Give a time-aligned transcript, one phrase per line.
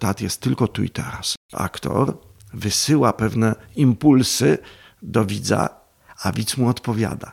[0.00, 1.34] Teatr jest tylko tu i teraz.
[1.52, 2.18] Aktor
[2.54, 4.58] wysyła pewne impulsy
[5.02, 5.68] do widza,
[6.22, 7.32] a widz mu odpowiada.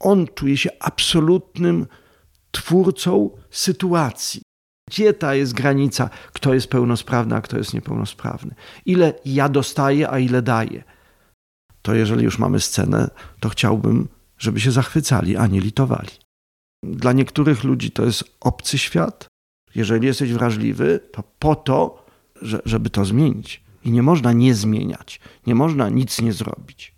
[0.00, 1.86] On czuje się absolutnym
[2.50, 4.42] twórcą sytuacji.
[4.88, 8.54] Gdzie ta jest granica, kto jest pełnosprawny, a kto jest niepełnosprawny?
[8.86, 10.84] Ile ja dostaję, a ile daję?
[11.82, 16.10] To jeżeli już mamy scenę, to chciałbym, żeby się zachwycali, a nie litowali.
[16.82, 19.26] Dla niektórych ludzi to jest obcy świat.
[19.74, 22.06] Jeżeli jesteś wrażliwy, to po to,
[22.64, 23.62] żeby to zmienić.
[23.84, 26.94] I nie można nie zmieniać, nie można nic nie zrobić.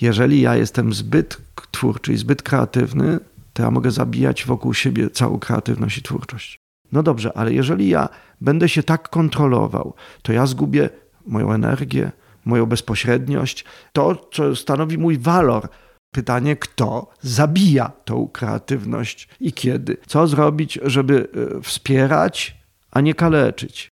[0.00, 1.38] Jeżeli ja jestem zbyt
[1.70, 3.20] twórczy i zbyt kreatywny,
[3.52, 6.58] to ja mogę zabijać wokół siebie całą kreatywność i twórczość.
[6.92, 8.08] No dobrze, ale jeżeli ja
[8.40, 10.90] będę się tak kontrolował, to ja zgubię
[11.26, 12.12] moją energię,
[12.44, 15.68] moją bezpośredniość, to, co stanowi mój walor.
[16.14, 19.96] Pytanie, kto zabija tą kreatywność i kiedy?
[20.06, 22.56] Co zrobić, żeby e, wspierać,
[22.90, 23.88] a nie kaleczyć?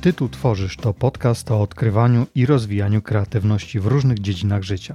[0.00, 4.94] Ty tu tworzysz to podcast o odkrywaniu i rozwijaniu kreatywności w różnych dziedzinach życia.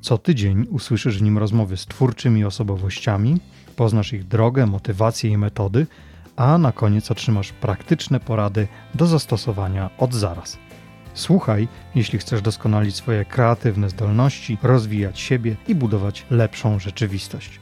[0.00, 3.40] Co tydzień usłyszysz w nim rozmowy z twórczymi osobowościami,
[3.74, 5.86] poznasz ich drogę, motywacje i metody,
[6.36, 10.58] a na koniec otrzymasz praktyczne porady do zastosowania od zaraz.
[11.14, 17.60] Słuchaj, jeśli chcesz doskonalić swoje kreatywne zdolności, rozwijać siebie i budować lepszą rzeczywistość.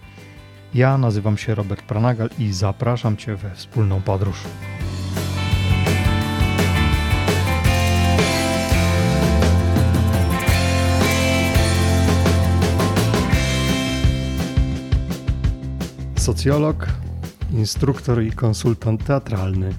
[0.75, 4.37] Ja nazywam się Robert Pranagal i zapraszam Cię we wspólną podróż.
[16.23, 16.87] Socjolog,
[17.53, 19.75] instruktor i konsultant teatralny,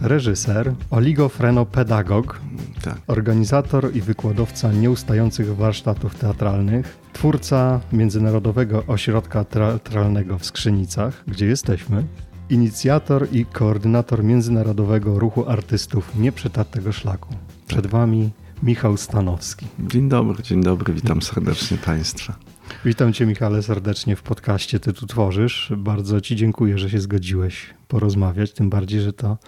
[0.00, 2.40] reżyser, oligofrenopedagog,
[2.82, 2.98] tak.
[3.06, 12.04] organizator i wykładowca nieustających warsztatów teatralnych, twórca Międzynarodowego Ośrodka Teatralnego w Skrzynicach, gdzie jesteśmy,
[12.50, 17.34] inicjator i koordynator Międzynarodowego Ruchu Artystów Nieprzetartego Szlaku.
[17.66, 18.30] Przed Wami
[18.62, 19.66] Michał Stanowski.
[19.78, 22.49] Dzień dobry, dzień dobry, witam serdecznie Państwa.
[22.84, 25.72] Witam Cię, Michale, serdecznie w podcaście Ty tu tworzysz.
[25.76, 28.52] Bardzo Ci dziękuję, że się zgodziłeś porozmawiać.
[28.52, 29.38] Tym bardziej, że to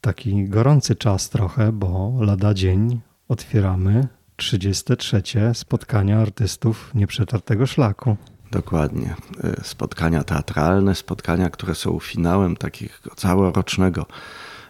[0.00, 5.22] taki gorący czas trochę, bo lada dzień otwieramy 33.
[5.52, 8.16] spotkania artystów nieprzetartego szlaku.
[8.50, 9.14] Dokładnie.
[9.44, 14.06] E, spotkania teatralne, spotkania, które są finałem takiego całorocznego,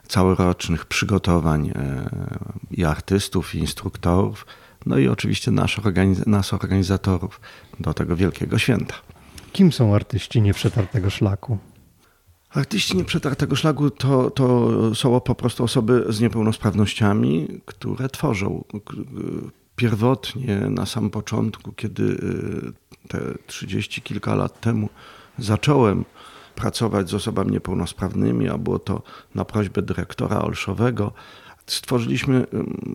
[0.09, 2.11] całorocznych przygotowań e,
[2.71, 4.47] i artystów, i instruktorów
[4.87, 7.41] no i oczywiście nasz organiz nas organizatorów
[7.81, 8.95] do tego wielkiego święta.
[9.53, 11.59] Kim są artyści nieprzetartego szlaku?
[12.51, 18.65] Artyści nieprzetartego szlaku to, to są po prostu osoby z niepełnosprawnościami, które tworzą.
[19.77, 24.89] Pierwotnie, na samym początku, kiedy y, te trzydzieści kilka lat temu
[25.39, 26.05] zacząłem
[26.55, 29.03] pracować z osobami niepełnosprawnymi, a było to
[29.35, 31.13] na prośbę dyrektora Olszowego,
[31.67, 32.47] Stworzyliśmy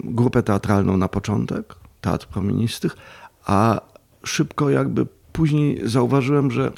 [0.03, 2.97] grupę teatralną na początek, Teatr Promienistych,
[3.45, 3.81] a
[4.23, 6.71] szybko jakby później zauważyłem, że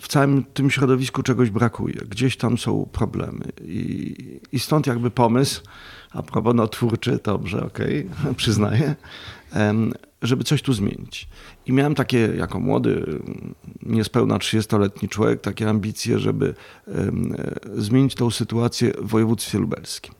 [0.00, 1.94] w całym tym środowisku czegoś brakuje.
[2.08, 3.44] Gdzieś tam są problemy.
[3.64, 5.62] I, i stąd jakby pomysł,
[6.10, 8.94] a propos no twórczy, dobrze, okej, okay, przyznaję,
[10.22, 11.28] żeby coś tu zmienić.
[11.66, 13.20] I miałem takie, jako młody,
[13.82, 16.54] niespełna 30-letni człowiek, takie ambicje, żeby
[17.76, 20.14] zmienić tą sytuację w województwie lubelskim.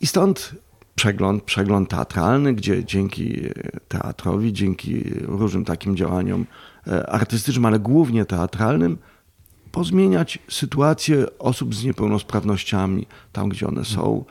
[0.00, 0.54] I stąd
[0.94, 3.40] przegląd, przegląd teatralny, gdzie dzięki
[3.88, 6.46] teatrowi, dzięki różnym takim działaniom
[6.86, 8.98] e, artystycznym, ale głównie teatralnym,
[9.72, 14.24] pozmieniać sytuację osób z niepełnosprawnościami tam, gdzie one są,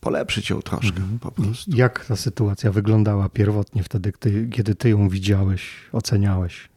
[0.00, 1.18] polepszyć ją troszkę mhm.
[1.18, 1.70] po prostu.
[1.74, 4.12] Jak ta sytuacja wyglądała pierwotnie wtedy,
[4.52, 6.68] kiedy ty ją widziałeś, oceniałeś?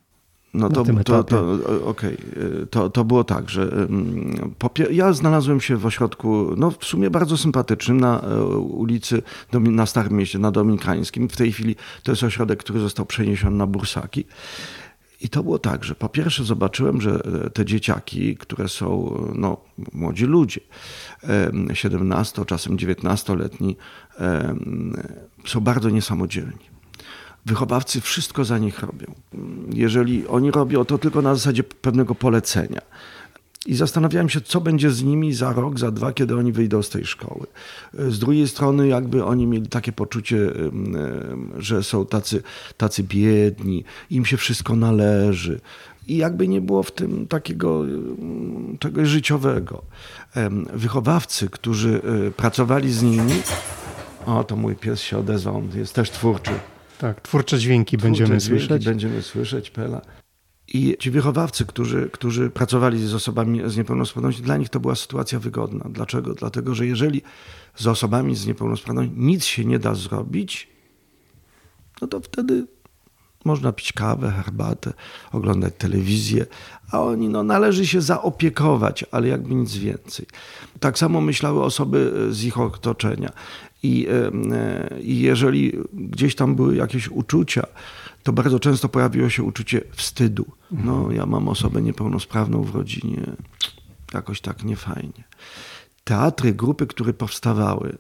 [0.54, 2.18] No to, to, to, okay.
[2.70, 3.88] to, to było tak, że
[4.92, 9.22] ja znalazłem się w ośrodku, no w sumie bardzo sympatycznym, na e, ulicy,
[9.54, 11.30] na Starym Mieście, na Dominikańskim.
[11.30, 14.26] W tej chwili to jest ośrodek, który został przeniesiony na Bursaki.
[15.22, 19.58] I to było tak, że po pierwsze zobaczyłem, że e, te dzieciaki, które są no,
[19.94, 20.62] młodzi ludzie,
[21.74, 23.78] 17, czasem 19-letni,
[25.46, 26.79] są bardzo niesamodzielni
[27.50, 29.14] wychowawcy wszystko za nich robią.
[29.74, 32.82] Jeżeli oni robią to tylko na zasadzie pewnego polecenia.
[33.66, 36.90] I zastanawiałem się, co będzie z nimi za rok, za dwa, kiedy oni wyjdą z
[36.90, 37.48] tej szkoły.
[37.94, 40.52] Z drugiej strony, jakby oni mieli takie poczucie,
[41.58, 42.44] że są tacy,
[42.78, 45.60] tacy biedni, im się wszystko należy.
[46.08, 47.86] I jakby nie było w tym takiego
[48.80, 49.82] czegoś życiowego.
[50.74, 53.34] Wychowawcy, którzy e, pracowali z nimi,
[54.26, 56.52] O, to mój pies się odezwał, on jest też twórczy.
[57.00, 58.86] Tak, twórcze dźwięki twórcze będziemy dźwięki słyszeć.
[58.86, 60.02] Będziemy słyszeć, Pela.
[60.68, 65.40] I ci wychowawcy, którzy, którzy pracowali z osobami z niepełnosprawnością, dla nich to była sytuacja
[65.40, 65.86] wygodna.
[65.90, 66.34] Dlaczego?
[66.34, 67.22] Dlatego, że jeżeli
[67.76, 70.68] z osobami z niepełnosprawnością nic się nie da zrobić,
[72.02, 72.68] no to wtedy
[73.46, 74.94] można pić kawę, herbatę,
[75.32, 76.46] oglądać telewizję,
[76.92, 80.26] a oni no, należy się zaopiekować, ale jakby nic więcej.
[80.80, 83.32] Tak samo myślały osoby z ich otoczenia.
[83.84, 87.64] I, e, I jeżeli gdzieś tam były jakieś uczucia,
[88.24, 90.46] to bardzo często pojawiło się uczucie wstydu.
[90.72, 93.22] No, ja mam osobę niepełnosprawną w rodzinie,
[94.14, 95.24] jakoś tak niefajnie.
[96.04, 97.98] Teatry, grupy, które powstawały,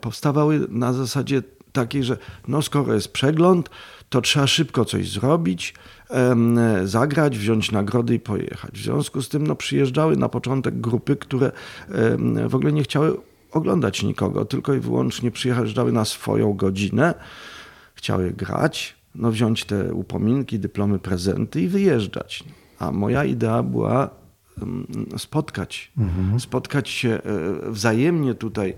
[0.00, 1.42] powstawały na zasadzie
[1.72, 2.18] takiej, że
[2.48, 3.70] no skoro jest przegląd,
[4.08, 5.74] to trzeba szybko coś zrobić,
[6.84, 8.72] zagrać, wziąć nagrody i pojechać.
[8.72, 11.52] W związku z tym no, przyjeżdżały na początek grupy, które
[12.48, 13.16] w ogóle nie chciały
[13.52, 17.14] oglądać nikogo, tylko i wyłącznie przyjeżdżały na swoją godzinę,
[17.94, 22.44] chciały grać, no wziąć te upominki, dyplomy, prezenty i wyjeżdżać.
[22.78, 24.10] A moja idea była
[25.16, 26.40] spotkać, mhm.
[26.40, 27.20] spotkać się e,
[27.70, 28.74] wzajemnie tutaj.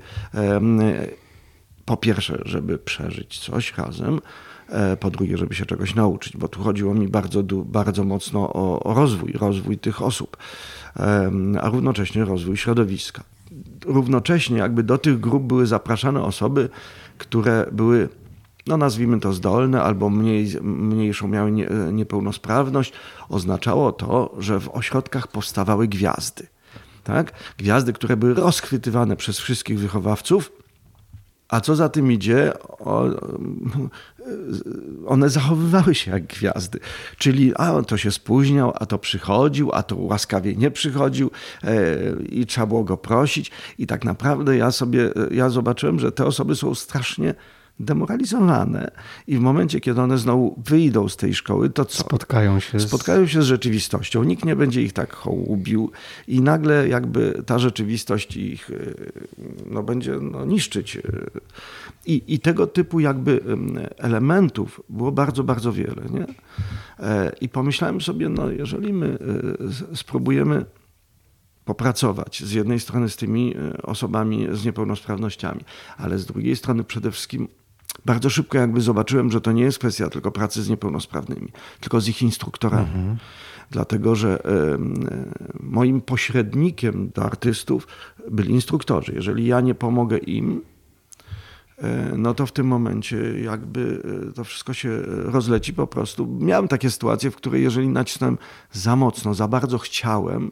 [1.85, 4.21] Po pierwsze, żeby przeżyć coś razem,
[5.00, 8.94] po drugie, żeby się czegoś nauczyć, bo tu chodziło mi bardzo, bardzo mocno o, o
[8.94, 10.37] rozwój, rozwój tych osób,
[11.61, 13.23] a równocześnie rozwój środowiska.
[13.85, 16.69] Równocześnie jakby do tych grup były zapraszane osoby,
[17.19, 18.09] które były
[18.69, 22.93] no nazwijmy to zdolne albo mniej, mniejszą miały nie, niepełnosprawność,
[23.29, 26.47] oznaczało to, że w ośrodkach powstawały gwiazdy.
[27.05, 27.32] Tak?
[27.59, 30.53] Gwiazdy, które były rozchwytywane przez wszystkich wychowawców,
[31.49, 32.53] a co za tym idzie,
[35.06, 36.81] one zachowywały się jak gwiazdy.
[37.19, 41.31] Czyli a to się spóźniał, a to przychodził, a to łaskawie nie przychodził
[41.65, 41.71] e,
[42.29, 43.50] i trzeba było go prosić.
[43.79, 47.35] I tak naprawdę ja sobie, ja zobaczyłem, że te osoby są strasznie
[47.81, 48.91] demoralizowane
[49.27, 51.99] i w momencie, kiedy one znowu wyjdą z tej szkoły, to co?
[51.99, 52.83] Spotkają się, z...
[52.89, 54.25] Spotkają się z rzeczywistością.
[54.25, 55.91] Nikt nie będzie ich tak hołubił
[56.29, 58.75] i nagle jakby ta rzeczywistość ich e,
[59.67, 60.97] no, będzie no, niszczyć.
[60.97, 61.03] E,
[62.07, 63.41] I, I tego typu jakby
[63.97, 66.03] elementów było bardzo, bardzo wiele.
[66.11, 66.27] Nie?
[67.07, 69.19] E, I pomyślałem sobie, no jeżeli my
[69.95, 70.65] spróbujemy
[71.65, 75.61] popracować z jednej strony z tymi osobami z niepełnosprawnościami,
[75.97, 77.49] ale z drugiej strony przede wszystkim
[78.05, 81.49] bardzo szybko jakby zobaczyłem, że to nie jest kwestia tylko pracy z niepełnosprawnymi,
[81.81, 82.87] tylko z ich instruktorami.
[82.87, 83.17] Mhm.
[83.71, 84.43] Dlatego, że
[85.61, 87.87] moim pośrednikiem do artystów
[88.31, 89.12] byli instruktorzy.
[89.15, 90.62] Jeżeli ja nie pomogę im,
[91.79, 96.27] e, no to w tym momencie jakby e, to wszystko się rozleci po prostu.
[96.41, 98.39] Miałem takie sytuacje, w której jeżeli nacisnąłem
[98.73, 100.50] za mocno, za bardzo chciałem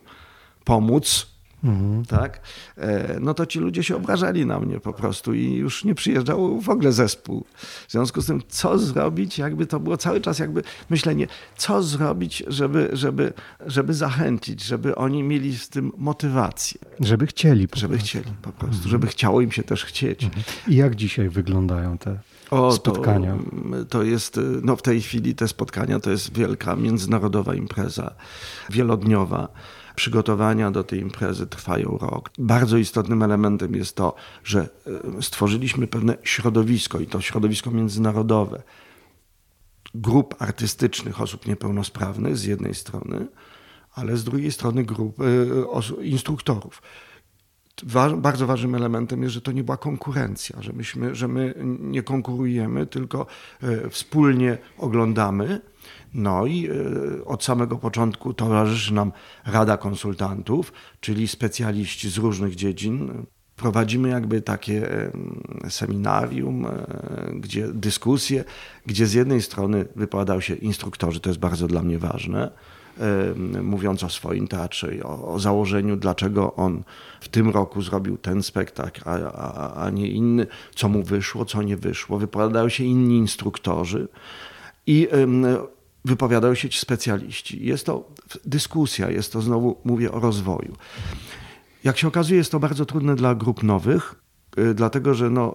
[0.64, 1.35] pomóc,
[1.66, 2.04] Mhm.
[2.04, 2.40] Tak?
[2.76, 6.60] E, no to ci ludzie się obrażali na mnie po prostu i już nie przyjeżdżał
[6.60, 7.44] w ogóle zespół.
[7.88, 11.26] W związku z tym, co zrobić, jakby to było cały czas jakby myślenie,
[11.56, 13.32] co zrobić, żeby, żeby,
[13.66, 16.80] żeby zachęcić, żeby oni mieli z tym motywację.
[17.00, 17.68] Żeby chcieli.
[17.68, 18.08] Po żeby prostu.
[18.08, 18.90] chcieli po prostu, mhm.
[18.90, 20.24] żeby chciało im się też chcieć.
[20.24, 20.42] Mhm.
[20.68, 22.18] I jak dzisiaj wyglądają te
[22.50, 23.36] o, spotkania?
[23.78, 28.14] To, to, jest, no w tej chwili te spotkania to jest wielka międzynarodowa impreza,
[28.70, 29.48] wielodniowa
[29.96, 32.30] Przygotowania do tej imprezy trwają rok.
[32.38, 34.14] Bardzo istotnym elementem jest to,
[34.44, 34.68] że
[35.18, 38.62] e, stworzyliśmy pewne środowisko i to środowisko międzynarodowe
[39.94, 43.26] grup artystycznych osób niepełnosprawnych z jednej strony,
[43.94, 46.82] ale z drugiej strony grup e, instruktorów.
[48.16, 52.86] bardzo ważnym elementem jest, że to nie była konkurencja, że, myśmy, że my nie konkurujemy,
[52.86, 53.26] tylko
[53.62, 55.60] e, wspólnie oglądamy
[56.16, 59.12] no i e, od samego początku towarzyszy nam
[59.46, 63.26] Rada Konsultantów, czyli specjaliści z różnych dziedzin.
[63.56, 64.88] Prowadzimy jakby takie
[65.68, 66.70] seminarium, e,
[67.34, 68.44] gdzie dyskusje,
[68.86, 72.50] gdzie z jednej strony wypowiadają się instruktorzy, to jest bardzo dla mnie ważne,
[73.62, 76.82] mówiąc o swoim teatrze i o, o, założeniu, dlaczego on
[77.20, 81.62] w tym roku zrobił ten spektakl, a, a, a nie inny, co mu wyszło, co
[81.62, 82.18] nie wyszło.
[82.18, 84.08] Wypowiadają się inni instruktorzy
[84.86, 85.08] i
[86.06, 87.66] wypowiadają się ci specjaliści.
[87.66, 88.08] Jest to
[88.44, 90.76] dyskusja, jest to znowu, mówię o rozwoju.
[91.84, 94.14] Jak się okazuje, jest to bardzo trudne dla grup nowych,
[94.58, 95.54] y, dlatego że no,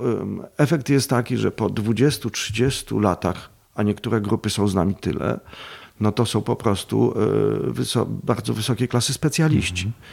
[0.57, 5.39] efekt jest taki, że po 20-30 latach, a niektóre grupy są z nami tyle,
[6.01, 7.13] no to są po prostu
[7.67, 9.85] e, wyso bardzo wysokiej klasy specjaliści.
[9.85, 10.03] Mhm.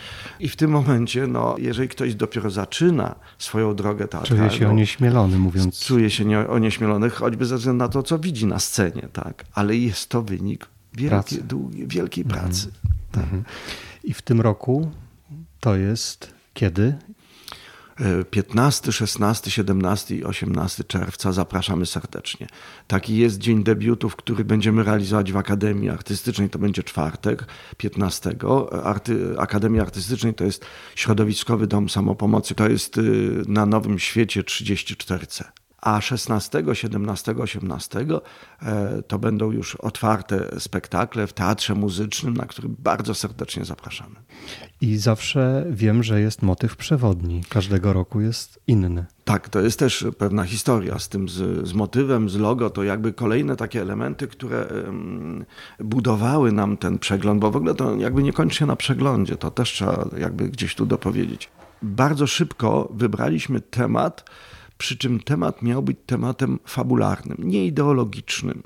[0.41, 4.49] I w tym momencie, no, jeżeli ktoś dopiero zaczyna swoją drogę teatralną...
[4.49, 5.81] Czuje się onieśmielony, mówiąc...
[5.81, 9.45] Czuje się nie, onieśmielony, choćby ze względu na to, co widzi na scenie, tak.
[9.55, 12.43] Ale jest to wynik wielkiej, długiej, wielkiej mhm.
[12.43, 12.71] pracy.
[13.13, 13.25] Tak.
[14.05, 14.91] I w tym roku
[15.61, 16.95] to jest kiedy?
[18.31, 22.47] 15, 16, 17 i 18 czerwca zapraszamy serdecznie.
[22.87, 26.51] Taki jest dzień debiutów, który będziemy realizować w Akademii Artystycznej.
[26.51, 27.45] To będzie czwartek,
[27.77, 28.37] 15.
[28.85, 32.55] Arty, Akademii Artystycznej to jest Środowiskowy Dom Samopomocy.
[32.55, 35.45] To jest y, na Nowym Świecie 34C
[35.83, 38.07] a 16, 17, 18
[39.09, 44.17] to będą już otwarte spektakle w teatrze muzycznym, na który bardzo serdecznie zapraszamy.
[44.81, 47.43] I zawsze wiem, że jest motyw przewodni.
[47.49, 49.07] Każdego roku jest inny.
[49.25, 52.71] Tak, to jest też pewna historia z tym, z, z motywem, z logo.
[52.71, 55.45] To jakby kolejne takie elementy, które um,
[55.79, 59.37] budowały nam ten przegląd, bo w ogóle to jakby nie kończy się na przeglądzie.
[59.37, 61.51] To też trzeba jakby gdzieś tu dopowiedzieć.
[61.83, 64.31] Bardzo szybko wybraliśmy temat,
[64.79, 68.63] przy czym temat miał być tematem fabularnym, nie ideologicznym.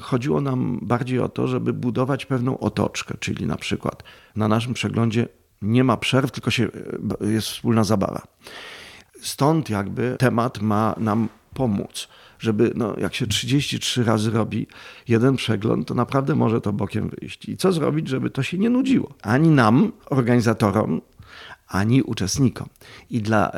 [0.00, 4.02] Chodziło nam bardziej o to, żeby budować pewną otoczkę, czyli na przykład
[4.36, 5.28] na naszym przeglądzie
[5.62, 6.68] nie ma przerw, tylko się,
[7.20, 8.22] jest wspólna zabawa.
[9.20, 14.66] Stąd jakby temat ma nam pomóc, żeby no, jak się 33 razy robi
[15.08, 17.48] jeden przegląd, to naprawdę może to bokiem wyjść.
[17.48, 19.14] I co zrobić, żeby to się nie nudziło?
[19.22, 21.00] Ani nam, organizatorom,
[21.72, 22.68] ani uczestnikom.
[23.10, 23.52] I dla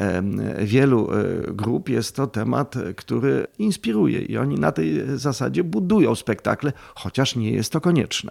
[0.64, 6.72] wielu e, grup jest to temat, który inspiruje i oni na tej zasadzie budują spektakle,
[6.94, 8.30] chociaż nie jest to konieczne.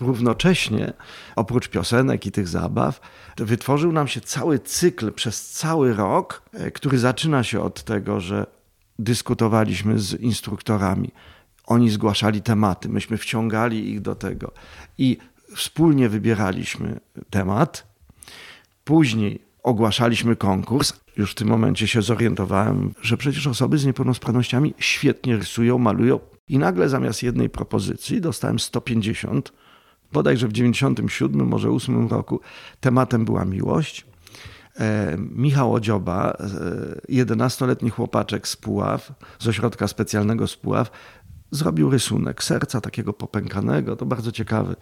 [0.00, 0.92] Równocześnie,
[1.36, 3.00] oprócz piosenek i tych zabaw,
[3.36, 8.46] wytworzył nam się cały cykl przez cały rok, e, który zaczyna się od tego, że
[8.98, 11.10] dyskutowaliśmy z instruktorami.
[11.66, 14.52] Oni zgłaszali tematy, myśmy wciągali ich do tego
[14.98, 15.18] i
[15.54, 17.95] wspólnie wybieraliśmy temat,
[18.86, 20.92] Później ogłaszaliśmy konkurs.
[21.16, 26.20] Już w tym momencie się zorientowałem, że przecież osoby z niepełnosprawnościami świetnie rysują, malują.
[26.48, 29.52] I nagle zamiast jednej propozycji dostałem 150.
[30.12, 32.40] Bodajże w 97, może 8 roku
[32.80, 34.06] tematem była miłość.
[34.80, 36.36] E, Michał Odzioba,
[37.08, 40.90] 11-letni e, chłopaczek z Puław, z ośrodka specjalnego z Puław,
[41.50, 44.76] zrobił rysunek serca takiego popękanego, to bardzo ciekawy.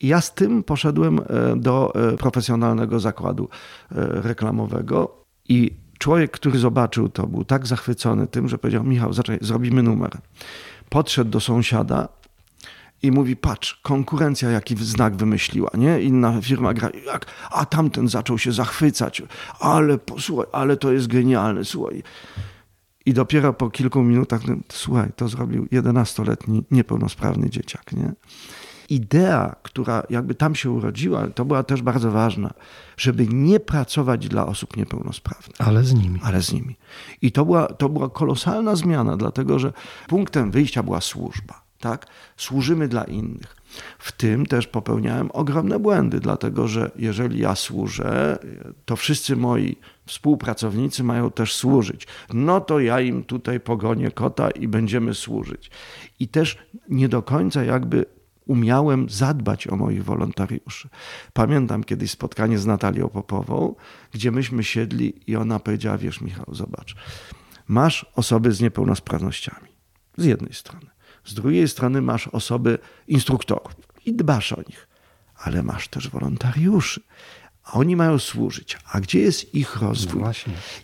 [0.00, 1.22] Ja z tym poszedłem e,
[1.56, 8.48] do e, profesjonalnego zakładu e, reklamowego i człowiek, który zobaczył to, był tak zachwycony tym,
[8.48, 10.10] że powiedział: Michał, zaczekaj, zrobimy numer.
[10.88, 12.08] Podszedł do sąsiada
[13.02, 16.00] i mówi: Patrz, konkurencja jaki znak wymyśliła, nie?
[16.02, 19.22] Inna firma gra, jak, a tamten zaczął się zachwycać,
[19.60, 22.02] ale posłuchaj, ale to jest genialne, słuchaj.
[23.06, 28.12] I dopiero po kilku minutach, no, słuchaj, to zrobił 11-letni niepełnosprawny dzieciak, nie?
[28.90, 32.50] Idea, która jakby tam się urodziła, to była też bardzo ważna,
[32.96, 35.56] żeby nie pracować dla osób niepełnosprawnych.
[35.58, 36.20] Ale z nimi.
[36.22, 36.76] Ale z nimi.
[37.22, 39.72] I to była, to była kolosalna zmiana, dlatego że
[40.08, 41.62] punktem wyjścia była służba.
[41.80, 42.06] Tak?
[42.36, 43.56] Służymy dla innych.
[43.98, 48.38] W tym też popełniałem ogromne błędy, dlatego że jeżeli ja służę,
[48.84, 52.06] to wszyscy moi współpracownicy mają też służyć.
[52.32, 55.70] No to ja im tutaj pogonię kota i będziemy służyć.
[56.20, 58.06] I też nie do końca jakby
[58.50, 60.88] umiałem zadbać o moich wolontariuszy.
[61.32, 63.74] Pamiętam kiedyś spotkanie z Natalią Popową,
[64.12, 66.94] gdzie myśmy siedli i ona powiedziała: Wiesz, Michał, zobacz,
[67.68, 69.68] masz osoby z niepełnosprawnościami
[70.16, 70.86] z jednej strony,
[71.24, 72.78] z drugiej strony masz osoby
[73.08, 73.72] instruktorów
[74.06, 74.88] i dbasz o nich,
[75.36, 77.00] ale masz też wolontariuszy
[77.70, 78.78] a oni mają służyć.
[78.92, 80.22] A gdzie jest ich rozwój?
[80.22, 80.30] No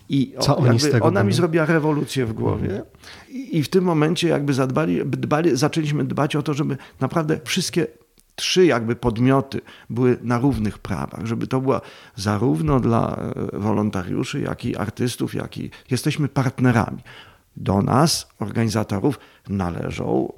[0.09, 2.83] I Co oni z tego ona mi zrobiła rewolucję w głowie mhm.
[3.29, 7.87] i, i w tym momencie jakby zadbali, dbali, zaczęliśmy dbać o to, żeby naprawdę wszystkie
[8.35, 11.81] trzy jakby podmioty były na równych prawach, żeby to była
[12.15, 13.17] zarówno dla
[13.53, 17.01] e, wolontariuszy, jak i artystów, jak i jesteśmy partnerami.
[17.57, 20.33] Do nas, organizatorów, należą,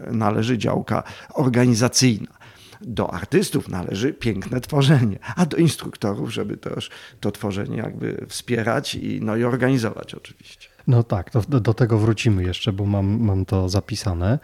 [0.00, 1.02] e, należy działka
[1.34, 2.39] organizacyjna
[2.80, 9.20] do artystów należy piękne tworzenie, a do instruktorów, żeby też to tworzenie jakby wspierać i,
[9.22, 10.68] no i organizować oczywiście.
[10.86, 14.38] No tak, do, do tego wrócimy jeszcze, bo mam, mam to zapisane.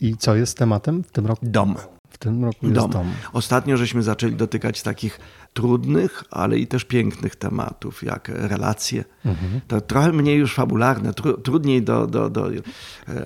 [0.00, 1.46] I co jest tematem w tym roku?
[1.46, 1.76] Dom.
[2.12, 2.90] W tym roku jest dom.
[2.90, 3.06] dom.
[3.32, 5.20] Ostatnio żeśmy zaczęli dotykać takich
[5.52, 9.04] trudnych, ale i też pięknych tematów, jak relacje.
[9.24, 9.60] Mhm.
[9.68, 12.06] To trochę mniej już fabularne, tru, trudniej do...
[12.06, 12.50] do, do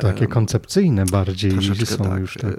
[0.00, 1.52] Takie e, koncepcyjne bardziej
[1.86, 2.54] są tak, już tak.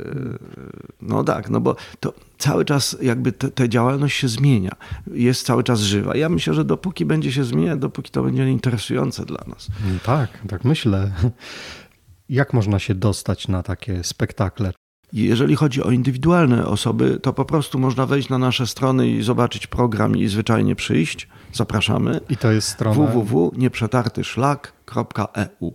[1.01, 4.75] No tak, no bo to cały czas jakby ta działalność się zmienia,
[5.13, 6.15] jest cały czas żywa.
[6.15, 9.67] Ja myślę, że dopóki będzie się zmieniać, dopóki to będzie interesujące dla nas.
[10.03, 11.11] Tak, tak myślę.
[12.29, 14.73] Jak można się dostać na takie spektakle?
[15.13, 19.67] Jeżeli chodzi o indywidualne osoby, to po prostu można wejść na nasze strony i zobaczyć
[19.67, 21.27] program i zwyczajnie przyjść.
[21.53, 22.19] Zapraszamy.
[22.29, 25.73] I to jest strona www.nieprzetartyszlak.eu.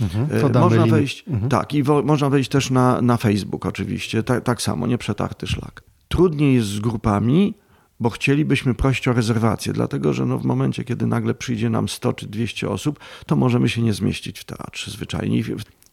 [0.00, 1.48] Mhm, e, można wejść, mhm.
[1.48, 5.82] tak, i wo, można wejść też na, na Facebook oczywiście, tak, tak samo, nieprzetarty szlak.
[6.08, 7.54] Trudniej jest z grupami,
[8.00, 12.12] bo chcielibyśmy prosić o rezerwację, dlatego że no w momencie, kiedy nagle przyjdzie nam 100
[12.12, 15.42] czy 200 osób, to możemy się nie zmieścić w teatrze zwyczajnie.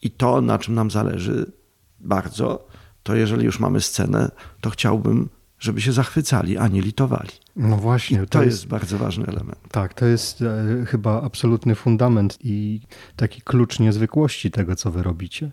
[0.02, 1.52] I to, na czym nam zależy
[2.00, 2.68] bardzo,
[3.10, 7.30] to jeżeli już mamy scenę, to chciałbym, żeby się zachwycali, a nie litowali.
[7.56, 8.18] No właśnie.
[8.18, 9.60] I to, to jest, jest, bardzo ważny element.
[9.72, 12.82] Tak, to jest e, chyba absolutny fundament i
[13.16, 15.52] taki klucz niezwykłości tego, co wy robicie.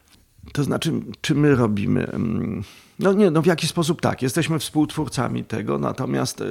[0.52, 2.06] To znaczy, czy my robimy?
[2.06, 2.62] Mm,
[2.98, 4.22] no nie, no w jaki sposób tak.
[4.22, 6.44] Jesteśmy współtwórcami tego, natomiast e,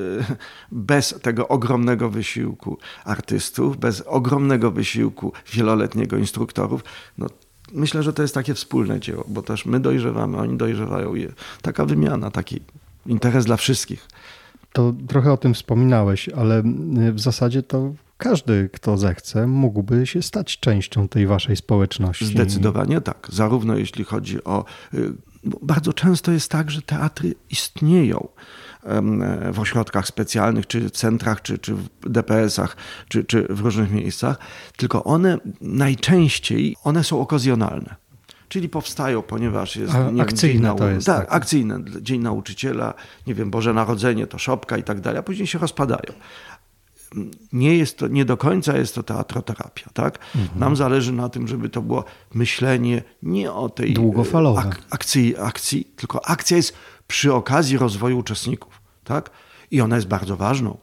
[0.72, 6.84] bez tego ogromnego wysiłku artystów, bez ogromnego wysiłku wieloletniego instruktorów,
[7.18, 7.28] no
[7.74, 11.14] myślę, że to jest takie wspólne dzieło, bo też my dojrzewamy, oni dojrzewają.
[11.62, 12.60] Taka wymiana, taki
[13.06, 14.08] interes dla wszystkich.
[14.74, 16.64] To trochę o tym wspominałeś, ale
[17.14, 22.26] w zasadzie to każdy, kto zechce, mógłby się stać częścią tej waszej społeczności.
[22.26, 23.28] Zdecydowanie tak.
[23.32, 24.66] Zarówno jeśli chodzi o.
[25.62, 28.28] Bardzo często jest tak, że teatry istnieją
[29.54, 34.38] w ośrodkach specjalnych, czy w centrach, czy, czy w DPS-ach, czy, czy w różnych miejscach,
[34.78, 37.96] tylko one najczęściej one są okazjonalne.
[38.50, 41.08] Czyli powstają, ponieważ jest A, akcyjne to jest.
[41.08, 41.80] Tak, tak, akcyjne.
[42.02, 42.94] Dzień nauczyciela,
[43.28, 46.14] nie wiem, Boże Narodzenie, to szopka i tak dalej, a później się rozpadają
[47.54, 50.20] nie jest to, nie do końca jest to teatroterapia, tak?
[50.36, 50.60] Mhm.
[50.60, 54.62] Nam zależy na tym, żeby to było myślenie nie o tej Długofalowe.
[54.62, 56.74] Ak akcji, akcji, tylko akcja jest
[57.08, 59.30] przy okazji rozwoju uczestników, tak?
[59.72, 60.78] I ona jest bardzo ważną.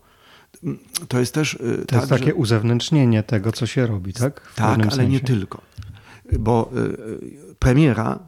[1.08, 1.54] To jest też.
[1.54, 2.34] Y, to tak, jest takie że...
[2.34, 4.40] uzewnętrznienie tego, co się robi, tak?
[4.40, 5.08] W tak, ale sensie.
[5.08, 5.62] nie tylko.
[6.38, 8.18] Bo y, premiera,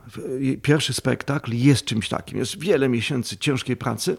[0.62, 2.38] pierwszy spektakl jest czymś takim.
[2.38, 4.16] Jest wiele miesięcy ciężkiej pracy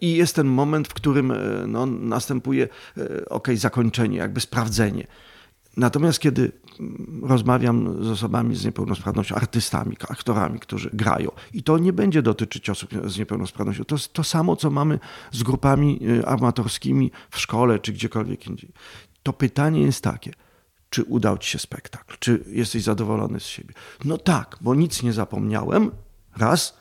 [0.00, 1.36] i jest ten moment, w którym e,
[1.66, 5.06] no, następuje e, ok, zakończenie, jakby sprawdzenie.
[5.76, 6.52] Natomiast kiedy
[7.22, 12.90] rozmawiam z osobami z niepełnosprawnością, artystami, aktorami, którzy grają, i to nie będzie dotyczyć osób
[13.04, 14.98] z niepełnosprawnością, to jest to samo, co mamy
[15.32, 18.72] z grupami e, amatorskimi w szkole czy gdziekolwiek indziej.
[19.22, 20.32] To pytanie jest takie,
[20.90, 23.74] czy udał ci się spektakl, czy jesteś zadowolony z siebie?
[24.04, 25.90] No tak, bo nic nie zapomniałem,
[26.36, 26.78] raz,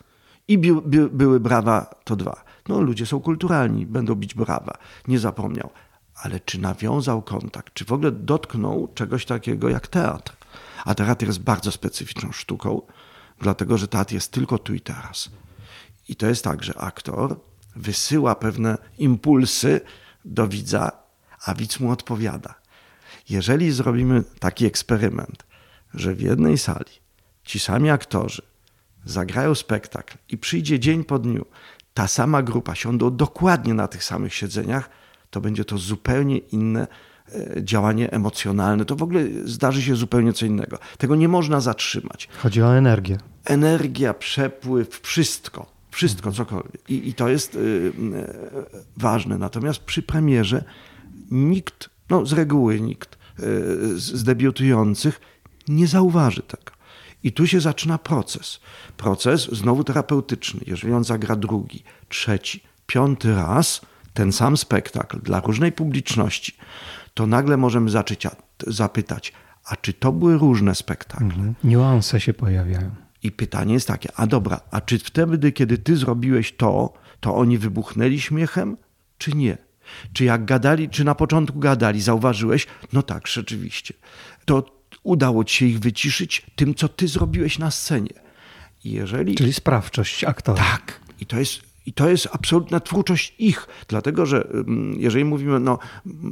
[0.47, 2.43] i by, by, były brawa, to dwa.
[2.67, 4.77] No, ludzie są kulturalni, będą bić brawa.
[5.07, 5.69] Nie zapomniał.
[6.15, 10.35] Ale czy nawiązał kontakt, czy w ogóle dotknął czegoś takiego jak teatr?
[10.85, 12.81] A teatr jest bardzo specyficzną sztuką,
[13.39, 15.29] dlatego że teatr jest tylko tu i teraz.
[16.09, 17.39] I to jest tak, że aktor
[17.75, 19.81] wysyła pewne impulsy
[20.25, 20.91] do widza,
[21.45, 22.55] a widz mu odpowiada.
[23.29, 25.45] Jeżeli zrobimy taki eksperyment,
[25.93, 26.91] że w jednej sali
[27.43, 28.41] ci sami aktorzy
[29.05, 31.45] zagrają spektakl i przyjdzie dzień po dniu
[31.95, 34.89] ta sama grupa siądą dokładnie na tych samych siedzeniach,
[35.29, 36.87] to będzie to zupełnie inne
[37.35, 38.85] e, działanie emocjonalne.
[38.85, 40.77] To w ogóle zdarzy się zupełnie co innego.
[40.97, 42.29] Tego nie można zatrzymać.
[42.37, 43.17] Chodzi o energię.
[43.45, 45.75] Energia, przepływ, wszystko.
[45.91, 46.47] Wszystko, mhm.
[46.47, 46.89] cokolwiek.
[46.89, 47.93] I, I, to jest y, y,
[48.97, 49.37] ważne.
[49.37, 50.63] Natomiast przy premierze
[51.31, 55.21] nikt, no z reguły nikt y, z debiutujących
[55.67, 56.74] nie zauważy tego.
[57.25, 58.59] I tu się zaczyna proces.
[58.97, 60.59] Proces znowu terapeutyczny.
[60.67, 63.81] Jeżeli on zagra drugi, trzeci, piąty raz
[64.13, 66.57] ten sam spektakl dla różnej publiczności,
[67.13, 68.27] to nagle możemy zacząć
[68.67, 69.33] zapytać,
[69.65, 71.25] a czy to były różne spektakle?
[71.25, 71.55] Mhm.
[71.63, 72.91] Niuanse się pojawiają.
[73.23, 77.57] I pytanie jest takie, a dobra, a czy wtedy, kiedy ty zrobiłeś to, to oni
[77.57, 78.77] wybuchnęli śmiechem,
[79.17, 79.57] czy nie?
[80.13, 82.67] Czy jak gadali, czy na początku gadali, zauważyłeś?
[82.93, 83.93] No tak, rzeczywiście.
[84.45, 88.13] To udało ci się ich wyciszyć tym, co ty zrobiłeś na scenie.
[88.83, 89.35] Jeżeli...
[89.35, 90.63] Czyli sprawczość aktora.
[90.63, 90.99] Tak.
[91.19, 95.79] I to jest i to jest absolutna twórczość ich, dlatego że mm, jeżeli mówimy, no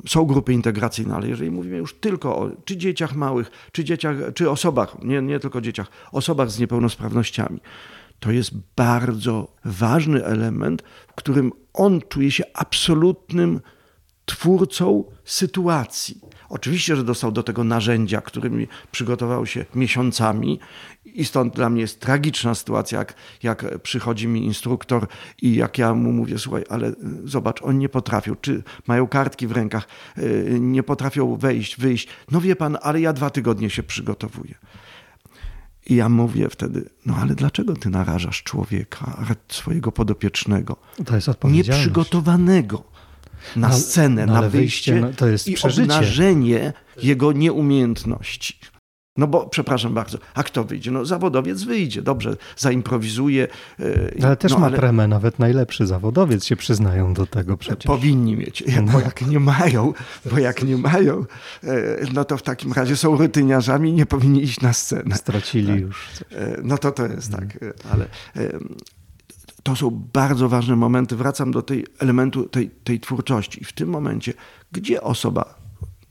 [0.08, 4.50] są grupy integracyjne, ale jeżeli mówimy już tylko o czy dzieciach małych, czy dzieciach, czy
[4.50, 7.60] osobach, nie, nie tylko dzieciach, osobach z niepełnosprawnościami,
[8.20, 13.62] to jest bardzo ważny element, w którym on czuje się absolutnym
[14.26, 16.22] twórcą sytuacji.
[16.50, 20.60] Oczywiście, że dostał do tego narzędzia, którymi przygotował się miesiącami,
[21.06, 25.08] i stąd dla mnie jest tragiczna sytuacja, jak, jak przychodzi mi instruktor
[25.42, 29.52] i jak ja mu mówię, słuchaj, ale zobacz, oni nie potrafią, czy mają kartki w
[29.52, 32.08] rękach, y, nie potrafią wejść, wyjść.
[32.32, 34.56] No wie pan, ale ja dwa tygodnie się przygotowuję.
[35.86, 40.78] I ja mówię wtedy, no ale dlaczego ty narażasz człowieka, swojego podopiecznego?
[41.06, 42.92] To jest Nieprzygotowanego
[43.56, 45.82] na no, scenę, no, na wyjście, wyjście no, to jest i przeżycie.
[45.82, 48.56] obnażenie jego nieumiejętności.
[49.17, 50.91] No bo, przepraszam bardzo, a kto wyjdzie?
[50.91, 53.47] No zawodowiec wyjdzie, dobrze, zaimprowizuje.
[53.79, 54.77] E, ale też no, ma ale...
[54.77, 57.86] premę, nawet najlepszy zawodowiec się przyznają do tego przecież.
[57.86, 59.93] Powinni mieć, bo jak nie mają,
[60.32, 61.25] bo jak nie mają,
[61.63, 61.73] e,
[62.13, 65.15] no to w takim razie są rutyniarzami nie powinni iść na scenę.
[65.15, 65.79] Stracili tak.
[65.79, 66.10] już.
[66.13, 66.38] Coś.
[66.38, 67.60] E, no to to jest tak,
[67.91, 68.08] ale
[69.63, 71.15] to są bardzo ważne momenty.
[71.15, 73.62] Wracam do tej elementu tej, tej twórczości.
[73.62, 74.34] I w tym momencie,
[74.71, 75.56] gdzie osoba,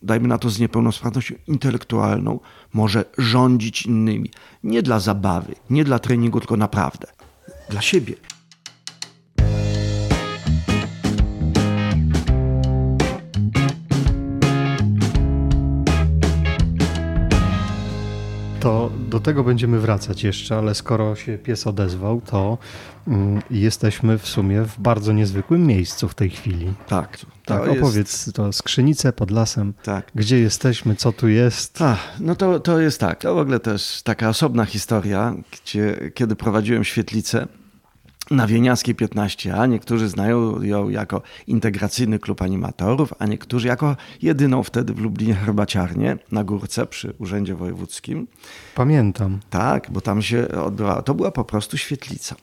[0.03, 2.41] dajmy na to z niepełnosprawnością intelektualną,
[2.73, 4.31] może rządzić innymi.
[4.65, 7.07] Nie dla zabawy, nie dla treningu, tylko naprawdę.
[7.71, 8.15] Dla siebie.
[18.61, 22.59] To do tego będziemy wracać jeszcze, ale skoro się pies odezwał, to
[23.51, 26.75] jesteśmy w sumie w bardzo niezwykłym miejscu w tej chwili.
[26.89, 27.19] Tak.
[27.45, 28.37] Tak, opowiedz jest...
[28.37, 29.75] to skrzynice pod lasem.
[29.83, 30.11] Tak.
[30.15, 31.83] Gdzie jesteśmy, co tu jest?
[31.83, 33.21] A, no to, to jest tak.
[33.21, 37.47] To w ogóle też taka osobna historia, gdzie kiedy prowadziłem świetlicę,
[38.33, 39.69] na Wieniawskiej 15a.
[39.69, 46.19] Niektórzy znają ją jako integracyjny klub animatorów, a niektórzy jako jedyną wtedy w Lublinie herbaciarnię
[46.33, 48.27] na górce przy Urzędzie Wojewódzkim.
[48.75, 49.41] Pamiętam.
[49.51, 51.03] Tak, bo tam się odbywała.
[51.03, 52.37] To była po prostu świetlica.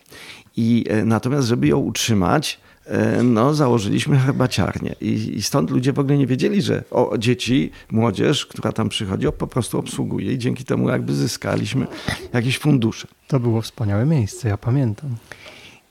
[0.57, 4.95] I e, natomiast, żeby ją utrzymać, e, no, założyliśmy herbaciarnię.
[5.01, 9.27] I, I, stąd ludzie w ogóle nie wiedzieli, że o, dzieci, młodzież, która tam przychodzi,
[9.37, 11.87] po prostu obsługuje i dzięki temu jakby zyskaliśmy
[12.33, 13.07] jakieś fundusze.
[13.27, 15.15] To było wspaniałe miejsce, ja pamiętam.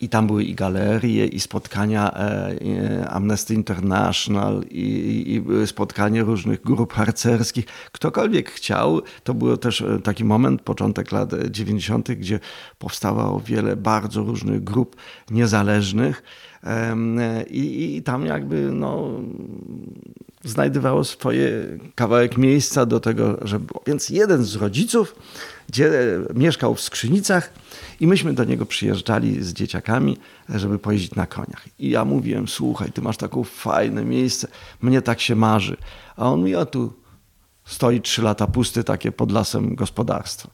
[0.00, 6.62] I tam były i galerie, i spotkania e, Amnesty International, i, i były spotkania różnych
[6.62, 7.64] grup harcerskich.
[7.92, 12.40] Ktokolwiek chciał, to był też e, taki moment, początek lat 90., gdzie
[12.78, 14.96] powstało wiele bardzo różnych grup
[15.30, 16.22] niezależnych.
[17.50, 19.10] I, i tam jakby no,
[20.44, 21.50] znajdowało swoje
[21.94, 23.82] kawałek miejsca do tego, żeby było.
[23.86, 25.14] Więc jeden z rodziców,
[25.68, 25.90] gdzie
[26.34, 27.52] mieszkał w Skrzynicach,
[28.00, 30.16] i myśmy do niego przyjeżdżali z dzieciakami,
[30.48, 31.64] żeby pojeździć na koniach.
[31.78, 34.48] I ja mówiłem, słuchaj, ty masz takie fajne miejsce,
[34.82, 35.76] mnie tak się marzy.
[36.16, 36.92] A on mi, a tu
[37.64, 40.50] stoi trzy lata pusty, takie pod lasem gospodarstwo.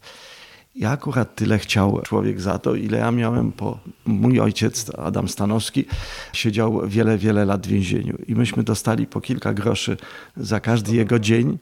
[0.75, 3.79] Ja akurat tyle chciał człowiek za to, ile ja miałem po.
[4.07, 5.85] Mój ojciec, Adam Stanowski,
[6.33, 8.19] siedział wiele, wiele lat w więzieniu.
[8.27, 9.97] I myśmy dostali po kilka groszy
[10.37, 11.59] za każdy jego dzień.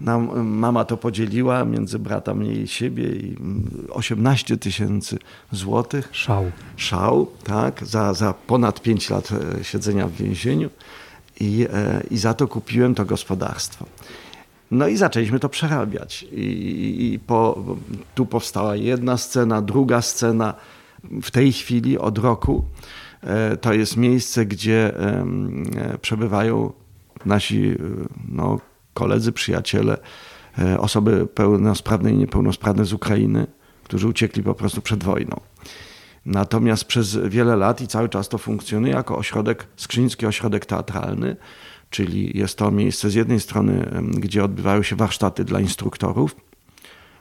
[0.00, 3.36] Nam, mama to podzieliła między brata mnie i siebie i
[3.90, 5.18] 18 tysięcy
[5.52, 6.08] złotych.
[6.12, 6.50] Szał.
[6.76, 10.70] Szał, tak, za, za ponad 5 lat e, siedzenia w więzieniu
[11.40, 13.86] i, e, i za to kupiłem to gospodarstwo.
[14.70, 16.22] No i zaczęliśmy to przerabiać.
[16.22, 17.64] I, i po,
[18.14, 20.54] tu powstała jedna scena, druga scena.
[21.22, 22.64] W tej chwili od roku
[23.22, 24.92] e, to jest miejsce, gdzie
[26.00, 26.72] przebywają
[27.26, 27.74] nasi
[28.28, 28.58] no,
[28.98, 29.98] koledzy, przyjaciele,
[30.58, 33.46] e, osoby pełnosprawne i niepełnosprawne z Ukrainy,
[33.84, 35.40] którzy uciekli po prostu przed wojną.
[36.26, 41.36] Natomiast przez wiele lat i cały czas to funkcjonuje jako ośrodek, Skrzyński Ośrodek Teatralny,
[41.90, 46.36] czyli jest to miejsce z jednej strony, gdzie odbywają się warsztaty dla instruktorów,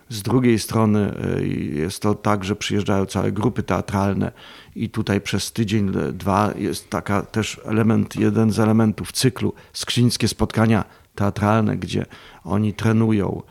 [0.10, 1.44] z drugiej strony e,
[1.80, 4.32] jest to tak, że przyjeżdżają całe grupy teatralne
[4.76, 10.86] i tutaj przez tydzień, dwa jest taka też element, jeden z elementów cyklu skrzyńskie spotkania
[11.18, 12.06] teatralne, gdzie
[12.44, 13.42] oni trenują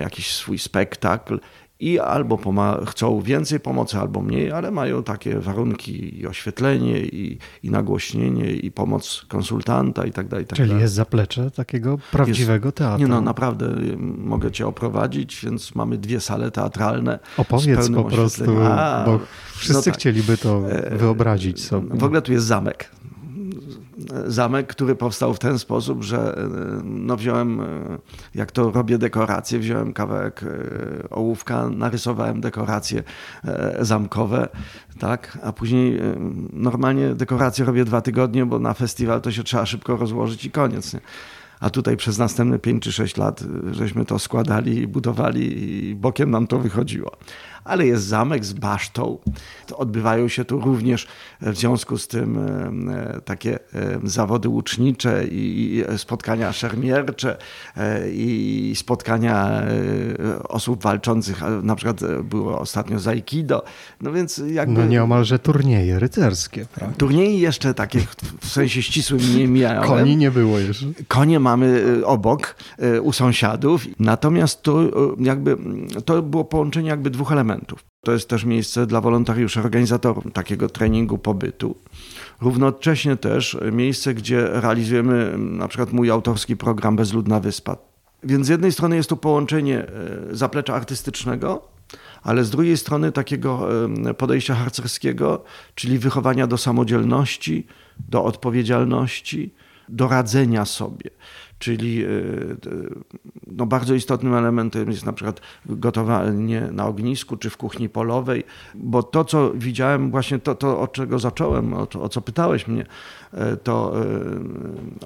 [0.00, 1.40] jakiś swój spektakl
[1.80, 2.38] i albo
[2.86, 8.70] chcą więcej pomocy, albo mniej, ale mają takie warunki i oświetlenie, i, i nagłośnienie, i
[8.70, 10.46] pomoc konsultanta i tak dalej.
[10.46, 12.98] Tak Czyli jest zaplecze takiego prawdziwego jest, teatru.
[12.98, 13.66] Nie no, naprawdę
[14.18, 17.18] mogę cię oprowadzić, więc mamy dwie sale teatralne.
[17.36, 19.20] Opowiedz po prostu, A, bo
[19.54, 19.94] wszyscy no tak.
[19.94, 21.98] chcieliby to e, wyobrazić sobie.
[21.98, 22.90] W ogóle tu jest zamek
[24.26, 26.48] zamek, który powstał w ten sposób, że e,
[26.84, 27.64] no wziąłem, e,
[28.34, 33.02] jak to robię dekoracje, wziąłem kawałek e, ołówka, narysowałem dekoracje
[33.80, 34.48] zamkowe,
[34.98, 36.00] tak, a później
[36.52, 40.94] normalnie dekoracje robię dwa tygodnie, bo na festiwal to się trzeba szybko rozłożyć i koniec.
[40.94, 41.00] Nie?
[41.60, 46.46] A tutaj przez następne 5 czy 6 lat żeśmy to składali budowali i bokiem nam
[46.46, 47.12] to wychodziło
[47.68, 49.18] ale jest zamek z basztą.
[49.76, 51.06] Odbywają się tu również
[51.40, 52.38] w związku z tym
[52.90, 53.58] e, takie e,
[54.04, 57.36] zawody łucznicze i spotkania szermiercze
[57.76, 59.62] e, i spotkania
[60.48, 63.64] osób walczących, na przykład było ostatnio z Aikido.
[64.00, 64.80] No więc jakby...
[64.80, 66.66] No nieomalże turnieje rycerskie.
[66.74, 66.96] Prawda?
[66.96, 68.00] Turnieje jeszcze takie
[68.40, 69.88] w sensie ścisłym nie miałem.
[69.88, 70.86] Koni nie było jeszcze.
[71.08, 72.56] Konie mamy obok,
[73.02, 73.86] u sąsiadów.
[73.98, 74.80] Natomiast to
[75.18, 75.56] jakby
[76.04, 77.57] to było połączenie jakby dwóch elementów
[78.04, 81.76] To jest też miejsce dla wolontariuszy, organizatorów takiego treningu pobytu.
[82.40, 87.76] Równocześnie też miejsce, gdzie realizujemy na przykład mój autorski program Bezludna Wyspa.
[88.22, 89.88] Więc z jednej strony jest tu połączenie e,
[90.30, 91.68] zaplecza artystycznego,
[92.22, 93.68] ale z drugiej strony takiego
[94.18, 95.44] podejścia harcerskiego,
[95.74, 97.66] czyli wychowania do samodzielności,
[98.08, 99.54] do odpowiedzialności,
[99.88, 101.10] do radzenia sobie.
[101.58, 102.08] Czyli e,
[103.46, 108.44] no bardzo istotnym elementem jest na przykład gotowanie na ognisku czy w kuchni polowej,
[108.74, 112.86] bo to, co widziałem, właśnie to, to od czego zacząłem, o, o co pytałeś mnie,
[113.32, 113.94] e, to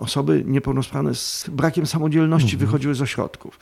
[0.01, 2.67] osoby niepełnosprawne z brakiem samodzielności mhm.
[2.67, 3.59] wychodziły z ośrodków.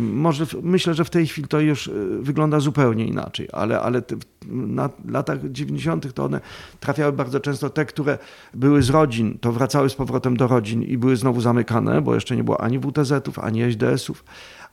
[0.00, 4.02] Może myślę, że w tej chwili to już wygląda zupełnie inaczej, ale, ale
[4.48, 6.12] na latach 90.
[6.12, 6.40] to one
[6.80, 8.18] trafiały bardzo często te, które
[8.54, 12.36] były z rodzin, to wracały z powrotem do rodzin i były znowu zamykane, bo jeszcze
[12.36, 14.24] nie było ani WTZ-ów, ani SDS-ów.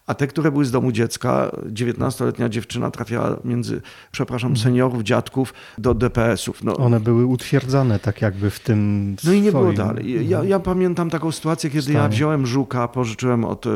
[0.08, 4.64] A te, które były z domu dziecka, 19-letnia dziewczyna trafiała między, przepraszam, mhm.
[4.64, 6.64] seniorów, dziadków do DPS-ów.
[6.64, 10.14] No, One były utwierdzone tak jakby w tym No i nie było dalej.
[10.14, 10.48] Ja, mhm.
[10.48, 11.98] ja pamiętam taką sytuację, kiedy Stanie.
[11.98, 13.70] ja wziąłem żuka, pożyczyłem od y,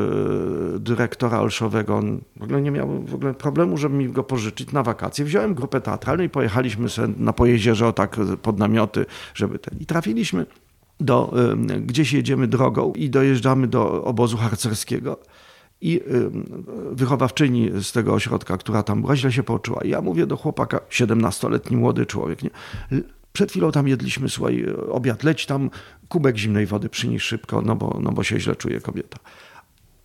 [0.78, 1.96] dyrektora Olszowego.
[1.96, 5.24] On w ogóle nie miał w ogóle problemu, żeby mi go pożyczyć na wakacje.
[5.24, 9.78] Wziąłem grupę teatralną i pojechaliśmy sobie na pojezierze o tak pod namioty, żeby ten.
[9.80, 10.46] I trafiliśmy
[11.00, 11.32] do,
[11.76, 15.18] y, gdzieś jedziemy drogą i dojeżdżamy do obozu harcerskiego.
[15.84, 16.00] I
[16.92, 19.80] wychowawczyni z tego ośrodka, która tam była, źle się poczuła.
[19.84, 22.50] Ja mówię do chłopaka, 17-letni młody człowiek, nie?
[23.32, 25.70] Przed chwilą tam jedliśmy, słuchaj, obiad, leć tam,
[26.08, 29.18] kubek zimnej wody przynieś szybko, no bo, no bo się źle czuje kobieta.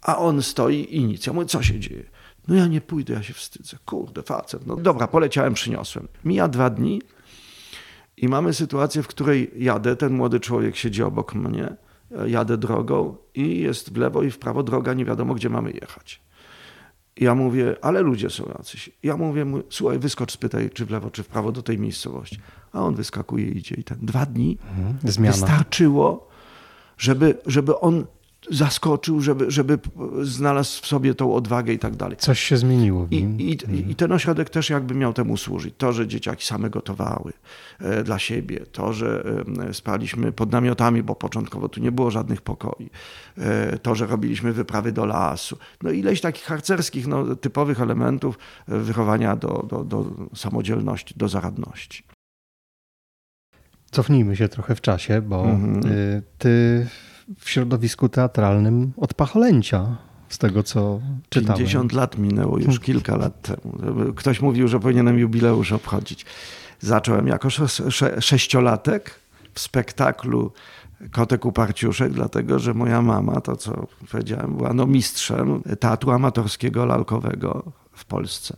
[0.01, 1.27] A on stoi i nic.
[1.27, 2.03] Ja mówię, co się dzieje?
[2.47, 3.77] No ja nie pójdę, ja się wstydzę.
[3.85, 4.67] Kurde, facet.
[4.67, 6.07] No dobra, poleciałem, przyniosłem.
[6.25, 7.01] Mija dwa dni
[8.17, 11.75] i mamy sytuację, w której jadę, ten młody człowiek siedzi obok mnie,
[12.25, 16.21] jadę drogą i jest w lewo i w prawo droga, nie wiadomo gdzie mamy jechać.
[17.17, 18.89] Ja mówię, ale ludzie są jacyś.
[19.03, 22.39] Ja mówię, słuchaj, wyskocz, spytaj, czy w lewo, czy w prawo do tej miejscowości.
[22.73, 23.97] A on wyskakuje, idzie i ten.
[24.01, 24.97] Dwa dni mhm.
[25.31, 26.27] wystarczyło,
[26.97, 28.05] żeby, żeby on
[28.51, 29.79] zaskoczył, żeby, żeby
[30.21, 32.17] znalazł w sobie tą odwagę i tak dalej.
[32.17, 33.07] Coś się zmieniło.
[33.11, 35.75] I, i, I, ten ośrodek też jakby miał temu służyć.
[35.77, 37.33] To, że dzieciaki same gotowały
[37.79, 39.23] e, dla siebie, to, że
[39.69, 42.89] e, spaliśmy pod namiotami, bo początkowo tu nie było żadnych pokoi,
[43.37, 45.57] e, to, że robiliśmy wyprawy do lasu.
[45.83, 52.03] No ileś takich harcerskich, no, typowych elementów wychowania do, do, do samodzielności, do zaradności.
[53.91, 55.81] Cofnijmy się trochę w czasie, bo mhm.
[56.37, 56.87] ty
[57.39, 59.97] w środowisku teatralnym od pacholęcia,
[60.29, 61.57] z tego co czytałem.
[61.57, 64.13] 50 lat minęło już kilka lat temu.
[64.15, 66.25] Ktoś mówił, że powinienem jubileusz obchodzić.
[66.79, 67.49] Zacząłem jako
[68.19, 69.19] sześciolatek
[69.53, 70.51] w spektaklu
[71.11, 77.71] Kotek Uparciuszek, dlatego że moja mama, to co powiedziałem, była no mistrzem teatru amatorskiego lalkowego
[77.93, 78.57] w Polsce.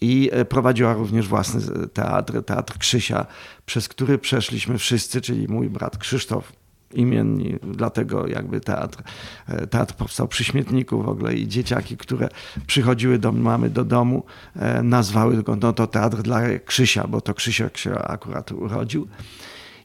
[0.00, 3.26] I e, prowadziła również własny teatr, Teatr Krzysia,
[3.66, 6.52] przez który przeszliśmy wszyscy, czyli mój brat Krzysztof,
[6.94, 9.02] imienni, dlatego jakby teatr,
[9.48, 12.28] e, teatr powstał przy śmietniku w ogóle i dzieciaki, które
[12.66, 14.22] przychodziły do mamy do domu,
[14.56, 19.08] e, nazwały go no to teatr dla Krzysia, bo to Krzysiek się akurat urodził.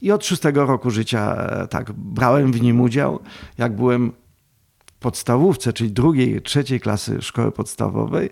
[0.02, 3.20] I od szóstego roku życia e, tak brałem w nim udział.
[3.58, 4.12] Jak byłem
[4.86, 8.30] w podstawówce, czyli drugiej, trzeciej klasy szkoły podstawowej,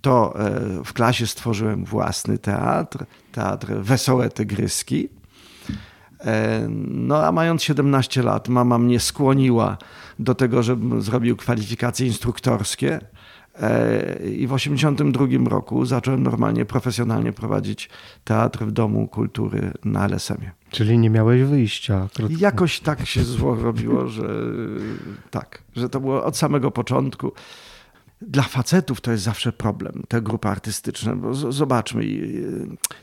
[0.00, 0.34] to
[0.84, 5.23] w klasie stworzyłem własny teatr, teatr Wesołe Tygryski E,
[6.88, 9.78] no a mając 17 lat, mama mnie skłoniła
[10.18, 13.00] do tego, żebym zrobił kwalifikacje instruktorskie.
[13.60, 17.90] E, I w 1982 roku zacząłem normalnie, profesjonalnie prowadzić
[18.24, 20.52] teatr w Domu Kultury na LSM-ie.
[20.70, 22.08] Czyli nie miałeś wyjścia.
[22.14, 22.36] Krótko.
[22.40, 24.28] Jakoś tak się zło robiło, że
[25.30, 27.32] tak, że to było od samego początku.
[28.20, 32.04] Dla facetów to jest zawsze problem, te grupy artystyczne, bo zobaczmy,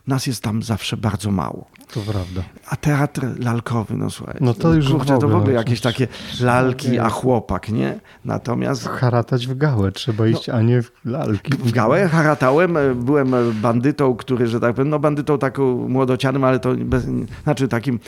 [0.08, 1.68] nas jest tam zawsze bardzo mało.
[1.94, 2.42] To prawda.
[2.70, 4.38] A teatr lalkowy, no słuchaj.
[4.42, 6.08] No to już kurczę, w ogóle, to w ogóle jakieś takie
[6.42, 8.00] lalki, a chłopak, nie?
[8.26, 8.88] Natomiast...
[8.88, 11.54] Haratać w gałę trzeba iść, no, a nie w lalki.
[11.54, 16.76] W gałę haratałem, byłem bandytą, który, że tak powiem, no bandytą taką młodocianym, ale to
[16.76, 17.06] bez,
[17.44, 18.00] znaczy takim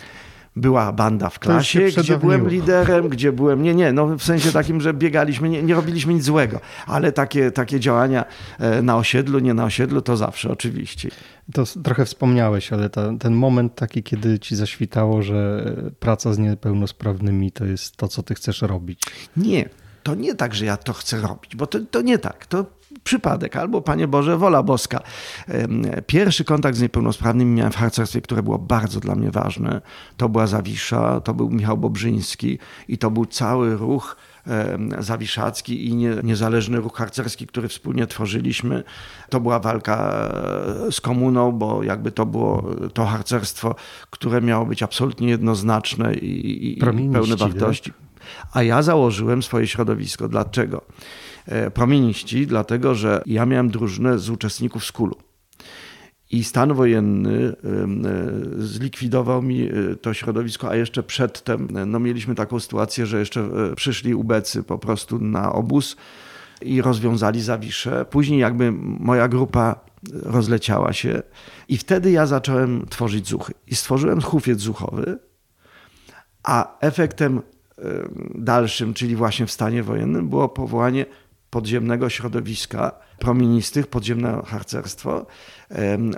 [0.56, 4.82] była banda w klasie, gdzie byłem liderem, gdzie byłem, nie, nie, no w sensie takim,
[4.82, 8.26] że biegaliśmy, nie, nie robiliśmy nic złego, ale takie, takie działania
[8.60, 11.10] e, na osiedlu, nie na osiedlu, to zawsze oczywiście.
[11.54, 15.66] To trochę wspomniałeś, ale ta, ten moment taki, kiedy ci zaświtało, że
[16.00, 19.02] praca z niepełnosprawnymi to jest to, co ty chcesz robić.
[19.38, 19.70] Nie,
[20.04, 22.46] to nie tak, że ja to chcę robić, bo to, to nie tak.
[22.46, 22.66] To
[23.04, 25.00] przypadek, albo Panie Boże, wola boska.
[26.08, 29.82] Pierwszy kontakt z niepełnosprawnymi miałem w harcerstwie, które było bardzo dla mnie ważne.
[30.18, 34.16] To była Zawisza, to był Michał Bobrzyński i to był cały ruch
[35.00, 38.84] zawiszacki i niezależny ruch harcerski, który wspólnie tworzyliśmy.
[39.30, 40.12] To była walka
[40.88, 43.76] e, z komuną, bo jakby to było to harcerstwo,
[44.10, 47.92] które miało być absolutnie jednoznaczne i, i pełne wartości.
[47.92, 48.00] Tak?
[48.54, 50.28] A ja założyłem swoje środowisko.
[50.30, 50.82] Dlaczego?
[51.46, 55.16] E, promieniści, dlatego że ja miałem drużynę z uczestników skulu.
[56.32, 57.56] I stan wojenny
[58.58, 59.70] zlikwidował mi
[60.02, 65.20] to środowisko, a jeszcze przedtem no, mieliśmy taką sytuację, że jeszcze przyszli ubecy po prostu
[65.20, 65.96] na obóz
[66.62, 68.06] i rozwiązali zawiszę.
[68.10, 69.80] Później jakby moja grupa
[70.14, 71.22] rozleciała się
[71.68, 73.54] i wtedy ja zacząłem tworzyć zuchy.
[73.68, 75.20] I stworzyłem hufiec zuchowy,
[76.44, 77.42] a efektem
[78.36, 81.06] dalszym, czyli właśnie w stanie wojennym, było powołanie
[81.54, 85.26] podziemnego środowiska promienistych, podziemne harcerstwo,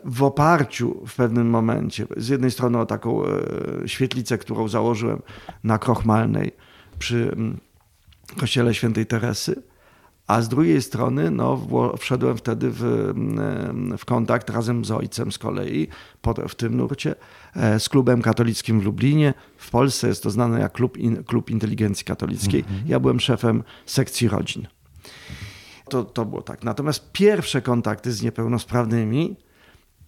[0.05, 3.27] w oparciu w pewnym momencie, z jednej strony o taką e,
[3.85, 5.21] świetlicę, którą założyłem
[5.63, 6.51] na Krochmalnej
[6.99, 7.35] przy
[8.37, 9.63] kościele świętej Teresy,
[10.27, 11.61] a z drugiej strony no,
[11.97, 13.13] wszedłem wtedy w,
[13.97, 15.87] w kontakt razem z ojcem z kolei
[16.47, 17.15] w tym nurcie
[17.55, 19.33] e, z klubem katolickim w Lublinie.
[19.57, 22.59] W Polsce jest to znane jak Klub, klub Inteligencji Katolickiej.
[22.59, 22.81] Mhm.
[22.87, 24.67] Ja byłem szefem sekcji rodzin.
[25.89, 26.63] To, to było tak.
[26.63, 29.35] Natomiast pierwsze kontakty z niepełnosprawnymi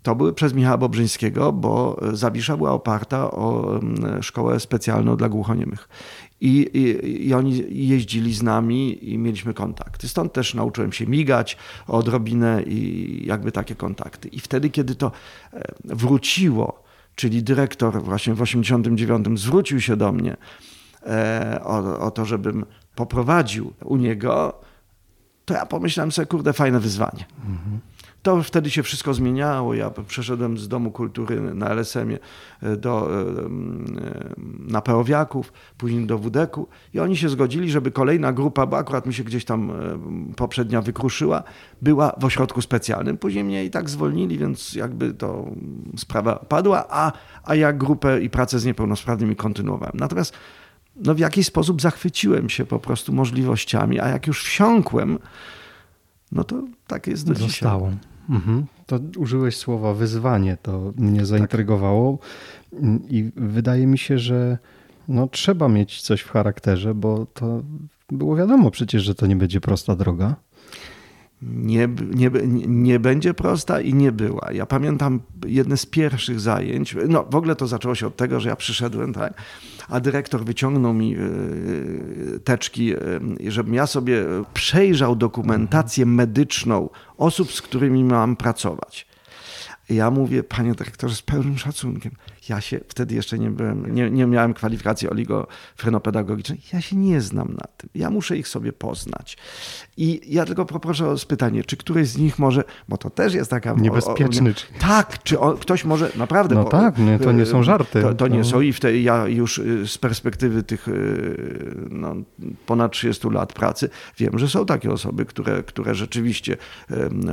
[0.03, 3.79] to były przez Michała Bobrzyńskiego, bo Zawisza była oparta o
[4.21, 5.89] szkołę specjalną dla głuchoniemych.
[6.41, 10.07] I, i, I, oni jeździli z nami i mieliśmy kontakty.
[10.07, 11.57] Stąd też nauczyłem się migać
[11.87, 14.27] odrobinę i jakby takie kontakty.
[14.27, 15.11] I wtedy, kiedy to
[15.53, 16.83] e, wróciło,
[17.15, 20.37] czyli dyrektor właśnie w 89 zwrócił się do mnie
[21.05, 24.61] e, o, o to, żebym poprowadził u niego,
[25.47, 27.25] to ja pomyślałem sobie, kurde, fajne wyzwanie.
[28.21, 29.73] To wtedy się wszystko zmieniało.
[29.73, 32.19] Ja przeszedłem z Domu Kultury na LSM-ie
[32.61, 33.45] e, do, e, e,
[34.59, 39.13] na Peowiaków, później do WDK-u i oni się zgodzili, żeby kolejna grupa, bo akurat mi
[39.13, 39.71] się gdzieś tam
[40.35, 41.43] poprzednia wykruszyła,
[41.81, 43.17] była w ośrodku specjalnym.
[43.17, 45.45] Później mnie i tak zwolnili, więc jakby to
[45.97, 47.11] sprawa padła, a,
[47.43, 49.93] a ja grupę i pracę z niepełnosprawnymi kontynuowałem.
[49.99, 50.33] Natomiast
[51.05, 55.19] no w jakiś sposób zachwyciłem się po prostu możliwościami, a jak już wsiąkłem,
[56.31, 57.87] no to tak jest do Zostało.
[57.87, 57.99] dzisiaj.
[58.29, 58.65] Mhm.
[58.85, 62.17] To użyłeś słowa wyzwanie, to mnie zaintrygowało
[62.71, 62.81] tak.
[63.09, 64.57] i wydaje mi się, że
[65.07, 67.61] no, trzeba mieć coś w charakterze, bo to
[68.09, 70.35] było wiadomo przecież, że to nie będzie prosta droga
[71.41, 72.31] nie, nie,
[72.67, 74.51] nie będzie prosta i nie była.
[74.51, 78.49] Ja pamiętam jedne z pierwszych zajęć, no w ogóle to zaczęło się od tego, że
[78.49, 79.33] ja przyszedłem, tak,
[79.89, 81.19] a dyrektor wyciągnął mi e,
[82.43, 82.99] teczki, e,
[83.47, 89.07] żebym ja sobie przejrzał dokumentację medyczną osób, z którymi mam pracować.
[89.89, 92.11] Ja mówię, panie dyrektorze, z pełnym szacunkiem.
[92.49, 96.59] Ja się wtedy jeszcze nie byłem, nie, nie miałem kwalifikacji oligofrenopedagogicznej.
[96.73, 97.89] Ja się nie znam na tym.
[97.95, 99.37] Ja muszę ich sobie poznać.
[99.97, 103.49] I ja tylko poproszę o pytanie, czy któryś z nich może, bo to też jest
[103.49, 103.73] taka...
[103.73, 104.49] Niebezpieczny.
[104.49, 106.55] O, o, tak, czy on, ktoś może naprawdę...
[106.55, 108.01] No bo, tak, nie, to nie są żarty.
[108.01, 108.45] To, to nie no.
[108.45, 112.15] są i wtedy ja już y, z perspektywy tych y, no,
[112.65, 116.57] ponad 30 lat pracy wiem, że są takie osoby, które, które rzeczywiście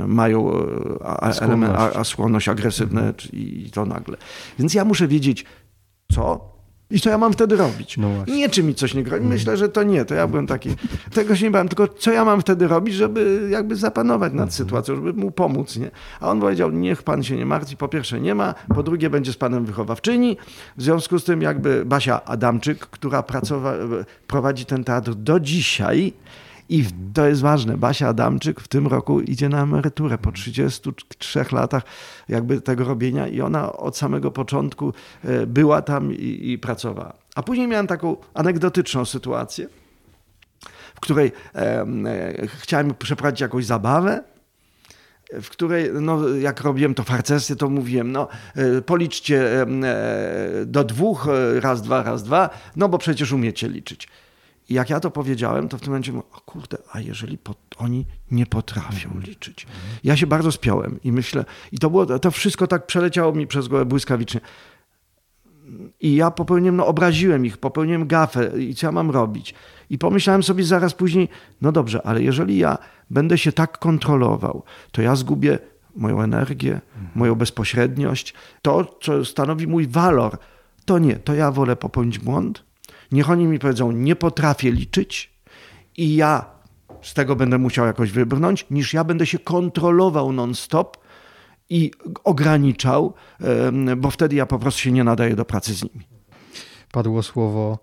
[0.07, 0.51] mają
[1.03, 3.29] a, element, a, a skłonność agresywne mhm.
[3.33, 4.17] i to nagle.
[4.59, 5.45] Więc ja muszę wiedzieć,
[6.11, 6.55] co
[6.89, 7.97] i co ja mam wtedy robić?
[7.97, 9.23] No nie, czy mi coś nie grozi.
[9.23, 10.05] Myślę, że to nie.
[10.05, 10.69] To ja byłem taki.
[11.13, 14.51] Tego się nie bałem, tylko co ja mam wtedy robić, żeby jakby zapanować nad mhm.
[14.51, 15.77] sytuacją, żeby mu pomóc.
[15.77, 15.91] Nie?
[16.19, 17.77] A on powiedział: Niech pan się nie martwi.
[17.77, 18.53] Po pierwsze, nie ma.
[18.75, 20.37] Po drugie, będzie z panem wychowawczyni.
[20.77, 23.73] W związku z tym, jakby Basia Adamczyk, która pracowa,
[24.27, 26.13] prowadzi ten teatr do dzisiaj,
[26.69, 31.83] i to jest ważne, Basia Adamczyk w tym roku idzie na emeryturę po 33 latach
[32.29, 37.13] jakby tego robienia i ona od samego początku e, była tam i, i pracowała.
[37.35, 39.67] A później miałem taką anegdotyczną sytuację,
[40.95, 44.23] w której e, e, chciałem przeprowadzić jakąś zabawę,
[45.41, 49.65] w której, no, jak robiłem to farcesy, to mówiłem, no, e, policzcie e,
[50.65, 51.27] do dwóch,
[51.59, 54.07] raz, dwa, raz, dwa, no bo przecież umiecie liczyć.
[54.69, 57.37] I jak ja to powiedziałem, to w tym momencie mówię, o kurde, a jeżeli
[57.77, 59.25] oni nie potrafią mhm.
[59.25, 59.67] liczyć.
[60.03, 63.67] Ja się bardzo spiąłem i myślę, i to, było, to wszystko tak przeleciało mi przez
[63.67, 64.39] głowę błyskawicznie.
[66.01, 69.53] I ja popełniłem, no obraziłem ich, popełniłem gafę i co ja mam robić?
[69.89, 71.29] I pomyślałem sobie zaraz później,
[71.61, 72.77] no dobrze, ale jeżeli ja
[73.09, 75.59] będę się tak kontrolował, to ja zgubię
[75.95, 77.11] moją energię, mhm.
[77.15, 80.37] moją bezpośredniość, to, co stanowi mój walor,
[80.85, 82.63] to nie, to ja wolę popełnić błąd,
[83.15, 85.33] Niech oni mi powiedzą, nie potrafię liczyć
[85.97, 86.45] i ja
[87.01, 90.97] z tego będę musiał jakoś wybrnąć, niż ja będę się kontrolował non-stop
[91.69, 91.91] i
[92.23, 93.13] ograniczał,
[93.97, 96.05] bo wtedy ja po prostu się nie nadaję do pracy z nimi.
[96.91, 97.79] Padło słowo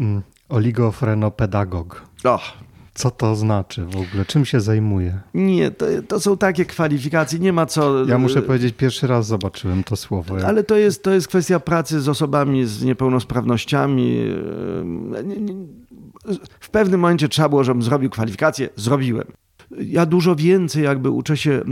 [0.00, 2.02] mm, oligofrenopedagog.
[2.24, 2.52] Oh,
[2.96, 4.24] co to znaczy w ogóle?
[4.26, 5.20] Czym się zajmuje?
[5.34, 8.04] Nie, to, to, są takie kwalifikacje, nie ma co...
[8.04, 10.36] Ja muszę powiedzieć, pierwszy raz zobaczyłem to słowo.
[10.46, 14.26] Ale to jest, to jest kwestia pracy z osobami z niepełnosprawnościami.
[16.60, 18.68] W pewnym momencie trzeba było, żebym zrobił kwalifikację.
[18.76, 19.26] Zrobiłem.
[19.78, 21.62] Ja dużo więcej jakby uczę się...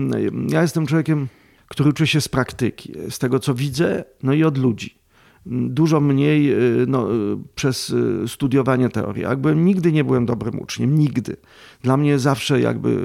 [0.49, 1.29] Ja jestem człowiekiem
[1.69, 4.99] który uczy się z praktyki, z tego co widzę, no i od ludzi.
[5.47, 9.23] Dużo mniej y, no, y, przez y, studiowanie teorii.
[9.23, 11.37] Jakby nigdy nie byłem dobrym uczniem, nigdy.
[11.83, 12.99] Dla mnie zawsze jakby,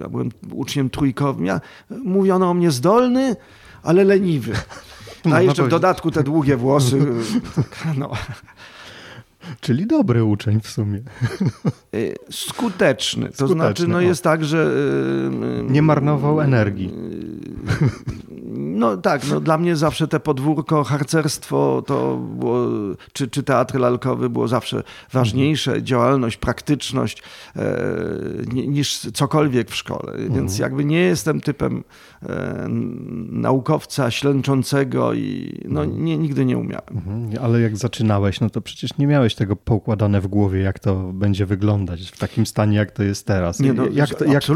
[0.00, 1.46] ja byłem uczniem trójkowym.
[1.46, 1.60] Ja,
[2.04, 3.36] mówiono o mnie zdolny,
[3.82, 4.52] ale leniwy.
[5.32, 6.98] A jeszcze w dodatku te długie włosy.
[7.98, 8.10] No.
[9.60, 11.00] Czyli dobry uczeń w sumie.
[12.30, 13.28] Skuteczny.
[13.28, 14.00] To Skuteczny, znaczy, no o.
[14.00, 14.74] jest tak, że.
[15.68, 16.92] Nie marnował energii.
[18.76, 22.66] No tak, no dla mnie zawsze te podwórko, harcerstwo to było,
[23.12, 25.86] czy, czy teatr lalkowy było zawsze ważniejsze, mhm.
[25.86, 27.22] działalność, praktyczność
[27.56, 27.62] e,
[28.46, 30.12] niż cokolwiek w szkole.
[30.12, 30.34] Mhm.
[30.34, 31.84] Więc jakby nie jestem typem
[32.22, 32.66] e,
[33.30, 36.04] naukowca ślęczącego i no mhm.
[36.04, 36.96] nie, nigdy nie umiałem.
[36.96, 37.30] Mhm.
[37.44, 41.46] Ale jak zaczynałeś, no to przecież nie miałeś tego poukładane w głowie, jak to będzie
[41.46, 43.60] wyglądać w takim stanie, jak to jest teraz.
[43.60, 44.54] Nie, no, jak, to, jak, to,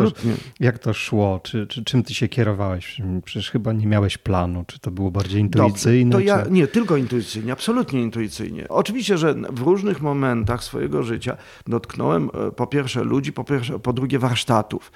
[0.61, 1.41] jak to szło?
[1.43, 3.03] Czy, czy czym ty się kierowałeś?
[3.25, 4.65] Przecież chyba nie miałeś planu.
[4.67, 6.11] Czy to było bardziej intuicyjne?
[6.11, 6.51] Dobrze, ja, czy...
[6.51, 8.69] Nie, tylko intuicyjnie, absolutnie intuicyjnie.
[8.69, 11.37] Oczywiście, że w różnych momentach swojego życia
[11.67, 14.93] dotknąłem e, po pierwsze ludzi, po, pierwsze, po drugie warsztatów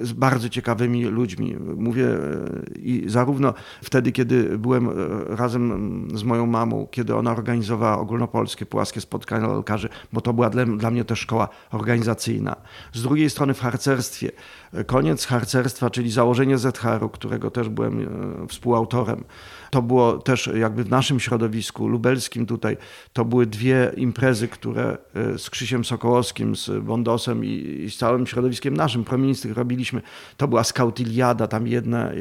[0.00, 1.56] z bardzo ciekawymi ludźmi.
[1.76, 2.18] Mówię e,
[2.78, 4.92] i zarówno wtedy, kiedy byłem e,
[5.36, 10.66] razem z moją mamą, kiedy ona organizowała ogólnopolskie płaskie spotkania lekarzy, bo to była dla,
[10.66, 12.56] dla mnie też szkoła organizacyjna.
[12.92, 14.30] Z drugiej strony w harcerstwie
[14.86, 19.24] koniec harcerstwa, czyli założenie ZHR-u, którego też byłem e, współautorem.
[19.70, 22.76] To było też jakby w naszym środowisku lubelskim tutaj,
[23.12, 28.26] to były dwie imprezy, które e, z Krzysiem Sokołowskim, z Bondosem i, i z całym
[28.26, 30.02] środowiskiem naszym, proministych robiliśmy.
[30.36, 32.14] To była Skautiliada, tam jedna, e,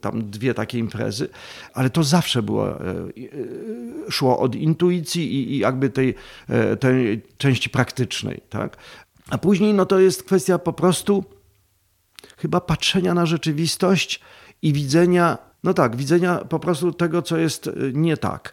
[0.00, 1.28] tam dwie takie imprezy,
[1.74, 2.78] ale to zawsze było,
[4.08, 6.14] szło od intuicji i, i jakby tej,
[6.80, 8.76] tej części praktycznej, tak?
[9.30, 11.24] A później no to jest kwestia po prostu
[12.36, 14.20] chyba patrzenia na rzeczywistość
[14.62, 18.52] i widzenia no tak, widzenia po prostu tego, co jest y, nie tak.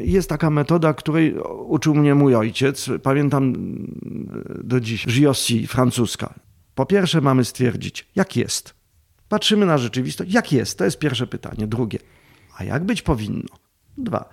[0.00, 1.34] Jest taka metoda, której
[1.66, 3.54] uczył mnie mój ojciec, pamiętam
[4.60, 6.34] y, do dziś, Giossi, francuska.
[6.74, 8.74] Po pierwsze mamy stwierdzić, jak jest.
[9.28, 11.66] Patrzymy na rzeczywistość, jak jest, to jest pierwsze pytanie.
[11.66, 11.98] Drugie,
[12.56, 13.56] a jak być powinno?
[13.98, 14.28] Dwa,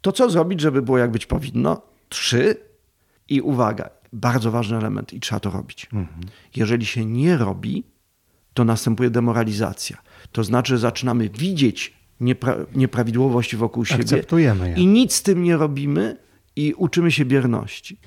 [0.00, 1.82] to co zrobić, żeby było jak być powinno?
[2.08, 2.56] Trzy,
[3.28, 5.86] i uwaga, bardzo ważny element i trzeba to robić.
[5.92, 6.20] Mhm.
[6.56, 7.84] Jeżeli się nie robi,
[8.56, 9.96] to następuje demoralizacja.
[10.32, 14.76] To znaczy, zaczynamy widzieć niepra nieprawidłowości wokół siebie Akceptujemy je.
[14.76, 16.16] i nic z tym nie robimy
[16.56, 17.98] i uczymy się bierności.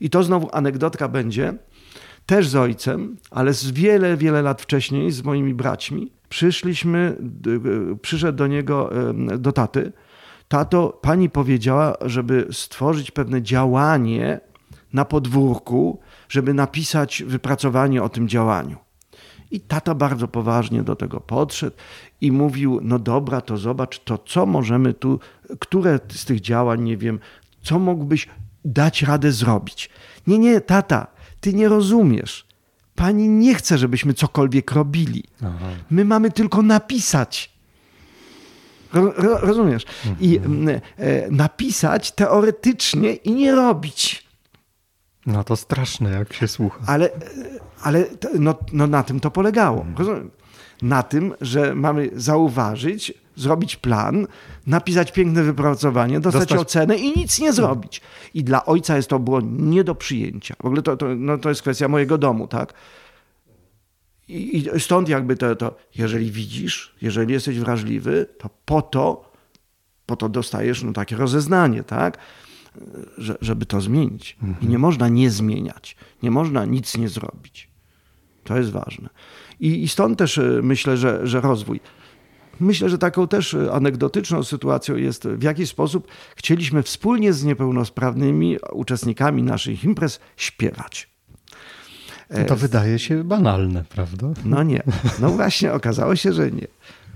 [0.00, 1.54] I to znowu anegdotka będzie
[2.26, 6.12] też z ojcem, ale z wiele, wiele lat wcześniej z moimi braćmi.
[6.28, 7.16] Przyszliśmy,
[8.02, 8.90] przyszedł do niego,
[9.38, 9.92] do taty.
[10.48, 14.40] Tato, pani powiedziała, żeby stworzyć pewne działanie
[14.92, 18.83] na podwórku, żeby napisać wypracowanie o tym działaniu.
[19.50, 21.76] I tata bardzo poważnie do tego podszedł
[22.20, 25.20] i mówił: No dobra, to zobacz, to co możemy tu,
[25.60, 27.18] które z tych działań, nie wiem,
[27.62, 28.28] co mógłbyś
[28.64, 29.90] dać radę zrobić.
[30.26, 31.06] Nie, nie, tata,
[31.40, 32.46] ty nie rozumiesz.
[32.94, 35.24] Pani nie chce, żebyśmy cokolwiek robili.
[35.42, 35.68] Aha.
[35.90, 37.54] My mamy tylko napisać.
[38.92, 39.84] Ro, ro, rozumiesz?
[40.20, 40.68] I mhm.
[40.68, 40.80] e,
[41.30, 44.24] napisać teoretycznie i nie robić.
[45.26, 46.78] No to straszne, jak się słucha.
[46.86, 47.10] Ale,
[47.84, 48.04] ale
[48.38, 49.86] no, no na tym to polegało.
[49.96, 50.30] Rozumiem?
[50.82, 54.26] Na tym, że mamy zauważyć, zrobić plan,
[54.66, 56.60] napisać piękne wypracowanie, dostać, dostać...
[56.60, 58.00] ocenę i nic nie zrobić.
[58.34, 60.54] I dla ojca jest to było nie do przyjęcia.
[60.62, 62.74] W ogóle to, to, no to jest kwestia mojego domu, tak?
[64.28, 69.32] I, I, stąd jakby to, to, jeżeli widzisz, jeżeli jesteś wrażliwy, to po to,
[70.06, 72.18] po to dostajesz no, takie rozeznanie, tak?
[73.18, 74.36] że, żeby to zmienić.
[74.42, 74.68] Mhm.
[74.68, 77.73] I nie można nie zmieniać, nie można nic nie zrobić.
[78.44, 79.08] To jest ważne.
[79.60, 81.80] I, i stąd też e, myślę, że, że rozwój.
[82.60, 88.56] Myślę, że taką też e, anegdotyczną sytuacją jest, w jaki sposób chcieliśmy wspólnie z niepełnosprawnymi
[88.72, 91.14] uczestnikami naszych imprez śpiewać.
[92.46, 94.26] To wydaje się banalne, prawda?
[94.44, 94.82] No nie.
[95.20, 96.66] No właśnie, okazało się, że nie.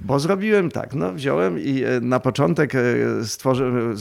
[0.01, 2.80] Bo zrobiłem tak, no wziąłem i e, na początek e,
[3.24, 3.94] stworzyłem,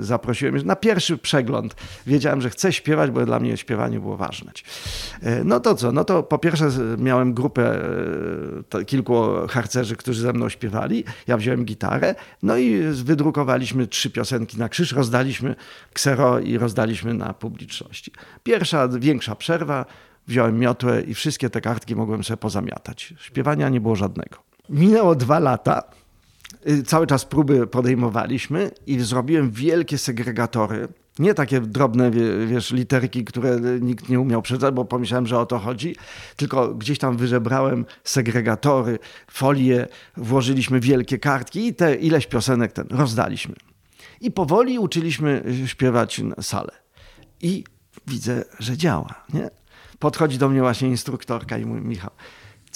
[0.00, 1.76] zaprosiłem na pierwszy przegląd.
[2.06, 4.52] Wiedziałem, że chcę śpiewać, bo dla mnie śpiewanie było ważne.
[5.22, 6.68] E, no to co, no to po pierwsze
[6.98, 7.80] miałem grupę
[8.86, 11.04] kilku harcerzy, którzy ze mną śpiewali.
[11.26, 15.54] Ja wziąłem gitarę, no i wydrukowaliśmy trzy piosenki na krzyż, rozdaliśmy
[15.92, 18.12] ksero i rozdaliśmy na publiczności.
[18.42, 19.86] Pierwsza, większa przerwa,
[20.26, 23.14] wziąłem miotłę i wszystkie te kartki mogłem sobie pozamiatać.
[23.18, 24.47] Śpiewania nie było żadnego.
[24.68, 25.82] Minęło dwa lata.
[26.68, 30.88] Y, cały czas próby podejmowaliśmy i zrobiłem wielkie segregatory
[31.18, 32.10] Nie takie drobne,
[32.46, 35.96] wiesz, literki, które nikt nie umiał przeczytać, bo pomyślałem, że o to chodzi,
[36.36, 38.98] tylko gdzieś tam wyżebrałem segregatory,
[39.30, 43.54] folie, włożyliśmy wielkie kartki i te ileś piosenek ten rozdaliśmy.
[44.20, 46.72] I powoli uczyliśmy śpiewać na salę.
[47.40, 47.64] I
[48.06, 49.24] widzę, że działa.
[49.34, 49.50] Nie?
[49.98, 52.10] Podchodzi do mnie właśnie instruktorka i mówi, Michał,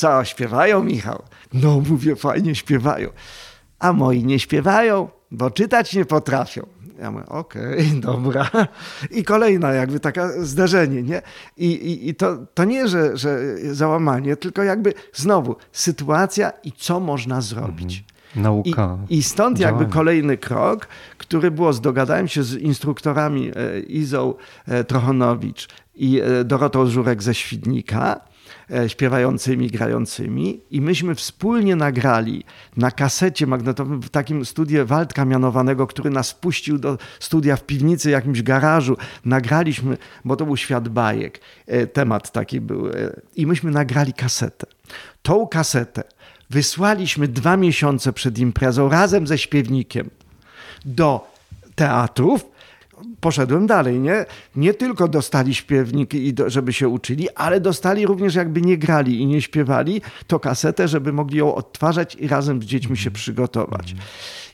[0.02, 1.22] co, śpiewają, Michał?
[1.52, 3.08] No, mówię, fajnie śpiewają.
[3.78, 6.66] A moi nie śpiewają, bo czytać nie potrafią.
[7.00, 8.50] Ja mówię, okej, okay, dobra.
[9.10, 11.22] I kolejna jakby taka zdarzenie, nie?
[11.56, 13.38] I, i, i to, to nie, że, że
[13.74, 17.98] załamanie, tylko jakby znowu sytuacja i co można zrobić.
[17.98, 18.12] Mhm.
[18.36, 18.98] Nauka.
[19.08, 19.78] I, I, stąd działania.
[19.78, 20.88] jakby kolejny krok,
[21.18, 24.34] który było, dogadałem się z instruktorami e, Izą
[24.66, 28.31] e, Trochonowicz i e, Dorotą Żurek ze Świdnika,
[28.88, 32.44] śpiewającymi, grającymi i myśmy wspólnie nagrali
[32.76, 38.10] na kasecie magnetowym w takim studiu Waldka mianowanego, który nas wpuścił do studia w piwnicy,
[38.10, 38.96] jakimś garażu.
[39.24, 41.40] Nagraliśmy, bo to był świat bajek,
[41.92, 42.88] temat taki był
[43.36, 44.66] i myśmy nagrali kasetę.
[45.22, 46.02] Tą kasetę
[46.50, 50.10] wysłaliśmy dwa miesiące przed imprezą razem ze śpiewnikiem
[50.84, 51.32] do
[51.74, 52.51] teatrów.
[53.20, 54.24] Poszedłem dalej, nie?
[54.56, 59.42] Nie tylko dostali śpiewniki, żeby się uczyli, ale dostali również, jakby nie grali i nie
[59.42, 63.94] śpiewali, to kasetę, żeby mogli ją odtwarzać i razem z dziećmi się przygotować.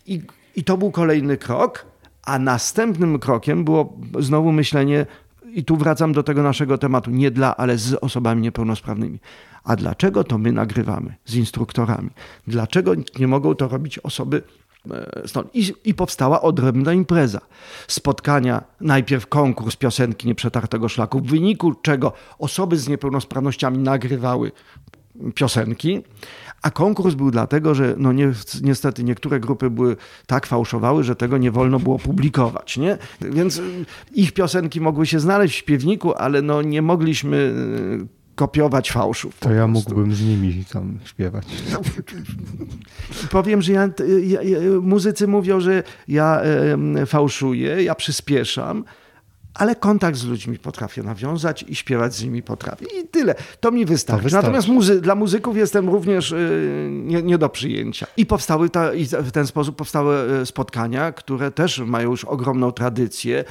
[0.06, 0.22] I,
[0.56, 1.86] i to był kolejny krok,
[2.24, 5.06] a następnym krokiem było znowu myślenie,
[5.52, 9.18] i tu wracam do tego naszego tematu, nie dla, ale z osobami niepełnosprawnymi.
[9.64, 12.10] A dlaczego to my nagrywamy z instruktorami?
[12.46, 14.42] Dlaczego nie mogą to robić osoby
[15.26, 15.54] stąd?
[15.54, 17.40] I, I, powstała odrębna impreza.
[17.88, 24.52] Spotkania, najpierw konkurs piosenki Nieprzetartego Szlaku, w wyniku czego osoby z niepełnosprawnościami nagrywały
[25.34, 26.02] piosenki,
[26.62, 28.32] a konkurs był dlatego, że no nie,
[28.62, 32.76] niestety niektóre grupy były tak fałszowały, że tego nie wolno było publikować.
[32.76, 32.98] Nie?
[33.20, 33.62] Więc
[34.12, 37.54] ich piosenki mogły się znaleźć w śpiewniku, ale no nie mogliśmy
[38.38, 39.38] kopiować fałszów.
[39.38, 41.46] To ja mógłbym z nimi tam śpiewać.
[43.30, 43.88] Powiem, że ja,
[44.22, 46.40] ja, muzycy mówią, że ja
[47.06, 48.84] fałszuję, ja przyspieszam,
[49.58, 52.86] ale kontakt z ludźmi potrafię nawiązać i śpiewać z nimi potrafię.
[53.00, 53.34] I tyle.
[53.60, 54.20] To mi wystarczy.
[54.20, 54.46] To wystarczy.
[54.46, 58.06] Natomiast muzy dla muzyków jestem również y, nie, nie, do przyjęcia.
[58.16, 62.72] I powstały ta, i w ten sposób powstały y, spotkania, które też mają już ogromną
[62.72, 63.44] tradycję.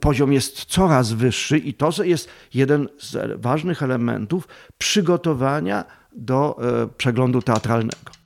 [0.00, 4.48] Poziom jest coraz wyższy i to jest jeden z ważnych elementów
[4.78, 8.23] przygotowania do y, przeglądu teatralnego.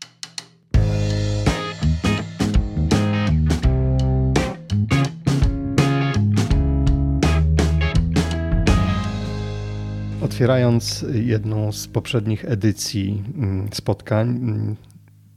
[10.39, 14.77] Otwierając jedną z poprzednich edycji mm, spotkań, mm,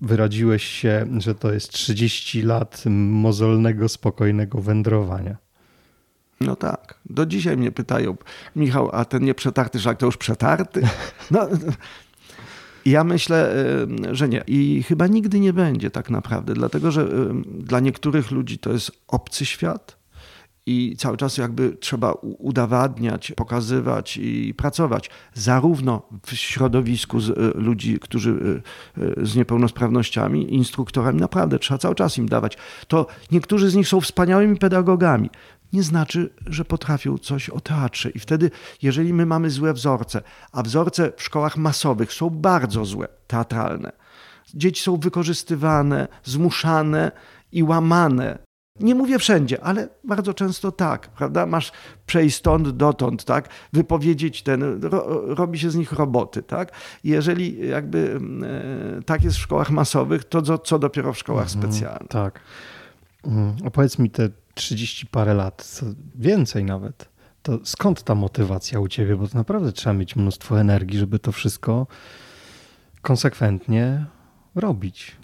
[0.02, 5.38] wyraziłeś się, że to jest 30 lat mozolnego, spokojnego wędrowania.
[6.42, 7.00] No tak.
[7.10, 8.18] Do dzisiaj mnie pytają,
[8.56, 10.82] Michał, a ten nieprzetarty szlak to już przetarty?
[11.32, 11.48] No,
[12.86, 13.56] ja myślę,
[14.12, 14.44] że nie.
[14.48, 17.08] I chyba nigdy nie będzie tak naprawdę, dlatego że
[17.46, 20.01] dla niektórych ludzi to jest obcy świat
[20.66, 27.22] i cały czas jakby trzeba udowadniać, pokazywać i pracować zarówno w środowisku e,
[27.60, 28.62] ludzi, którzy
[28.98, 32.58] e, e, z niepełnosprawnościami, instruktorami, naprawdę trzeba cały czas im dawać.
[32.88, 35.30] To niektórzy z nich są wspaniałymi pedagogami.
[35.74, 38.10] Nie znaczy, że potrafią coś o teatrze.
[38.10, 38.52] I wtedy,
[38.82, 43.92] jeżeli my mamy złe wzorce, a wzorce w szkołach masowych są bardzo złe, teatralne,
[44.54, 47.12] dzieci są wykorzystywane, zmuszane
[47.52, 48.51] i łamane
[48.84, 51.46] nie mówię wszędzie, ale bardzo często tak, prawda?
[51.46, 51.72] Masz
[52.06, 53.50] przejść stąd dotąd, tak?
[53.74, 56.72] Wypowiedzieć ten, ro, robi się z nich roboty, tak?
[57.04, 58.20] Jeżeli jakby
[59.00, 62.10] e, tak jest w szkołach masowych, to co, co dopiero w szkołach mhm, specjalnych.
[62.10, 62.40] Tak.
[63.24, 63.68] Mhm.
[63.68, 65.82] Opowiedz mi te 30 parę lat,
[66.16, 67.10] więcej nawet.
[67.42, 69.16] To skąd ta motywacja u ciebie?
[69.16, 71.88] Bo to naprawdę trzeba mieć mnóstwo energii, żeby to wszystko
[73.02, 74.06] konsekwentnie
[74.56, 75.16] robić.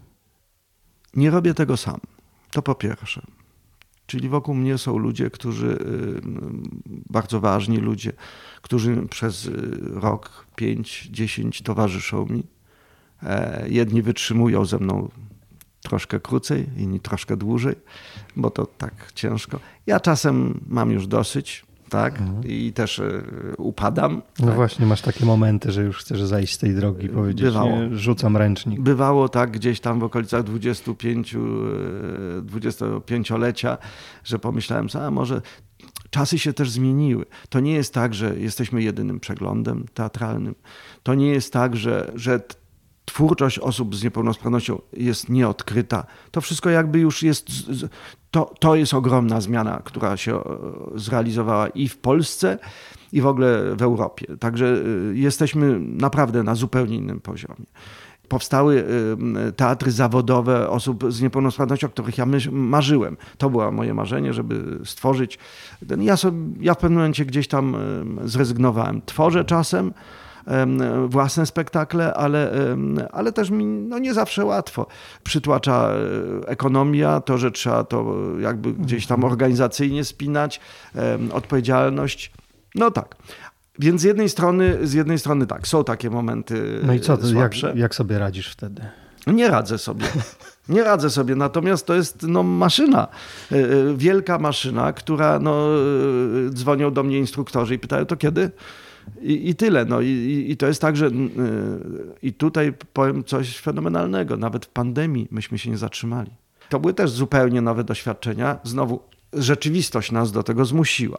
[1.14, 2.00] Nie robię tego sam.
[2.52, 3.22] To po pierwsze.
[4.08, 6.22] Czyli wokół mnie są ludzie, którzy, y,
[7.10, 8.14] bardzo ważni ludzie,
[8.62, 9.52] którzy przez y,
[9.94, 12.44] rok, pięć, dziesięć towarzyszą mi.
[13.24, 15.10] E, jedni wytrzymują ze mną
[15.82, 17.76] troszkę krócej, inni troszkę dłużej,
[18.36, 19.60] bo to tak ciężko.
[19.86, 22.20] Ja czasem mam już dosyć, tak?
[22.20, 22.44] Mhm.
[22.46, 23.24] I też y,
[23.58, 24.22] upadam.
[24.40, 24.56] No tak?
[24.56, 27.70] właśnie, masz takie momenty, że już chcesz zajść z tej drogi i powiedzieć, Bywało.
[27.70, 28.82] Nie, rzucam ręcznik.
[28.82, 31.36] Bywało tak gdzieś tam w okolicach 25,
[32.42, 33.78] 25-lecia, y,
[34.24, 35.42] że pomyślałem, a może
[36.10, 37.26] czasy się też zmieniły.
[37.50, 40.56] To nie jest tak, że jesteśmy jedynym przeglądem teatralnym.
[41.04, 42.40] To nie jest tak, że, że
[43.08, 46.06] twórczość osób z niepełnosprawnością jest nieodkryta.
[46.32, 47.48] To wszystko jakby już jest,
[48.32, 50.42] to, to jest ogromna zmiana, która się e,
[50.96, 52.60] zrealizowała i w Polsce,
[53.12, 54.38] i w ogóle w Europie.
[54.40, 57.66] Także e, jesteśmy naprawdę na zupełnie innym poziomie
[58.30, 58.86] powstały
[59.48, 63.18] e, teatry zawodowe osób z niepełnosprawnością, o których ja marzyłem.
[63.38, 65.40] To było moje marzenie, żeby stworzyć.
[66.00, 67.78] Ja, sobie, ja w pewnym momencie gdzieś tam
[68.24, 69.02] zrezygnowałem.
[69.06, 69.94] Tworzę czasem,
[71.08, 72.52] własne spektakle, ale,
[73.12, 74.88] ale też mi no nie zawsze łatwo.
[75.24, 79.34] Przytłacza e, ekonomia, to, że trzeba to jakby gdzieś tam mhm.
[79.34, 80.60] organizacyjnie spinać,
[81.32, 82.32] odpowiedzialność.
[82.76, 83.16] No tak.
[83.80, 86.80] Więc z jednej strony, z jednej strony tak, są takie momenty.
[86.84, 88.82] No i co, jak, jak sobie radzisz wtedy?
[89.28, 90.06] Nie radzę sobie.
[90.70, 93.08] Nie radzę sobie, natomiast to jest no, maszyna,
[93.52, 93.60] e, e,
[93.98, 95.68] wielka maszyna, która no,
[96.50, 98.52] dzwonią do mnie instruktorzy i pytają, to kiedy?
[99.22, 99.86] I, I, tyle.
[99.86, 100.02] No.
[100.02, 101.12] I, I, to jest tak, że yy,
[102.22, 104.38] i tutaj powiem coś fenomenalnego.
[104.38, 106.32] Nawet w pandemii myśmy się nie zatrzymali.
[106.70, 108.60] To były też zupełnie nowe doświadczenia.
[108.64, 109.00] Znowu
[109.34, 111.18] rzeczywistość nas do tego zmusiła.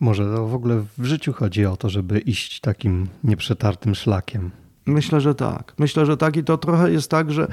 [0.00, 4.50] Może to w ogóle w życiu chodzi o to, żeby iść takim nieprzetartym szlakiem.
[4.86, 5.74] Myślę, że tak.
[5.78, 7.48] Myślę, że tak i to trochę jest tak, że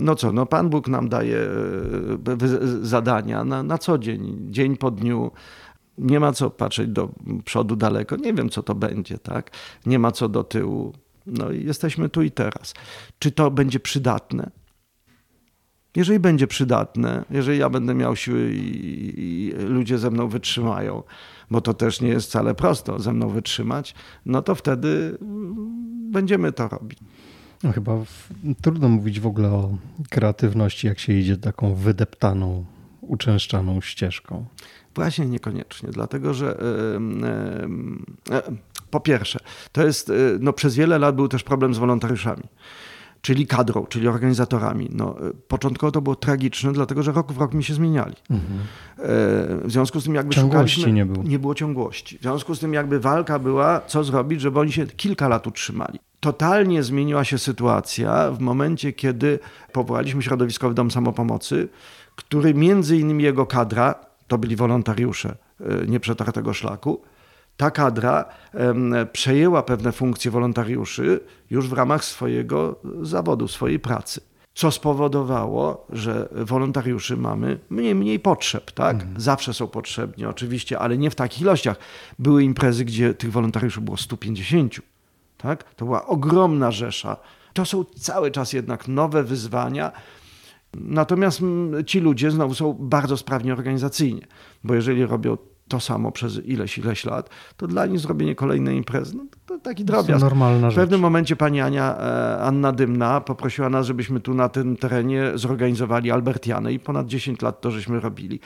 [0.00, 1.48] no co, no Pan Bóg nam daje e,
[2.82, 5.30] zadania na, na co dzień, dzień po dniu
[5.98, 7.08] nie ma co patrzeć do
[7.44, 8.16] przodu daleko.
[8.16, 9.50] Nie wiem, co to będzie, tak?
[9.86, 10.92] Nie ma co do tyłu.
[11.26, 12.74] No i jesteśmy tu i teraz.
[13.18, 14.50] Czy to będzie przydatne?
[15.96, 21.02] Jeżeli będzie przydatne, jeżeli ja będę miał siły i, i, ludzie ze mną wytrzymają,
[21.50, 23.94] bo to też nie jest wcale prosto ze mną wytrzymać,
[24.26, 25.18] no to wtedy
[26.10, 26.98] będziemy to robić.
[27.62, 28.28] No chyba w,
[28.62, 29.76] trudno mówić w ogóle o
[30.10, 32.64] kreatywności, jak się idzie taką wydeptaną,
[33.00, 34.46] uczęszczaną ścieżką.
[34.94, 37.68] Właśnie niekoniecznie, dlatego że e,
[38.90, 39.38] po pierwsze,
[39.72, 42.42] to jest, e, no przez wiele lat był też problem z wolontariuszami
[43.22, 44.88] czyli kadrą, czyli organizatorami.
[44.92, 48.14] No, e, początkowo to było tragiczne, dlatego że rok w rok mi się zmieniali.
[48.30, 48.60] Mhm.
[49.64, 51.24] W związku z tym jakby ciągłości szukaliśmy, nie było.
[51.24, 52.18] Nie było ciągłości.
[52.18, 55.98] W związku z tym jakby walka była, co zrobić, żeby oni się kilka lat utrzymali.
[56.20, 59.38] Totalnie zmieniła się sytuacja w momencie, kiedy
[59.72, 61.68] powołaliśmy Środowiskowy Dom Samopomocy,
[62.16, 63.94] który między innymi jego kadra,
[64.32, 67.02] to byli wolontariusze e, nieprzetartego szlaku.
[67.56, 68.24] Ta kadra
[69.12, 71.20] przejęła pewne funkcje wolontariuszy
[71.50, 74.20] już w ramach swojego zawodu, swojej pracy.
[74.54, 78.94] Co spowodowało, że wolontariuszy mamy mniej, mniej potrzeb, tak?
[78.94, 79.20] Mhm.
[79.20, 81.76] Zawsze są potrzebni, oczywiście, ale nie w takich ilościach.
[82.18, 84.80] Były imprezy, gdzie tych wolontariuszy było 150,
[85.36, 85.74] tak?
[85.74, 87.16] To była ogromna rzesza.
[87.52, 89.92] To są cały czas jednak nowe wyzwania,
[90.76, 94.26] Natomiast mm, ci ludzie znowu są bardzo sprawni organizacyjnie,
[94.64, 95.36] bo jeżeli robią
[95.68, 99.84] to samo przez ileś, ileś lat, to dla nich zrobienie kolejnej imprezy, no, to taki
[99.84, 100.20] drobiazg.
[100.22, 104.76] Normalna w pewnym momencie pani Ania, e, Anna Dymna poprosiła nas, żebyśmy tu na tym
[104.76, 108.40] terenie zorganizowali Albertianę i ponad 10 lat to żeśmy robili.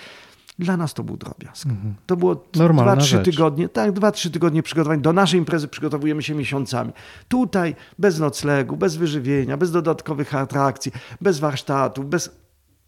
[0.59, 1.67] Dla nas to był drobiazg.
[1.67, 1.95] Mhm.
[2.07, 5.01] To było 2-3 tygodnie, tak, 2-3 tygodnie przygotowań.
[5.01, 6.93] Do naszej imprezy przygotowujemy się miesiącami.
[7.29, 12.31] Tutaj bez noclegu, bez wyżywienia, bez dodatkowych atrakcji, bez warsztatów, bez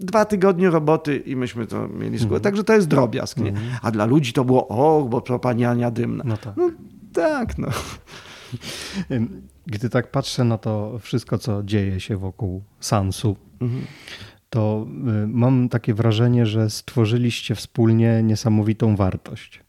[0.01, 2.41] dwa tygodnie roboty i myśmy to mieli z Mhm.
[2.41, 3.37] Także to jest drobiazg.
[3.37, 3.51] Nie?
[3.51, 3.79] Mhm.
[3.83, 6.25] A dla ludzi to było, o, bo to pani Ania Dymna.
[6.27, 6.57] No tak.
[6.57, 6.71] No,
[7.13, 7.69] tak, no.
[9.67, 13.83] Gdy tak patrzę na to wszystko, co dzieje się wokół Sansu, mhm
[14.51, 14.87] to
[15.25, 19.61] y, mam takie wrażenie, że stworzyliście wspólnie niesamowitą wartość.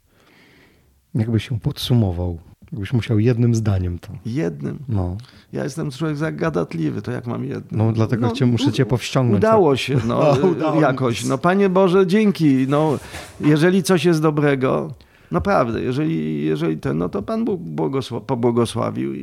[1.15, 2.39] Jakby się podsumował.
[2.71, 4.09] Jakbyś musiał jednym zdaniem to.
[4.25, 4.80] Jednym?
[4.89, 5.17] No.
[5.53, 7.80] Ja jestem człowiek zagadatliwy, to jak mam jednym?
[7.80, 9.43] No dlatego no, cię, muszę cię powściągnąć.
[9.43, 11.25] Udało się, no, no udało jakoś.
[11.25, 12.65] No Panie Boże, dzięki.
[12.67, 12.99] No,
[13.41, 14.93] jeżeli coś jest dobrego,
[15.32, 19.19] Naprawdę, jeżeli, jeżeli ten, no to Pan Bóg błogosław, pobłogosławił i,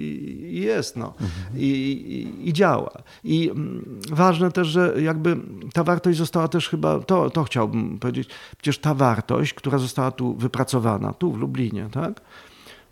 [0.51, 1.07] i jest, no.
[1.07, 1.59] Mhm.
[1.61, 2.91] I, i, I, działa.
[3.25, 5.37] I mm, ważne też, że jakby
[5.73, 10.35] ta wartość została też chyba, to, to chciałbym powiedzieć, przecież ta wartość, która została tu
[10.35, 12.21] wypracowana, tu w Lublinie, tak,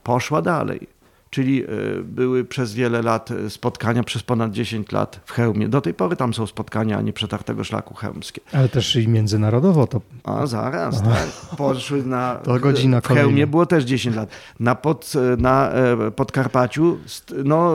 [0.02, 0.93] poszła dalej
[1.34, 1.66] czyli e,
[2.02, 5.68] były przez wiele lat e, spotkania, przez ponad 10 lat w Chełmie.
[5.68, 8.40] Do tej pory tam są spotkania nieprzetartego szlaku chełmskie.
[8.52, 10.00] Ale też i międzynarodowo to...
[10.24, 11.56] A zaraz, tak.
[11.56, 12.34] Poszły na...
[12.34, 14.30] To godzina W Chełmie było też 10 lat.
[14.60, 16.98] Na, pod, na e, Podkarpaciu
[17.44, 17.74] no,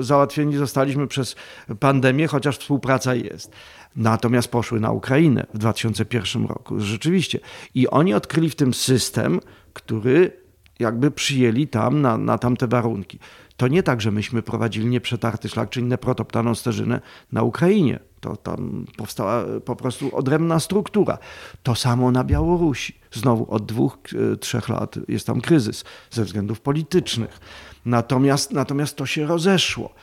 [0.00, 1.36] załatwieni zostaliśmy przez
[1.80, 3.52] pandemię, chociaż współpraca jest.
[3.96, 6.80] Natomiast poszły na Ukrainę w 2001 roku.
[6.80, 7.40] Rzeczywiście.
[7.74, 9.40] I oni odkryli w tym system,
[9.72, 10.47] który
[10.78, 13.18] jakby przyjęli tam na, na tamte warunki.
[13.56, 17.00] To nie tak, że myśmy prowadzili nieprzetarty szlak czy inne protoptaną sterzynę
[17.32, 17.98] na Ukrainie.
[18.20, 21.18] To tam powstała po prostu odrębna struktura.
[21.62, 22.98] To samo na Białorusi.
[23.12, 23.98] Znowu od dwóch,
[24.32, 27.40] e, trzech lat jest tam kryzys ze względów politycznych.
[27.84, 29.94] Natomiast, natomiast to się rozeszło.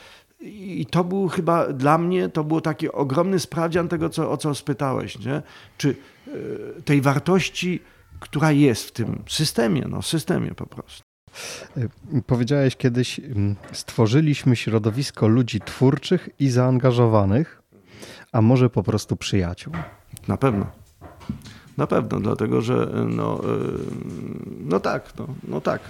[0.41, 4.55] I to był chyba dla mnie, to był taki ogromny sprawdzian tego, co, o co
[4.55, 5.41] spytałeś, nie?
[5.78, 5.95] czy
[6.28, 7.80] y, tej wartości,
[8.26, 11.03] która jest w tym systemie, no systemie po prostu.
[12.28, 17.61] Powiedziałeś kiedyś, mm, stworzyliśmy środowisko ludzi twórczych i zaangażowanych,
[18.32, 19.73] a może po prostu przyjaciół.
[20.28, 20.71] Na pewno.
[21.78, 23.41] Na pewno, dlatego że no,
[24.65, 25.82] no tak, no, no tak.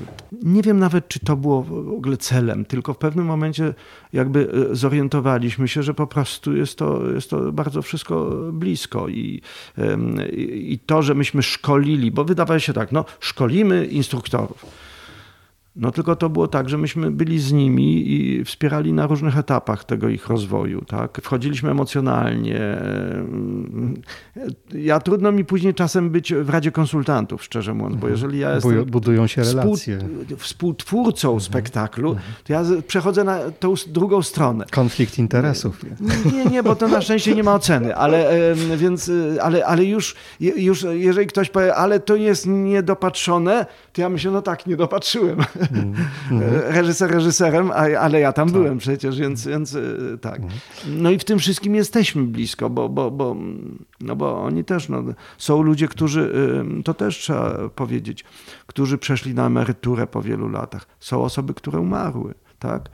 [0.43, 3.73] Nie wiem nawet, czy to było w ogóle celem, tylko w pewnym momencie
[4.13, 9.41] jakby zorientowaliśmy się, że po prostu jest to, jest to bardzo wszystko blisko i,
[10.51, 14.84] i to, że myśmy szkolili, bo wydawało się tak, no szkolimy instruktorów
[15.75, 19.83] no tylko to było tak, że myśmy byli z nimi i wspierali na różnych etapach
[19.83, 20.81] tego ich rozwoju.
[20.85, 21.21] Tak?
[21.23, 22.77] Wchodziliśmy emocjonalnie.
[24.73, 28.85] Ja trudno mi później czasem być w Radzie Konsultantów, szczerze mówiąc, bo jeżeli ja jestem
[28.85, 29.97] Budują się relacje.
[29.97, 31.41] Współ, współtwórcą mhm.
[31.41, 32.33] spektaklu, mhm.
[32.43, 34.65] to ja przechodzę na tą drugą stronę.
[34.71, 35.85] Konflikt interesów.
[36.33, 38.31] Nie, nie, bo to na szczęście nie ma oceny, ale,
[38.77, 39.11] więc,
[39.41, 43.65] ale, ale już, już jeżeli ktoś powie, ale to jest niedopatrzone,
[43.95, 45.39] to ja myślę, no tak, nie dopatrzyłem.
[45.71, 45.93] Mm.
[46.75, 48.57] Reżyser reżyserem, ale ja tam tak.
[48.57, 49.81] byłem przecież, więc, więc e,
[50.21, 50.35] tak.
[50.35, 50.59] Mhm.
[50.87, 53.35] No i w tym wszystkim jesteśmy blisko, bo, bo, bo,
[54.01, 55.03] no bo oni też, no,
[55.37, 56.33] są ludzie, którzy,
[56.85, 58.25] to też trzeba powiedzieć,
[58.67, 60.87] którzy przeszli na emeryturę po wielu latach.
[60.99, 62.89] Są osoby, które umarły, tak?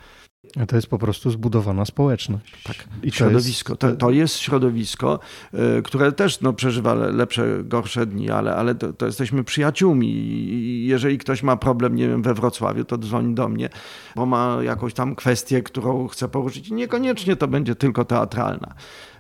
[0.68, 2.64] To jest po prostu zbudowana społeczność.
[2.64, 2.76] Tak.
[3.04, 3.76] I środowisko.
[3.76, 4.00] To, jest...
[4.00, 5.20] To, to, jest środowisko,
[5.54, 10.08] y, które też no, przeżywa lepsze, gorsze dni, ale, ale to, to, jesteśmy przyjaciółmi.
[10.08, 13.70] I jeżeli ktoś ma problem, nie wiem, we Wrocławiu, to dzwoni do mnie,
[14.16, 16.72] bo ma jakąś tam kwestię, którą chce poruszyć.
[16.72, 18.74] Niekoniecznie to będzie tylko teatralna.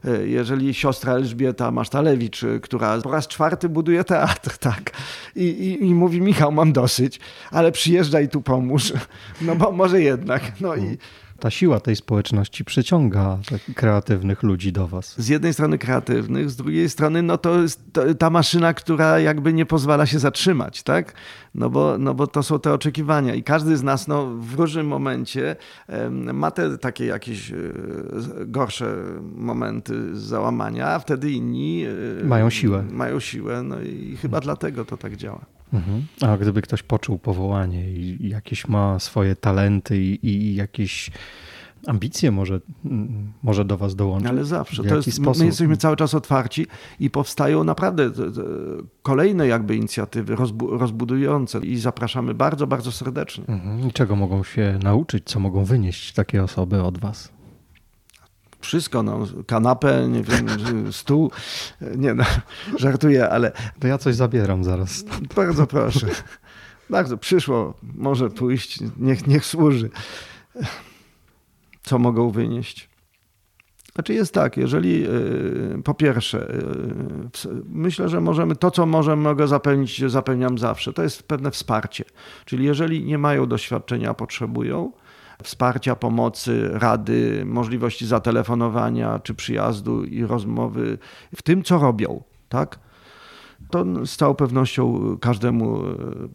[0.05, 4.91] Y, jeżeli siostra Elżbieta Masztalewicz, y, która po raz czwarty buduje teatr, tak,
[5.35, 7.19] i, i, i mówi, Michał, mam dosyć,
[7.51, 8.93] ale przyjeżdżaj tu pomóż,
[9.41, 10.61] no bo może jednak.
[10.61, 10.97] No i
[11.41, 13.37] ta siła tej społeczności przyciąga
[13.75, 15.21] kreatywnych ludzi do was.
[15.21, 17.81] Z jednej strony kreatywnych, z drugiej strony no to jest
[18.19, 21.13] ta maszyna, która jakby nie pozwala się zatrzymać, tak?
[21.55, 24.87] No bo, no bo to są te oczekiwania i każdy z nas no, w różnym
[24.87, 25.55] momencie
[26.33, 27.55] ma te takie jakieś e,
[28.45, 28.95] gorsze
[29.35, 31.85] momenty załamania, a wtedy inni
[32.21, 32.83] e, mają siłę.
[32.91, 35.45] Mają siłę, no i chyba dlatego to tak działa.
[35.73, 36.05] Mhm.
[36.21, 41.11] A gdyby ktoś poczuł powołanie i jakieś ma swoje talenty i, i jakieś
[41.87, 42.59] ambicje może,
[43.43, 44.29] może do was dołączyć.
[44.29, 44.83] Ale zawsze.
[44.83, 46.67] To jest, my jesteśmy cały czas otwarci
[46.99, 48.11] i powstają naprawdę
[49.01, 50.35] kolejne jakby inicjatywy
[50.69, 53.43] rozbudujące i zapraszamy bardzo, bardzo serdecznie.
[53.47, 53.87] Mhm.
[53.89, 57.31] I czego mogą się nauczyć, co mogą wynieść takie osoby od was?
[58.61, 60.47] Wszystko, no, kanapę, nie wiem,
[60.93, 61.31] stół.
[61.97, 62.23] Nie no,
[62.79, 63.51] żartuję, ale...
[63.79, 65.03] To ja coś zabieram zaraz.
[65.35, 66.07] Bardzo proszę.
[66.89, 69.89] Bardzo, przyszło, może pójść, niech, niech służy.
[71.83, 72.91] Co mogą wynieść?
[73.95, 76.53] Znaczy jest tak, jeżeli y, po pierwsze,
[77.45, 82.05] y, myślę, że możemy to, co możemy, mogę zapewnić, zapewniam zawsze, to jest pewne wsparcie.
[82.45, 84.91] Czyli jeżeli nie mają doświadczenia, potrzebują,
[85.41, 90.97] wsparcia, pomocy, rady, możliwości zatelefonowania czy przyjazdu i rozmowy
[91.35, 92.79] w tym, co robią, tak?
[93.69, 95.83] to z całą pewnością każdemu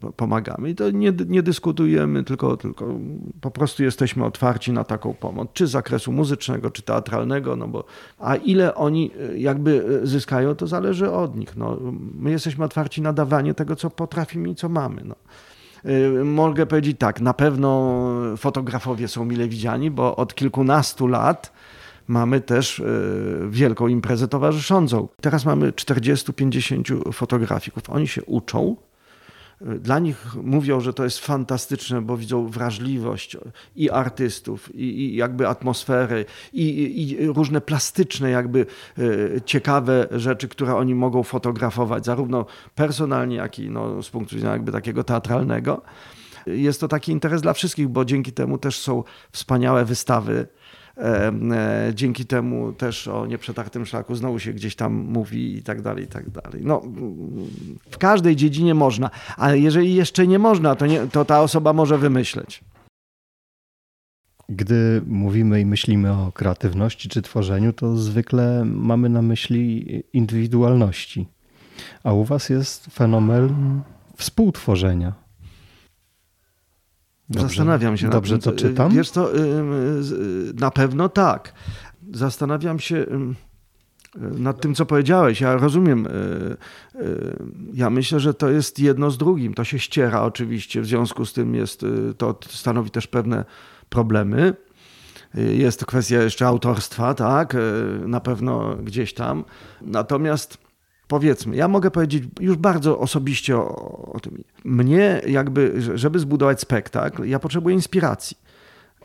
[0.04, 0.70] e, pomagamy.
[0.70, 2.94] I to nie, nie, dyskutujemy, tylko, tylko
[3.40, 7.84] po prostu jesteśmy otwarci na taką pomoc, czy z zakresu muzycznego, czy teatralnego, no bo
[8.18, 11.56] a ile oni e, jakby e, zyskają, to zależy od nich.
[11.56, 11.78] No,
[12.14, 15.02] my jesteśmy otwarci na dawanie tego, co potrafimy i co mamy.
[15.04, 15.14] No.
[15.88, 17.94] Y, mogę powiedzieć tak, na pewno
[18.36, 21.52] fotografowie są mile widziani, bo od kilkunastu lat
[22.08, 25.08] mamy też y, wielką imprezę towarzyszącą.
[25.20, 27.90] Teraz mamy 40-50 fotografików.
[27.90, 28.76] Oni się uczą,
[29.60, 33.36] dla nich mówią, że to jest fantastyczne, bo widzą wrażliwość
[33.76, 38.66] i artystów, i, i jakby atmosfery, i, i, różne plastyczne, jakby
[38.98, 39.02] e,
[39.40, 44.72] ciekawe rzeczy, które oni mogą fotografować, zarówno personalnie, jak i no, z punktu widzenia jakby
[44.72, 45.82] takiego teatralnego.
[46.46, 50.46] Jest to taki interes dla wszystkich, bo dzięki temu też są wspaniałe wystawy
[51.94, 56.08] dzięki temu też o nieprzetartym szlaku znowu się gdzieś tam mówi i tak dalej, i
[56.08, 56.62] tak dalej.
[56.64, 56.82] No,
[57.90, 61.98] w każdej dziedzinie można, ale jeżeli jeszcze nie można, to, nie, to ta osoba może
[61.98, 62.64] wymyśleć.
[64.48, 71.28] Gdy mówimy i myślimy o kreatywności czy tworzeniu, to zwykle mamy na myśli indywidualności.
[72.04, 73.80] A u Was jest fenomen
[74.16, 75.25] współtworzenia.
[77.30, 78.10] Dobrze, Zastanawiam się.
[78.10, 78.92] Dobrze to czytam?
[78.92, 79.30] Wiesz to,
[80.60, 81.52] na pewno tak.
[82.12, 83.06] Zastanawiam się
[84.18, 85.40] nad tym, co powiedziałeś.
[85.40, 86.06] Ja rozumiem.
[86.06, 86.10] Y,
[87.00, 87.36] y,
[87.74, 89.54] ja myślę, że to jest jedno z drugim.
[89.54, 90.80] To się ściera oczywiście.
[90.80, 93.44] W związku z tym jest, y, to stanowi też pewne
[93.88, 94.54] problemy.
[95.34, 97.56] Jest kwestia jeszcze autorstwa, tak,
[98.06, 99.44] na pewno gdzieś tam.
[99.82, 100.58] Natomiast
[101.08, 104.44] powiedzmy, ja mogę powiedzieć już bardzo osobiście o, o tym.
[104.64, 108.36] Mnie jakby, żeby zbudować spektakl, ja potrzebuję inspiracji.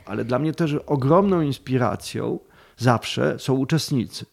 [0.05, 2.39] Ale dla mnie też ogromną inspiracją
[2.77, 4.25] zawsze są uczestnicy.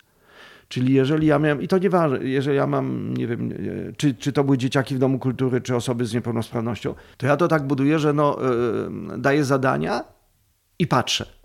[0.68, 3.52] Czyli jeżeli ja miałem, i to nieważne, jeżeli ja mam, nie wiem,
[3.96, 7.48] czy, czy to były dzieciaki w Domu Kultury, czy osoby z niepełnosprawnością, to ja to
[7.48, 8.38] tak buduję, że no,
[9.10, 10.04] yy, daję zadania
[10.78, 11.37] i patrzę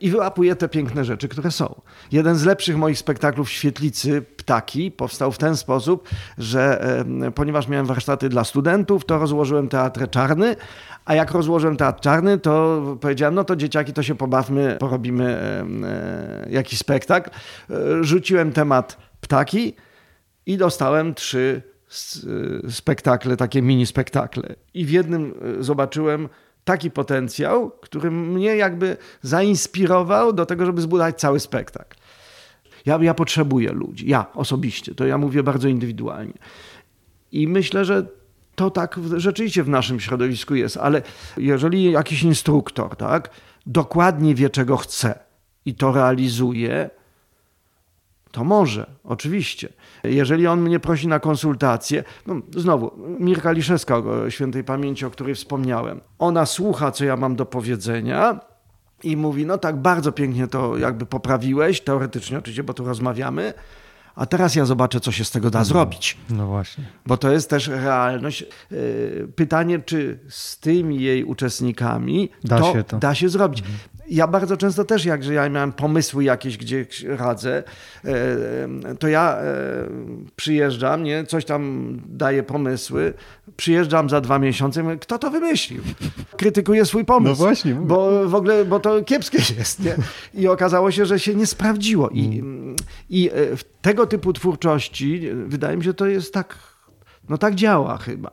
[0.00, 1.80] i wyłapuję te piękne rzeczy, które są.
[2.12, 6.88] Jeden z lepszych moich spektaklów Świetlicy Ptaki powstał w ten sposób, że
[7.34, 10.56] ponieważ miałem warsztaty dla studentów, to rozłożyłem teatr czarny,
[11.04, 16.50] a jak rozłożyłem teatr czarny, to powiedziałem, no to dzieciaki, to się pobawmy, porobimy e,
[16.50, 17.30] jakiś spektakl.
[17.30, 17.74] E,
[18.04, 19.74] rzuciłem temat ptaki
[20.46, 21.62] i dostałem trzy
[22.66, 24.54] e, spektakle, takie mini spektakle.
[24.74, 26.28] I w jednym zobaczyłem
[26.68, 31.96] taki potencjał, który mnie jakby zainspirował do tego, żeby zbudować cały spektakl.
[32.86, 36.32] Ja, ja potrzebuję ludzi, ja osobiście, to ja mówię bardzo indywidualnie.
[37.32, 38.06] I myślę, że
[38.54, 41.02] to tak rzeczywiście w naszym środowisku jest, ale
[41.36, 43.30] jeżeli jakiś instruktor tak,
[43.66, 45.18] dokładnie wie, czego chce
[45.64, 46.90] i to realizuje,
[48.38, 49.68] to może, oczywiście.
[50.04, 56.00] Jeżeli on mnie prosi na konsultację, no znowu, Mirka Liszewska, świętej pamięci, o której wspomniałem,
[56.18, 58.40] ona słucha, co ja mam do powiedzenia
[59.02, 63.54] i mówi, no tak, bardzo pięknie to jakby poprawiłeś, teoretycznie oczywiście, bo tu rozmawiamy,
[64.14, 66.18] a teraz ja zobaczę, co się z tego da zrobić.
[66.30, 66.84] No właśnie.
[67.06, 68.44] Bo to jest też realność.
[68.70, 72.98] Yy, pytanie, czy z tymi jej uczestnikami da, to się, to.
[72.98, 73.60] da się zrobić.
[73.60, 73.78] Mhm
[74.10, 77.62] ja bardzo często też, jak że ja miałem pomysły jakieś, gdzie radzę,
[78.04, 79.44] e, to ja e,
[80.36, 83.14] przyjeżdżam, nie, coś tam daję pomysły,
[83.56, 85.82] przyjeżdżam za dwa miesiące mówię, kto to wymyślił?
[86.36, 87.28] Krytykuję swój pomysł.
[87.28, 87.74] No właśnie.
[87.74, 89.96] Bo w ogóle, bo to kiepskie jest, nie?
[90.34, 92.08] I okazało się, że się nie sprawdziło.
[92.08, 92.76] I, mm.
[93.10, 96.58] i e, w tego typu twórczości wydaje mi się, to jest tak,
[97.28, 98.30] no tak działa chyba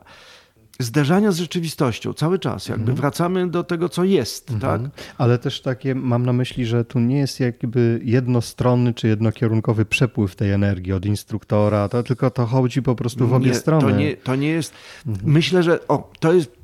[0.78, 2.96] zderzania z rzeczywistością cały czas, jakby mhm.
[2.96, 4.82] wracamy do tego, co jest, mhm.
[4.82, 4.90] tak?
[5.18, 10.36] Ale też takie mam na myśli, że tu nie jest jakby jednostronny czy jednokierunkowy przepływ
[10.36, 13.92] tej energii od instruktora, to tylko to chodzi po prostu w obie nie, strony.
[13.92, 14.74] To nie, to nie jest,
[15.06, 15.32] mhm.
[15.32, 16.56] myślę, że o, to jest,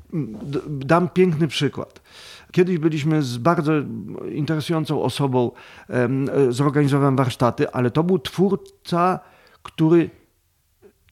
[0.67, 2.01] dam piękny przykład.
[2.51, 3.73] Kiedyś byliśmy z bardzo
[4.31, 5.51] interesującą osobą,
[6.49, 9.19] zorganizowałem warsztaty, ale to był twórca,
[9.63, 10.09] który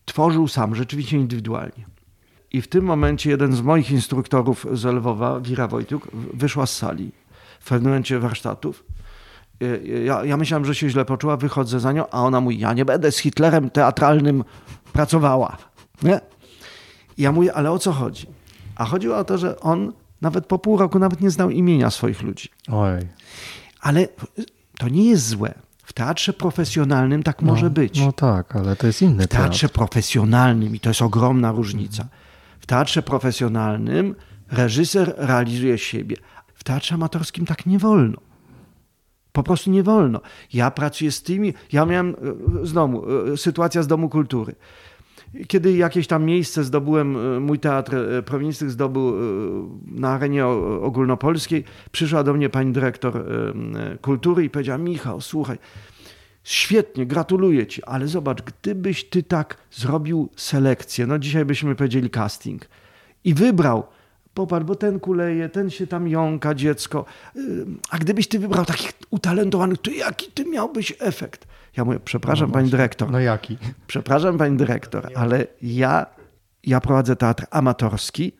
[0.05, 1.90] tworzył sam, rzeczywiście indywidualnie.
[2.53, 7.11] I w tym momencie jeden z moich instruktorów z Lwowa, Wira Wojtuk, wyszła z sali
[7.59, 8.83] w pewnym momencie warsztatów.
[10.05, 12.85] Ja, ja myślałem, że się źle poczuła, wychodzę za nią, a ona mówi, ja nie
[12.85, 14.43] będę z Hitlerem teatralnym
[14.93, 15.57] pracowała.
[16.03, 16.21] Nie?
[17.17, 18.27] I ja mówię, ale o co chodzi?
[18.75, 22.21] A chodziło o to, że on nawet po pół roku nawet nie znał imienia swoich
[22.21, 22.49] ludzi.
[22.71, 23.07] Oj.
[23.81, 24.07] Ale
[24.77, 25.53] to nie jest złe.
[25.83, 27.99] W teatrze profesjonalnym tak no, może być.
[27.99, 29.73] No tak, ale to jest inny W teatrze teatr.
[29.73, 32.05] profesjonalnym i to jest ogromna różnica.
[32.71, 34.15] Teatrze profesjonalnym
[34.51, 36.15] reżyser realizuje siebie.
[36.53, 38.17] W teatrze amatorskim tak nie wolno.
[39.31, 40.21] Po prostu nie wolno.
[40.53, 41.53] Ja pracuję z tymi.
[41.71, 44.55] Ja miałem e, znowu e, sytuacja z Domu Kultury.
[45.47, 47.95] Kiedy jakieś tam miejsce zdobyłem, e, mój teatr
[48.25, 49.13] prowincyjny zdobył
[49.85, 50.45] na arenie
[50.81, 53.25] ogólnopolskiej, przyszła do mnie pani dyrektor
[54.01, 55.57] kultury i powiedziała: Michał, słuchaj,
[56.43, 62.65] Świetnie, gratuluję ci, ale zobacz, gdybyś ty tak zrobił selekcję, no dzisiaj byśmy powiedzieli casting,
[63.23, 63.83] i wybrał,
[64.33, 67.05] popatrz, bo ten kuleje, ten się tam jąka, dziecko,
[67.89, 71.47] a gdybyś ty wybrał takich utalentowanych, to jaki ty miałbyś efekt?
[71.77, 73.11] Ja mówię, przepraszam no pani dyrektor.
[73.11, 73.57] No jaki?
[73.87, 76.05] Przepraszam pani dyrektor, ale ja,
[76.63, 78.31] ja prowadzę teatr amatorski,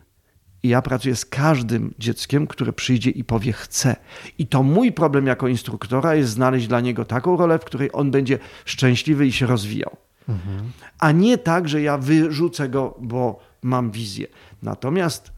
[0.62, 3.96] i ja pracuję z każdym dzieckiem, które przyjdzie i powie chcę.
[4.38, 8.10] I to mój problem jako instruktora jest znaleźć dla niego taką rolę, w której on
[8.10, 9.96] będzie szczęśliwy i się rozwijał.
[10.28, 10.72] Mhm.
[10.98, 14.26] A nie tak, że ja wyrzucę go, bo mam wizję.
[14.62, 15.32] Natomiast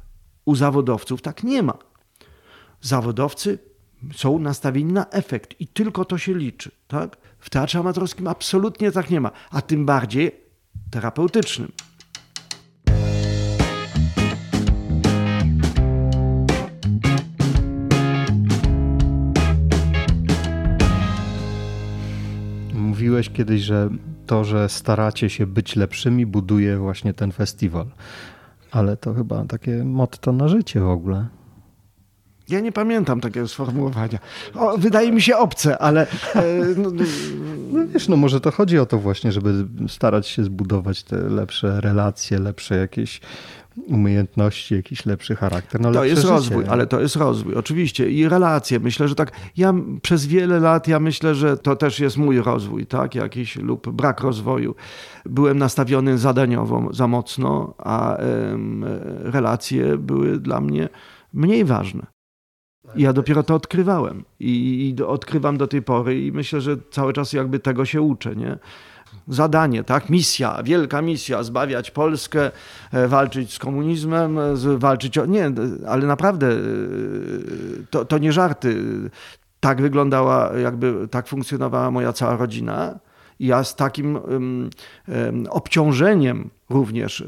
[0.44, 1.78] u zawodowców tak nie ma.
[2.80, 3.58] Zawodowcy
[4.14, 6.70] są nastawieni na efekt i tylko to się liczy.
[6.88, 7.16] Tak?
[7.38, 10.32] W teatrze amatorskim absolutnie tak nie ma, a tym bardziej
[10.90, 11.72] terapeutycznym.
[23.14, 23.88] Mówiłeś kiedyś, że
[24.26, 27.86] to, że staracie się być lepszymi, buduje właśnie ten festiwal.
[28.70, 31.26] Ale to chyba takie motto na życie w ogóle.
[32.48, 34.18] Ja nie pamiętam takiego sformułowania.
[34.54, 36.06] O, wydaje mi się obce, ale.
[36.34, 36.44] E,
[36.76, 37.04] no, no,
[37.72, 41.80] no, wiesz, no może to chodzi o to właśnie, żeby starać się zbudować te lepsze
[41.80, 43.20] relacje, lepsze jakieś
[43.76, 45.80] umiejętności, jakiś lepszy charakter.
[45.80, 46.34] No, to jest życie.
[46.34, 48.10] rozwój, ale to jest rozwój, oczywiście.
[48.10, 48.80] I relacje.
[48.80, 49.32] Myślę, że tak.
[49.56, 53.14] Ja przez wiele lat, ja myślę, że to też jest mój rozwój, tak?
[53.14, 54.74] Jakiś lub brak rozwoju.
[55.24, 58.16] Byłem nastawiony zadaniowo za mocno, a
[59.18, 60.88] relacje były dla mnie
[61.32, 62.06] mniej ważne.
[62.96, 67.12] I ja dopiero to odkrywałem i, i odkrywam do tej pory i myślę, że cały
[67.12, 68.58] czas jakby tego się uczę, nie?
[69.28, 70.10] Zadanie, tak?
[70.10, 72.50] Misja, wielka misja, zbawiać Polskę,
[72.92, 74.38] e, walczyć z komunizmem,
[74.76, 75.26] walczyć o...
[75.26, 75.50] Nie,
[75.88, 76.56] ale naprawdę e,
[77.90, 78.76] to, to nie żarty.
[79.60, 82.98] Tak wyglądała, jakby tak funkcjonowała moja cała rodzina.
[83.40, 84.70] Ja z takim um,
[85.08, 87.24] um, obciążeniem również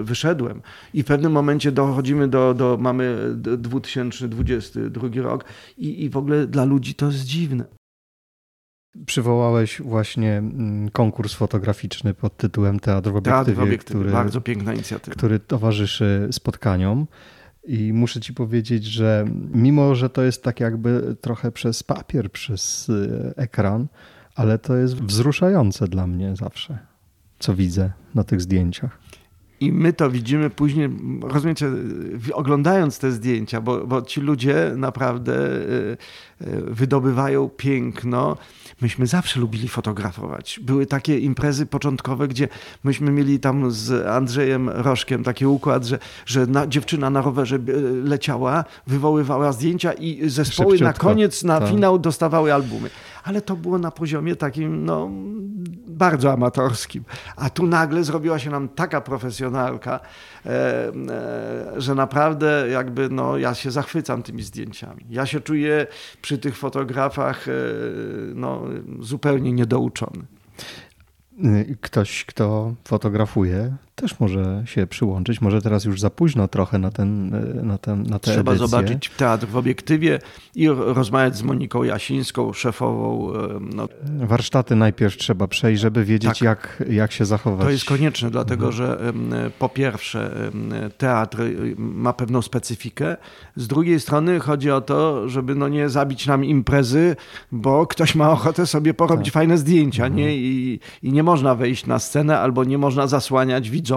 [0.00, 0.62] wyszedłem.
[0.94, 5.44] I w pewnym momencie dochodzimy do, do mamy 2022 rok
[5.78, 7.77] i, i w ogóle dla ludzi to jest dziwne.
[9.06, 14.00] Przywołałeś właśnie mm, konkurs fotograficzny pod tytułem Teatr w obiektywie, Teatr w obiektywie.
[14.00, 15.16] Który, bardzo piękna inicjatywa.
[15.16, 17.06] Który towarzyszy spotkaniom.
[17.64, 19.24] I muszę ci powiedzieć, że
[19.54, 23.88] mimo, że to jest tak jakby trochę przez papier, przez y, ekran,
[24.34, 26.78] ale to jest wzruszające dla mnie zawsze,
[27.38, 28.98] co widzę na tych zdjęciach.
[29.60, 30.88] I my to widzimy później,
[31.20, 31.66] rozumiecie,
[32.32, 35.96] oglądając te zdjęcia, bo, bo ci ludzie naprawdę y,
[36.42, 38.36] y, wydobywają piękno
[38.80, 40.60] myśmy zawsze lubili fotografować.
[40.62, 42.48] Były takie imprezy początkowe, gdzie
[42.84, 47.80] myśmy mieli tam z Andrzejem Rożkiem taki układ, że, że na, dziewczyna na rowerze e,
[48.08, 51.06] leciała, wywoływała zdjęcia i zespoły Szybciutko.
[51.06, 51.68] na koniec, na tak.
[51.68, 52.90] finał dostawały albumy.
[53.28, 55.10] Ale to było na poziomie takim, no,
[55.88, 57.04] bardzo amatorskim.
[57.36, 60.00] A tu nagle zrobiła się nam taka profesjonalka,
[60.46, 65.04] e, e, że naprawdę jakby, no, ja się zachwycam tymi zdjęciami.
[65.10, 65.86] Ja się czuję
[66.22, 67.52] przy tych fotografach, e,
[68.34, 68.62] no,
[69.00, 70.22] zupełnie niedouczony.
[71.80, 75.40] Ktoś, kto fotografuje, też może się przyłączyć.
[75.40, 77.30] Może teraz już za późno trochę na, ten,
[77.66, 78.68] na, ten, na tę Trzeba edycję.
[78.68, 80.18] zobaczyć teatr w obiektywie
[80.54, 83.32] i rozmawiać z Moniką Jasińską, szefową.
[83.60, 83.88] No.
[84.18, 86.42] Warsztaty najpierw trzeba przejść, żeby wiedzieć, tak.
[86.42, 87.66] jak, jak się zachować.
[87.66, 88.72] To jest konieczne, dlatego mhm.
[88.72, 89.12] że
[89.58, 90.50] po pierwsze
[90.98, 93.16] teatr y, ma pewną specyfikę,
[93.56, 97.16] z drugiej strony chodzi o to, żeby no nie zabić nam imprezy,
[97.52, 99.34] bo ktoś ma ochotę sobie porobić tak.
[99.34, 100.16] fajne zdjęcia mhm.
[100.16, 100.36] nie?
[100.36, 103.87] I, i nie można wejść na scenę albo nie można zasłaniać widzów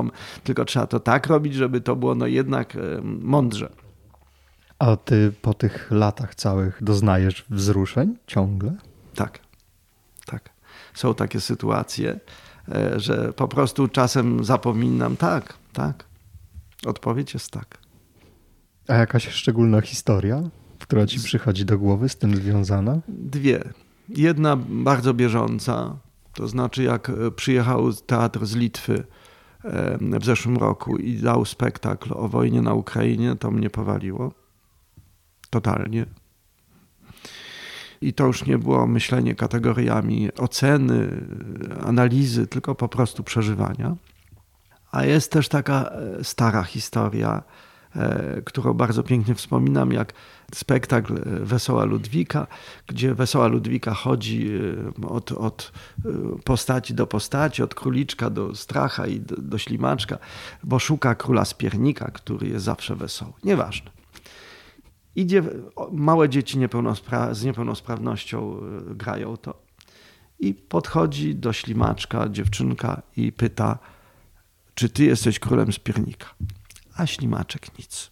[0.44, 3.70] tylko trzeba to tak robić, żeby to było no jednak mądrze.
[4.82, 8.76] A ty po tych latach całych doznajesz wzruszeń ciągle?
[9.16, 9.40] Tak,
[10.26, 10.50] tak.
[10.94, 12.20] Są takie sytuacje,
[12.70, 15.18] e, że po prostu czasem zapominam.
[15.18, 16.06] Tak, tak.
[16.86, 17.78] Odpowiedź jest tak.
[18.88, 20.44] A jakaś szczególna historia,
[20.80, 23.00] która ci przychodzi do głowy z tym związana?
[23.08, 23.64] Dwie.
[24.10, 25.98] Jedna bardzo bieżąca,
[26.34, 29.04] to znaczy jak e, przyjechał teatr z Litwy
[30.20, 34.32] w zeszłym roku i dał spektakl o wojnie na Ukrainie, to mnie powaliło.
[35.50, 36.06] Totalnie.
[38.02, 41.26] I to już nie było myślenie kategoriami oceny,
[41.86, 43.96] analizy, tylko po prostu przeżywania.
[44.92, 47.44] A jest też taka e, stara historia
[47.96, 50.14] E, którą bardzo pięknie wspominam, jak
[50.56, 52.48] spektakl Wesoła Ludwika,
[52.88, 54.52] gdzie Wesoła Ludwika chodzi
[55.04, 55.72] e, od, od
[56.06, 56.10] e,
[56.44, 60.18] postaci do postaci, od króliczka do stracha i do, do ślimaczka,
[60.64, 63.34] bo szuka króla spiernika, który jest zawsze wesoły.
[63.44, 63.92] Nieważne.
[65.16, 65.44] Idzie,
[65.92, 69.62] małe dzieci niepełnospra z niepełnosprawnością grają to.
[70.40, 73.80] I podchodzi do ślimaczka dziewczynka i pyta,
[74.74, 76.28] czy ty jesteś królem spiernika?
[76.98, 78.12] a ślimaczek nic.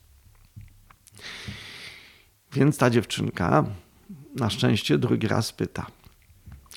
[2.51, 3.65] Więc ta dziewczynka
[4.35, 5.85] na szczęście drugi raz pyta,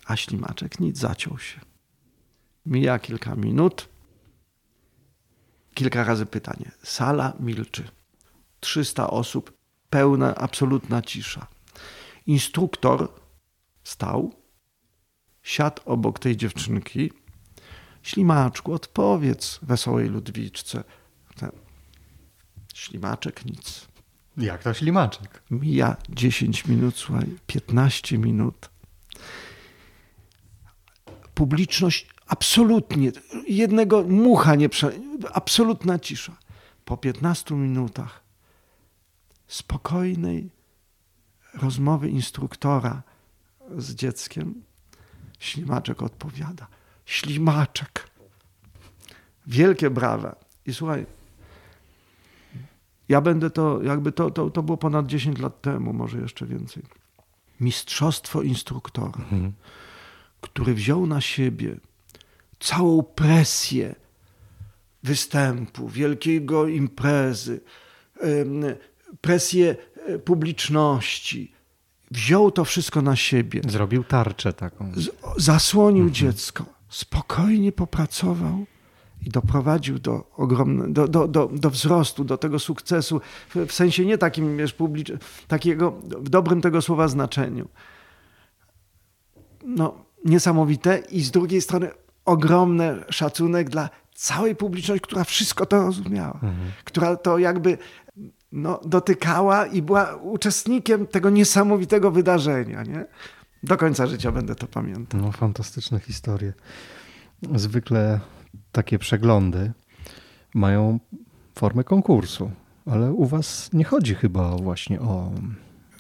[0.07, 1.61] a ślimaczek nic zaciął się.
[2.67, 3.89] Mija kilka minut,
[5.75, 6.71] kilka razy pytanie.
[6.83, 7.89] Sala milczy.
[8.61, 9.53] 300 osób,
[9.91, 11.47] pełna, absolutna cisza.
[12.27, 13.09] Instruktor
[13.85, 14.35] stał,
[15.43, 17.13] siadł obok tej dziewczynki.
[18.03, 20.85] Ślimaczku, odpowiedz wesołej Ludwiczce.
[22.75, 23.92] Ślimaczek nic.
[24.37, 25.43] Jak to ślimaczek?
[25.51, 28.71] Mija 10 minut, słuchaj, 15 minut.
[31.35, 33.13] Publiczność absolutnie,
[33.49, 34.93] jednego mucha nie prze...
[35.33, 36.37] absolutna cisza.
[36.85, 38.23] Po 15 minutach
[39.47, 40.51] spokojnej
[41.55, 43.03] rozmowy instruktora
[43.77, 44.63] z dzieckiem,
[45.39, 46.67] ślimaczek odpowiada.
[47.07, 48.11] Ślimaczek.
[49.47, 50.37] Wielkie brawa.
[50.67, 51.07] I słuchaj,
[53.13, 56.83] ja będę to, jakby to, to, to było ponad 10 lat temu, może jeszcze więcej.
[57.61, 59.53] Mistrzostwo instruktora, mhm.
[60.41, 61.77] który wziął na siebie
[62.61, 63.95] całą presję
[65.03, 67.61] występu, wielkiego imprezy,
[69.21, 71.53] presję e, publiczności.
[72.11, 73.61] Wziął to wszystko na siebie.
[73.69, 74.93] Zrobił tarczę taką.
[75.37, 76.15] Zasłonił mhm.
[76.15, 78.67] dziecko, spokojnie popracował
[79.27, 84.07] i doprowadził do, ogromne, do, do, do, do wzrostu, do tego sukcesu, w, w sensie
[84.07, 85.19] nie takim, wiesz, publicznym,
[85.49, 87.69] takiego w dobrym tego słowa znaczeniu.
[89.65, 89.95] No,
[90.25, 91.91] niesamowite i z drugiej strony
[92.25, 96.73] ogromny szacunek dla całej publiczności, która wszystko to rozumiała, mhm.
[96.85, 97.79] która to jakby
[98.53, 102.83] no, dotykała i była uczestnikiem tego niesamowitego wydarzenia.
[102.83, 103.05] Nie?
[103.63, 105.21] Do końca życia będę to pamiętał.
[105.21, 106.53] No, fantastyczne historie.
[107.55, 108.21] Zwykle
[108.73, 109.73] takie przeglądy
[110.55, 110.99] mają
[111.55, 112.51] formę konkursu,
[112.87, 115.31] ale u was nie chodzi chyba właśnie o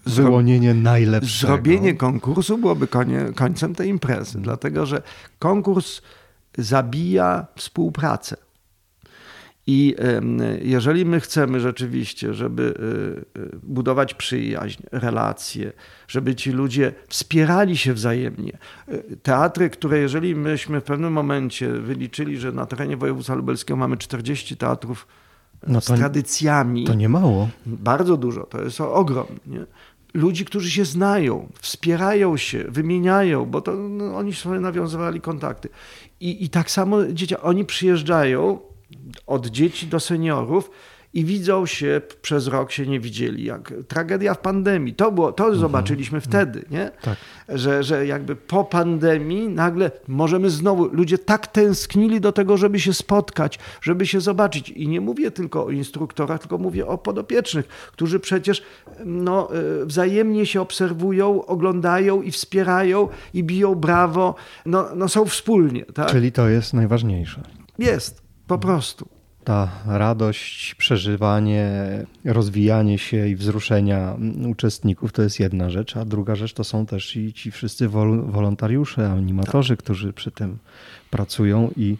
[0.06, 1.52] wyłonienie najlepszego.
[1.52, 5.02] Zrobienie konkursu byłoby konie, końcem tej imprezy, dlatego że
[5.38, 6.02] konkurs
[6.58, 8.36] zabija współpracę.
[9.66, 9.96] I
[10.62, 12.62] jeżeli my chcemy rzeczywiście, żeby
[13.36, 15.72] y, y, budować przyjaźń, relacje,
[16.08, 18.58] żeby ci ludzie wspierali się wzajemnie,
[18.88, 23.96] y, teatry, które jeżeli myśmy w pewnym momencie wyliczyli, że na terenie województwa lubelskiego mamy
[23.96, 25.06] 40 teatrów
[25.66, 26.84] no z tradycjami.
[26.84, 27.48] To nie mało.
[27.66, 29.26] Bardzo dużo, to jest ogrom.
[29.46, 29.66] Nie?
[30.14, 35.68] Ludzi, którzy się znają, wspierają się, wymieniają, bo to no, oni sobie nawiązywali kontakty.
[36.20, 38.58] I, I tak samo dzieci, oni przyjeżdżają
[39.26, 40.70] od dzieci do seniorów
[41.14, 43.45] i widzą się, przez rok się nie widzieli.
[43.45, 44.95] Jak tragedia w pandemii.
[44.95, 45.61] To, było, to mhm.
[45.61, 46.30] zobaczyliśmy mhm.
[46.32, 46.90] wtedy, nie?
[47.03, 47.16] Tak.
[47.49, 52.95] Że, że jakby po pandemii nagle możemy znowu, ludzie tak tęsknili do tego, żeby się
[52.95, 54.70] spotkać, żeby się zobaczyć.
[54.70, 58.62] I nie mówię tylko o instruktorach, tylko mówię o podopiecznych, którzy przecież
[59.05, 64.34] no, e, wzajemnie się obserwują, oglądają i wspierają i biją brawo.
[64.66, 65.84] No, no są wspólnie.
[65.84, 66.11] Tak?
[66.11, 67.40] Czyli to jest najważniejsze.
[67.78, 68.21] Jest,
[68.53, 69.09] po prostu
[69.44, 71.70] ta radość, przeżywanie,
[72.24, 74.16] rozwijanie się i wzruszenia
[74.50, 78.22] uczestników to jest jedna rzecz, a druga rzecz to są też i ci wszyscy wol
[78.22, 79.84] wolontariusze, animatorzy, tak.
[79.84, 80.59] którzy przy tym
[81.11, 81.96] pracują i,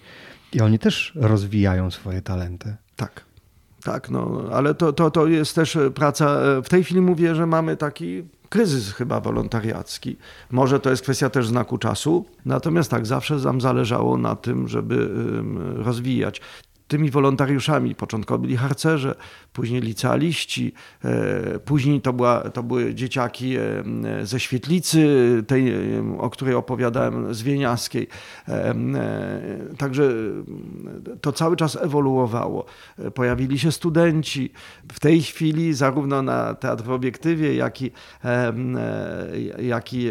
[0.53, 2.77] i oni też rozwijają swoje talenty.
[2.97, 3.25] Tak.
[3.85, 6.41] Tak, no, ale to, to, to jest też praca.
[6.65, 8.23] W tej chwili mówię, że mamy taki
[8.53, 10.17] kryzys chyba wolontariacki.
[10.51, 15.09] Może to jest kwestia też znaku czasu, natomiast tak, zawsze nam zależało na tym, żeby
[15.77, 16.41] rozwijać
[16.93, 17.95] tymi wolontariuszami.
[17.95, 19.15] Początkowo byli harcerze,
[19.53, 20.73] później licealiści,
[21.05, 23.63] e, później to, była, to były dzieciaki e,
[24.23, 25.05] ze świetlicy,
[25.47, 28.09] tej, e, o której opowiadałem, z Wieniawskiej.
[29.79, 30.13] Także
[31.21, 32.65] to cały czas ewoluowało.
[33.15, 34.53] Pojawili się studenci.
[34.93, 37.91] W tej chwili zarówno na Teatr w Obiektywie, jak i,
[39.59, 40.11] jak i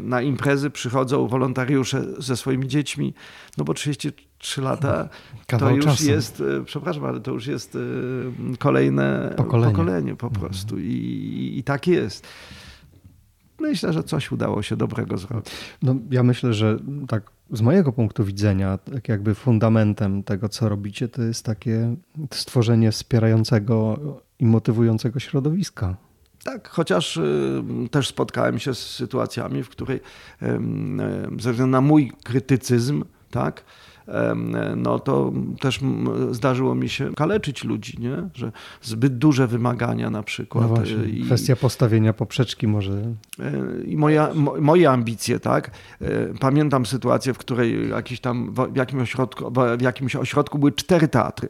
[0.00, 3.14] na imprezy przychodzą wolontariusze ze swoimi dziećmi,
[3.58, 3.74] no bo
[4.38, 5.08] 33 lata
[5.46, 6.04] Kawał to już czasu.
[6.04, 7.78] jest, przepraszam, ale to już jest
[8.58, 10.46] kolejne pokolenie, pokolenie po mhm.
[10.46, 10.78] prostu.
[10.78, 12.26] I, I tak jest.
[13.60, 15.50] Myślę, że coś udało się dobrego zrobić.
[15.82, 16.78] No, ja myślę, że
[17.08, 21.96] tak z mojego punktu widzenia, tak jakby fundamentem tego, co robicie, to jest takie
[22.30, 23.98] stworzenie wspierającego
[24.38, 25.96] i motywującego środowiska.
[26.44, 30.00] Tak, chociaż y, też spotkałem się z sytuacjami, w której
[31.38, 33.64] ze względu na mój krytycyzm, tak,
[34.76, 35.80] no to też
[36.30, 38.28] zdarzyło mi się kaleczyć ludzi, nie?
[38.34, 38.52] że
[38.82, 40.68] zbyt duże wymagania na przykład.
[40.68, 42.92] No właśnie, I, kwestia postawienia poprzeczki może.
[42.92, 43.52] E,
[43.84, 44.30] I moja,
[44.60, 45.70] moje ambicje, tak.
[46.00, 46.08] E,
[46.40, 51.48] pamiętam sytuację, w której jakiś tam, w, jakimś ośrodku, w jakimś ośrodku były cztery teatry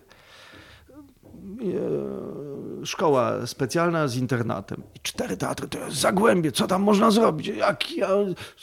[2.87, 4.83] szkoła specjalna z internatem.
[4.95, 7.47] I cztery teatry to jest zagłębie, co tam można zrobić?
[7.47, 7.85] Jak,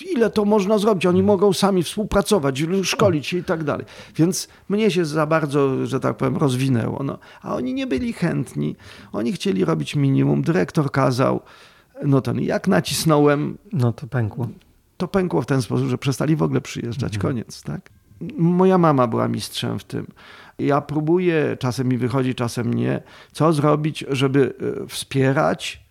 [0.01, 1.05] ile to można zrobić?
[1.05, 3.85] Oni mogą sami współpracować, szkolić się i tak dalej.
[4.15, 7.03] Więc mnie się za bardzo, że tak powiem, rozwinęło.
[7.03, 8.75] No, a oni nie byli chętni.
[9.11, 10.41] Oni chcieli robić minimum.
[10.41, 11.41] Dyrektor kazał.
[12.03, 13.57] No to jak nacisnąłem...
[13.73, 14.47] No to pękło.
[14.97, 17.15] To pękło w ten sposób, że przestali w ogóle przyjeżdżać.
[17.15, 17.33] Mhm.
[17.33, 17.89] Koniec, tak?
[18.37, 20.07] Moja mama była mistrzem w tym.
[20.59, 23.01] Ja próbuję, czasem mi wychodzi, czasem nie,
[23.31, 24.53] co zrobić, żeby
[24.83, 25.83] e, wspierać,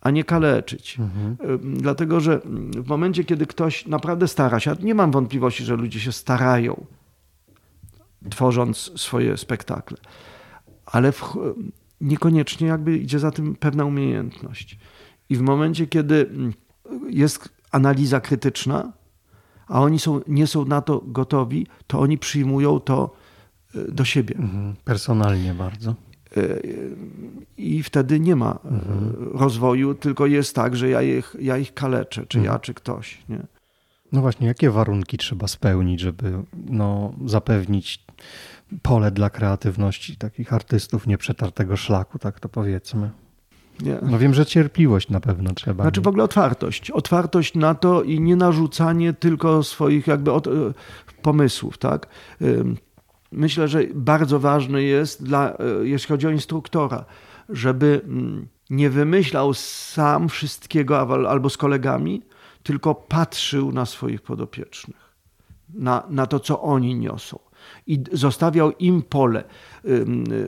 [0.00, 0.98] a nie kaleczyć.
[0.98, 1.36] Mhm.
[1.54, 2.40] E, dlatego, że
[2.76, 6.86] w momencie, kiedy ktoś naprawdę stara się, nie mam wątpliwości, że ludzie się starają,
[8.30, 9.96] tworząc swoje spektakle,
[10.86, 11.36] ale w,
[12.00, 14.78] niekoniecznie jakby idzie za tym pewna umiejętność.
[15.28, 16.30] I w momencie, kiedy
[17.08, 18.92] jest analiza krytyczna,
[19.66, 23.14] a oni są, nie są na to gotowi, to oni przyjmują to
[23.74, 24.34] do siebie.
[24.38, 24.74] Mhm.
[24.84, 25.94] Personalnie bardzo.
[26.36, 26.42] E,
[27.56, 29.14] I wtedy nie ma e, mhm.
[29.32, 32.54] rozwoju, tylko jest tak, że ja ich, ja ich kaleczę, czy mhm.
[32.54, 33.18] ja, czy ktoś.
[33.28, 33.46] Nie?
[34.12, 36.32] No właśnie, jakie warunki trzeba spełnić, żeby
[36.66, 38.04] no, zapewnić
[38.82, 43.10] pole dla kreatywności takich artystów nieprzetartego szlaku, tak to powiedzmy?
[43.82, 43.98] Nie.
[44.02, 45.84] No wiem, że cierpliwość na pewno trzeba.
[45.84, 46.90] Znaczy w ogóle otwartość.
[46.90, 50.50] Otwartość na to i nie narzucanie tylko swoich jakby od, e,
[51.22, 52.06] pomysłów, tak?
[53.32, 57.04] Myślę, że bardzo ważne jest, dla, e, jeśli chodzi o instruktora,
[57.48, 60.98] żeby mm, nie wymyślał sam wszystkiego
[61.28, 62.22] albo z kolegami,
[62.62, 65.14] tylko patrzył na swoich podopiecznych,
[65.74, 67.38] na, na to, co oni niosą
[67.86, 69.44] i zostawiał im pole.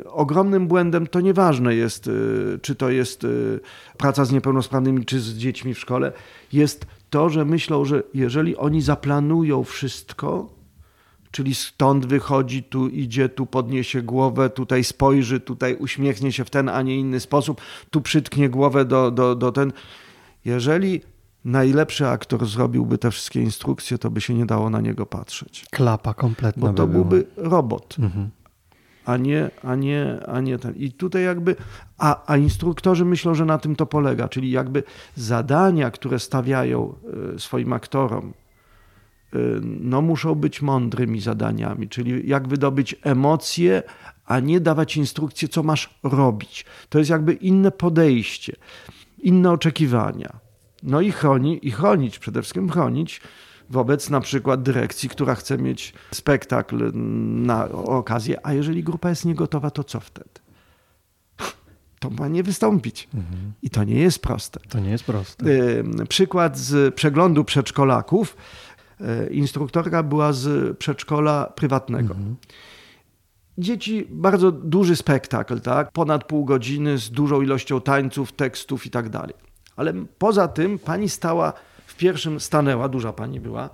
[0.06, 3.60] Ogromnym błędem to nieważne jest, y, czy to jest y,
[3.98, 6.12] praca z niepełnosprawnymi, czy z dziećmi w szkole,
[6.52, 10.48] jest to, że myślą, że jeżeli oni zaplanują wszystko,
[11.32, 16.68] czyli stąd wychodzi, tu idzie, tu podniesie głowę, tutaj spojrzy, tutaj uśmiechnie się w ten,
[16.68, 17.60] a nie inny sposób,
[17.90, 19.72] tu przytknie głowę do, do, do ten.
[20.44, 21.00] Jeżeli
[21.44, 25.66] najlepszy aktor zrobiłby te wszystkie instrukcje, to by się nie dało na niego patrzeć.
[25.70, 26.68] Klapa kompletna.
[26.68, 27.96] Bo to by byłby robot.
[27.98, 28.30] Mhm.
[29.04, 30.74] A nie, a, nie, a nie ten.
[30.74, 31.56] I tutaj jakby,
[31.98, 34.82] a, a instruktorzy myślą, że na tym to polega, czyli jakby
[35.14, 36.94] zadania, które stawiają
[37.34, 38.32] e, swoim aktorom,
[39.62, 43.82] no muszą być mądrymi zadaniami, czyli jak wydobyć emocje,
[44.26, 46.64] a nie dawać instrukcje, co masz robić.
[46.88, 48.56] To jest jakby inne podejście,
[49.18, 50.36] inne oczekiwania.
[50.82, 53.20] No i, chroni, i chronić, przede wszystkim chronić
[53.70, 56.90] wobec na przykład dyrekcji, która chce mieć spektakl
[57.44, 60.30] na okazję, a jeżeli grupa jest niegotowa, to co wtedy?
[61.98, 63.08] To ma nie wystąpić.
[63.14, 63.52] Mhm.
[63.62, 64.60] I to nie jest proste.
[64.68, 65.44] To nie jest proste.
[66.08, 68.36] Przykład z przeglądu przedszkolaków.
[69.02, 72.14] E, instruktorka była z przedszkola prywatnego.
[72.14, 72.36] Mhm.
[73.58, 75.92] Dzieci, bardzo duży spektakl, tak?
[75.92, 79.34] ponad pół godziny z dużą ilością tańców, tekstów i tak dalej.
[79.76, 81.52] Ale poza tym pani stała
[81.86, 83.70] w pierwszym, stanęła, duża pani była,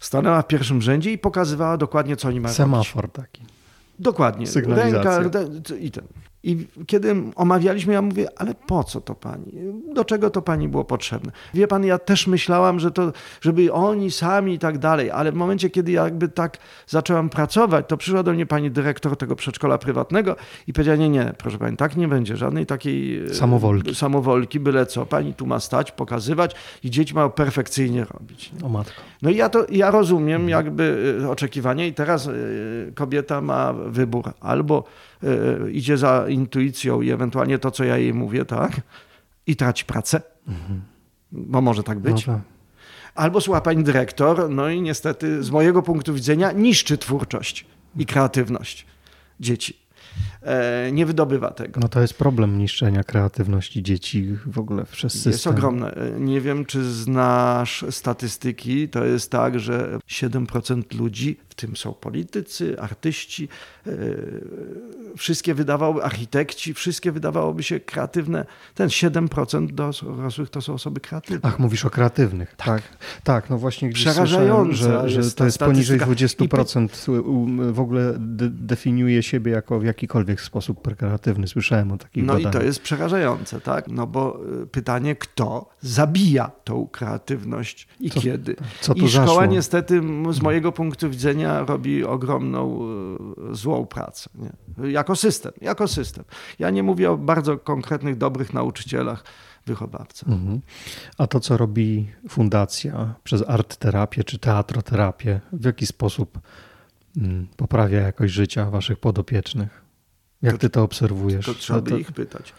[0.00, 3.14] stanęła w pierwszym rzędzie i pokazywała dokładnie, co oni mają Semafor robić.
[3.14, 3.42] taki.
[3.98, 4.46] Dokładnie.
[4.66, 5.20] Ręka
[5.80, 6.04] i ten.
[6.44, 9.52] I kiedy omawialiśmy, ja mówię, ale po co to pani?
[9.94, 11.32] Do czego to pani było potrzebne?
[11.54, 15.34] Wie pan, ja też myślałam, że to, żeby oni sami i tak dalej, ale w
[15.34, 19.78] momencie, kiedy ja jakby tak zaczęłam pracować, to przyszła do mnie pani dyrektor tego przedszkola
[19.78, 20.36] prywatnego
[20.66, 24.86] i powiedziała, nie, nie, proszę pani, tak nie będzie, żadnej takiej e, samowolki, samowolki byle
[24.86, 25.06] co.
[25.06, 26.54] Pani tu ma stać, pokazywać
[26.84, 28.52] i dzieci mają perfekcyjnie robić.
[28.62, 29.02] O matko.
[29.22, 32.32] No i ja to, ja rozumiem jakby e, oczekiwanie i teraz e,
[32.94, 34.84] kobieta ma wybór albo
[35.72, 38.80] idzie za intuicją i ewentualnie to, co ja jej mówię, tak?
[39.46, 40.22] I traci pracę.
[40.48, 40.82] Mhm.
[41.32, 42.26] Bo może tak być.
[42.26, 42.42] No tak.
[43.14, 47.66] Albo słucha pani dyrektor, no i niestety z mojego punktu widzenia niszczy twórczość
[47.96, 48.86] i kreatywność
[49.40, 49.78] dzieci.
[50.44, 51.80] E, nie wydobywa tego.
[51.80, 55.32] No to jest problem niszczenia kreatywności dzieci w ogóle przez system.
[55.32, 55.94] Jest ogromne.
[55.94, 58.88] E, nie wiem, czy znasz statystyki.
[58.88, 63.48] To jest tak, że 7% ludzi, w tym są politycy, artyści,
[63.86, 63.90] e,
[65.16, 68.46] wszystkie wydawały, architekci, wszystkie wydawałoby się kreatywne.
[68.74, 71.40] Ten 7% dorosłych to są osoby kreatywne.
[71.42, 72.54] Ach, mówisz o kreatywnych.
[72.56, 72.82] Tak, tak,
[73.24, 79.22] tak no właśnie gdzieś Przerażające że, że to jest poniżej 20% w ogóle de definiuje
[79.22, 81.48] siebie jako w jakikolwiek sposób kreatywny.
[81.48, 82.54] Słyszałem o takich No badaniach.
[82.54, 83.88] i to jest przerażające, tak?
[83.88, 88.56] No bo y, pytanie, kto zabija tą kreatywność i co, kiedy?
[88.80, 89.46] Co I szkoła zaszło?
[89.46, 90.00] niestety
[90.30, 92.80] z mojego punktu widzenia robi ogromną
[93.52, 94.30] y, złą pracę.
[94.34, 94.90] Nie?
[94.90, 96.24] Jako system, jako system.
[96.58, 99.24] Ja nie mówię o bardzo konkretnych, dobrych nauczycielach,
[99.66, 100.28] wychowawcach.
[100.28, 100.60] Mhm.
[101.18, 106.38] A to, co robi fundacja przez art terapię czy teatroterapię, w jaki sposób
[107.16, 109.81] mm, poprawia jakość życia waszych podopiecznych?
[110.42, 111.46] Jak to, ty to obserwujesz?
[111.46, 112.52] To trzeba by to, ich pytać.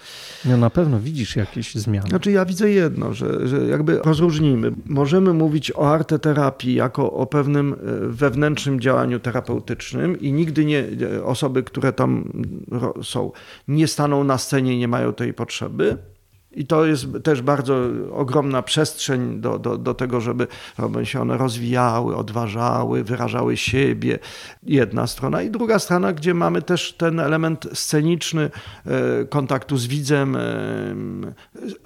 [0.46, 2.10] No na pewno widzisz jakieś zmiany.
[2.10, 4.72] Znaczy ja widzę jedno, że, że jakby rozróżnimy.
[4.86, 7.78] Możemy mówić o arteterapii jako o pewnym e,
[8.08, 10.86] wewnętrznym działaniu terapeutycznym i nigdy nie,
[11.16, 12.32] e, osoby, które tam
[13.04, 13.32] są,
[13.68, 15.98] nie staną na scenie i nie mają tej potrzeby.
[16.56, 17.76] I to jest też bardzo
[18.12, 20.48] ogromna przestrzeń do, do, do tego, żeby,
[20.80, 24.20] żeby się one rozwijały, odważały, wyrażały siebie.
[24.64, 25.42] Jedna strona.
[25.42, 28.50] I druga strona, gdzie mamy też ten element sceniczny
[28.86, 30.42] e, kontaktu z widzem, e,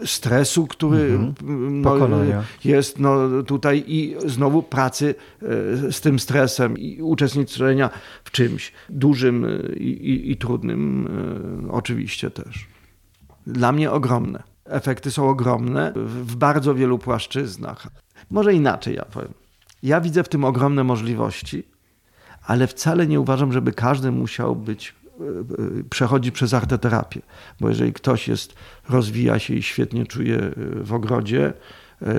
[0.05, 1.81] stresu, który mhm.
[1.81, 2.17] no,
[2.65, 5.45] jest no, tutaj i znowu pracy e,
[5.91, 7.89] z tym stresem i uczestniczenia
[8.23, 9.45] w czymś dużym
[9.77, 11.07] i, i, i trudnym
[11.71, 12.67] oczywiście też.
[13.47, 17.87] Dla mnie ogromne efekty są ogromne w bardzo wielu płaszczyznach.
[18.29, 19.33] Może inaczej ja powiem.
[19.83, 21.63] Ja widzę w tym ogromne możliwości,
[22.45, 27.21] ale wcale nie uważam, żeby każdy musiał być e, e, przechodzić przez arteterapię.
[27.59, 28.55] Bo jeżeli ktoś jest,
[28.89, 30.53] rozwija się i świetnie czuje e,
[30.83, 31.53] w ogrodzie,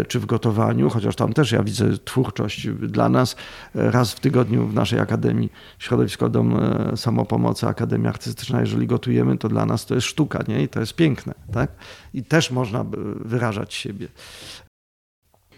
[0.09, 3.37] czy w gotowaniu, chociaż tam też ja widzę twórczość dla nas.
[3.75, 6.61] E, raz w tygodniu w naszej Akademii Środowisko Dom
[6.97, 10.63] Samopomocy, Akademia Artystyczna, jeżeli gotujemy, to dla nas to jest sztuka nie?
[10.63, 11.35] i to jest piękne.
[11.53, 11.71] Tak?
[12.15, 12.85] I też można
[13.25, 14.09] wyrażać siebie.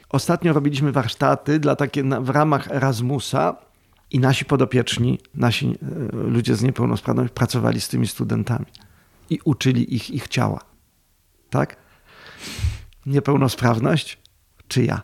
[0.08, 3.56] Ostatnio robiliśmy warsztaty dla takie w ramach Erasmusa
[4.10, 5.78] i nasi podopieczni, nasi
[6.12, 8.66] ludzie z niepełnosprawnością pracowali z tymi studentami
[9.30, 10.60] i uczyli ich ich ciała.
[11.50, 11.76] Tak?
[13.06, 14.18] Niepełnosprawność
[14.68, 15.02] czy ja?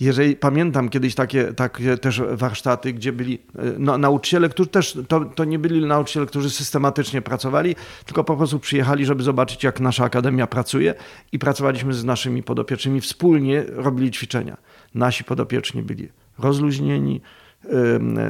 [0.00, 3.38] Jeżeli pamiętam kiedyś takie, takie też warsztaty, gdzie byli
[3.78, 7.76] no, nauczyciele, którzy też to, to nie byli nauczyciele, którzy systematycznie pracowali,
[8.06, 10.94] tylko po prostu przyjechali, żeby zobaczyć, jak nasza akademia pracuje
[11.32, 14.56] i pracowaliśmy z naszymi podopiecznymi, wspólnie robili ćwiczenia.
[14.94, 16.08] Nasi podopieczni byli
[16.38, 17.20] rozluźnieni,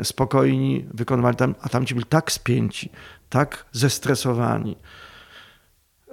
[0.02, 2.90] spokojni, wykonywali tam, a tamci byli tak spięci,
[3.28, 4.76] tak zestresowani,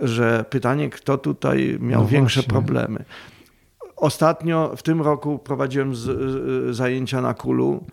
[0.02, 3.06] że pytanie, kto tutaj miał no większe problemy.
[3.96, 7.84] Ostatnio w tym roku prowadziłem z, z, zajęcia na kulu.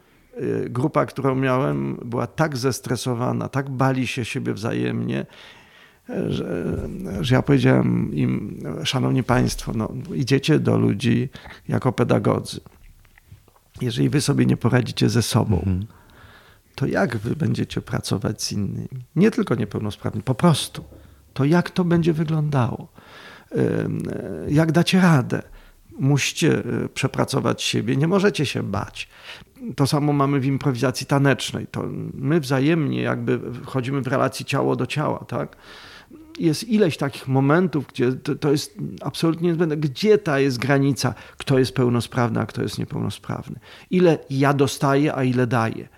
[0.40, 5.26] Y, grupa, którą miałem, była tak zestresowana, tak bali się siebie wzajemnie,
[6.08, 6.76] że,
[7.20, 11.28] że ja powiedziałem im, szanowni państwo, no, idziecie do ludzi
[11.68, 12.60] jako pedagodzy.
[13.80, 15.86] Jeżeli wy sobie nie poradzicie ze sobą, mhm.
[16.74, 19.04] to jak wy będziecie pracować z innymi?
[19.16, 20.84] Nie tylko niepełnosprawni, po prostu
[21.34, 22.88] to jak to będzie wyglądało?
[24.48, 25.42] Jak dacie radę?
[25.98, 29.08] Musicie e, przepracować siebie, nie możecie się bać.
[29.76, 31.66] To samo mamy w improwizacji tanecznej.
[31.66, 31.84] To
[32.14, 35.56] my wzajemnie jakby wchodzimy w relacji ciało do ciała, tak?
[36.38, 39.76] Jest ileś takich momentów, gdzie to, to jest absolutnie niezbędne.
[39.76, 43.60] Gdzie ta jest granica, kto jest pełnosprawny, a kto jest niepełnosprawny?
[43.90, 45.88] Ile ja dostaję, a ile daję?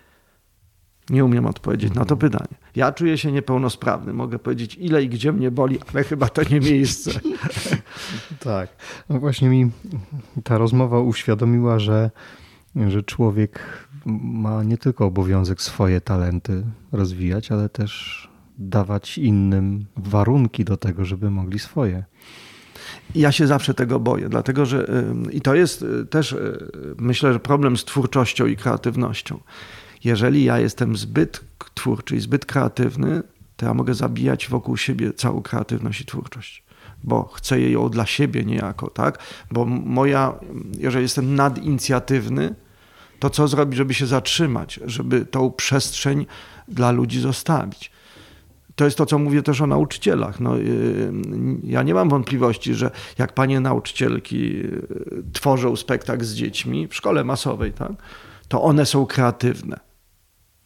[1.11, 2.55] Nie umiem odpowiedzieć na to pytanie.
[2.77, 4.13] Ja czuję się niepełnosprawny.
[4.13, 7.11] Mogę powiedzieć, ile i gdzie mnie boli, ale chyba to nie miejsce.
[8.41, 8.69] tak.
[9.09, 9.71] No właśnie mi
[10.45, 12.11] ta rozmowa uświadomiła, że,
[12.89, 13.61] że człowiek
[14.23, 16.63] ma nie tylko obowiązek swoje talenty
[16.93, 18.29] rozwijać, ale też
[18.59, 22.05] dawać innym warunki do tego, żeby mogli swoje.
[23.15, 24.87] Ja się zawsze tego boję, dlatego że
[25.33, 29.41] i to jest y, też y, myślę, że problem z twórczością i kreatywnością
[30.05, 31.41] jeżeli ja jestem zbyt
[31.75, 33.23] twórczy i zbyt kreatywny,
[33.57, 36.63] to ja mogę zabijać wokół siebie całą kreatywność i twórczość.
[37.05, 39.19] Bo chcę ją dla siebie niejako, tak?
[39.51, 40.35] Bo moja,
[40.79, 42.55] jeżeli jestem nadinicjatywny,
[43.19, 46.27] to co zrobić, żeby się zatrzymać, żeby tą przestrzeń
[46.69, 47.91] dla ludzi zostawić?
[48.77, 50.41] To jest to, co mówię też o nauczycielach.
[50.41, 51.13] No, y,
[51.65, 54.83] ja nie mam wątpliwości, że jak panie nauczycielki y,
[55.33, 57.93] tworzą spektakl z dziećmi w szkole masowej, tak,
[58.49, 59.81] to one są kreatywne.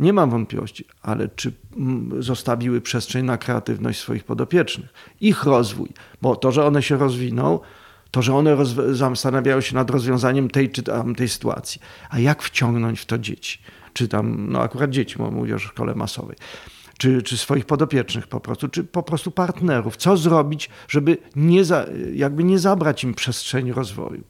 [0.01, 5.89] Nie mam wątpliwości, ale czy mm, zostawiły przestrzeń na kreatywność swoich podopiecznych, ich rozwój,
[6.23, 7.61] bo to, że one się rozwiną,
[8.11, 8.57] to, że one
[8.93, 11.81] zastanawiają się nad rozwiązaniem tej czy tamtej sytuacji.
[12.11, 13.59] A jak wciągnąć w to dzieci?
[13.93, 16.36] Czy tam, no akurat dzieci, bo mówię o szkole masowej.
[16.98, 19.97] Czy, czy swoich podopiecznych po prostu, czy po prostu partnerów.
[19.97, 24.24] Co zrobić, żeby nie, za, jakby nie zabrać im przestrzeni rozwoju?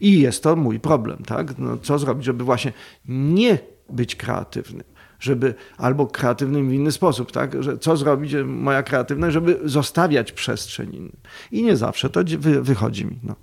[0.00, 1.58] I jest to mój problem, tak?
[1.58, 2.72] No, co zrobić, żeby właśnie
[3.08, 3.58] nie
[3.90, 4.84] być kreatywnym,
[5.20, 7.62] żeby albo kreatywnym w inny sposób, tak?
[7.62, 11.16] Że co zrobić moja kreatywność, żeby zostawiać przestrzeń innym.
[11.52, 13.18] I nie zawsze to wy, wychodzi mi.
[13.22, 13.34] No.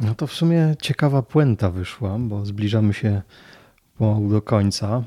[0.00, 3.22] no to w sumie ciekawa puenta wyszła, bo zbliżamy się
[4.30, 5.04] do końca.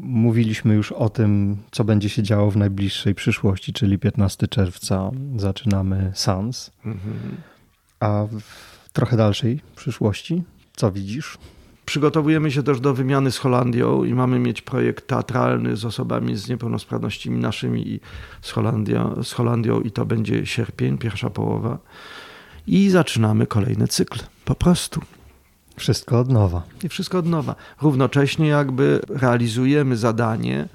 [0.00, 6.12] Mówiliśmy już o tym, co będzie się działo w najbliższej przyszłości, czyli 15 czerwca zaczynamy
[6.14, 6.70] SANS.
[6.84, 7.36] Mhm.
[8.00, 10.42] A w trochę dalszej przyszłości,
[10.76, 11.38] co widzisz?
[11.84, 16.48] Przygotowujemy się też do wymiany z Holandią i mamy mieć projekt teatralny z osobami z
[16.48, 18.00] niepełnosprawnościami naszymi i
[18.42, 21.78] z Holandią, z Holandią i to będzie sierpień, pierwsza połowa.
[22.66, 24.18] I zaczynamy kolejny cykl.
[24.44, 25.00] Po prostu.
[25.76, 26.62] Wszystko od nowa.
[26.84, 27.54] I wszystko od nowa.
[27.82, 30.68] Równocześnie jakby realizujemy zadanie,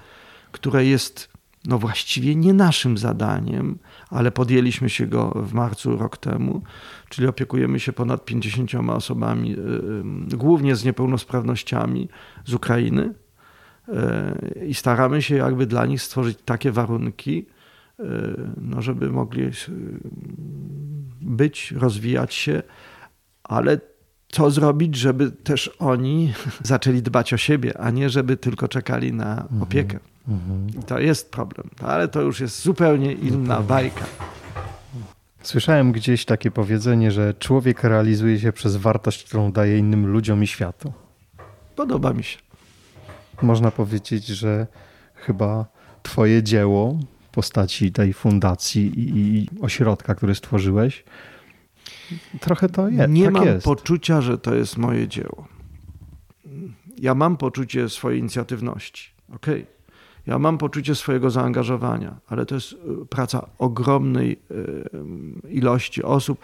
[0.52, 1.30] które jest
[1.66, 3.78] no właściwie nie naszym zadaniem,
[4.10, 6.62] ale podjęliśmy się go w marcu rok temu,
[7.10, 12.10] czyli opiekujemy się ponad 50 osobami, y, y, głównie z niepełnosprawnościami
[12.46, 13.14] z Ukrainy
[13.90, 17.46] y, i staramy się jakby dla nich stworzyć takie warunki,
[18.58, 19.52] no żeby mogli
[21.22, 22.64] być, rozwijać się,
[23.44, 23.80] ale
[24.30, 26.34] co zrobić, żeby też oni
[26.64, 29.62] zaczęli dbać o siebie, a nie żeby tylko czekali na mhm.
[29.62, 30.00] opiekę.
[30.28, 30.84] Mhm.
[30.84, 34.06] To jest problem, ale to już jest zupełnie inna bajka.
[35.44, 40.48] Słyszałem gdzieś takie powiedzenie, że człowiek realizuje się przez wartość, którą daje innym ludziom i
[40.48, 40.94] światu.
[41.76, 42.38] Podoba mi się.
[43.42, 44.68] Można powiedzieć, że
[45.16, 45.66] chyba
[46.04, 47.00] Twoje dzieło
[47.32, 51.04] w postaci tej fundacji i ośrodka, który stworzyłeś,
[52.40, 53.10] Trochę to jest.
[53.10, 53.66] Nie tak mam jest.
[53.66, 55.48] poczucia, że to jest moje dzieło.
[56.98, 59.10] Ja mam poczucie swojej inicjatywności.
[59.36, 59.78] Okej.
[60.28, 62.78] Ja mam poczucie swojego zaangażowania, ale to jest y,
[63.10, 66.40] praca ogromnej y, ilości osób,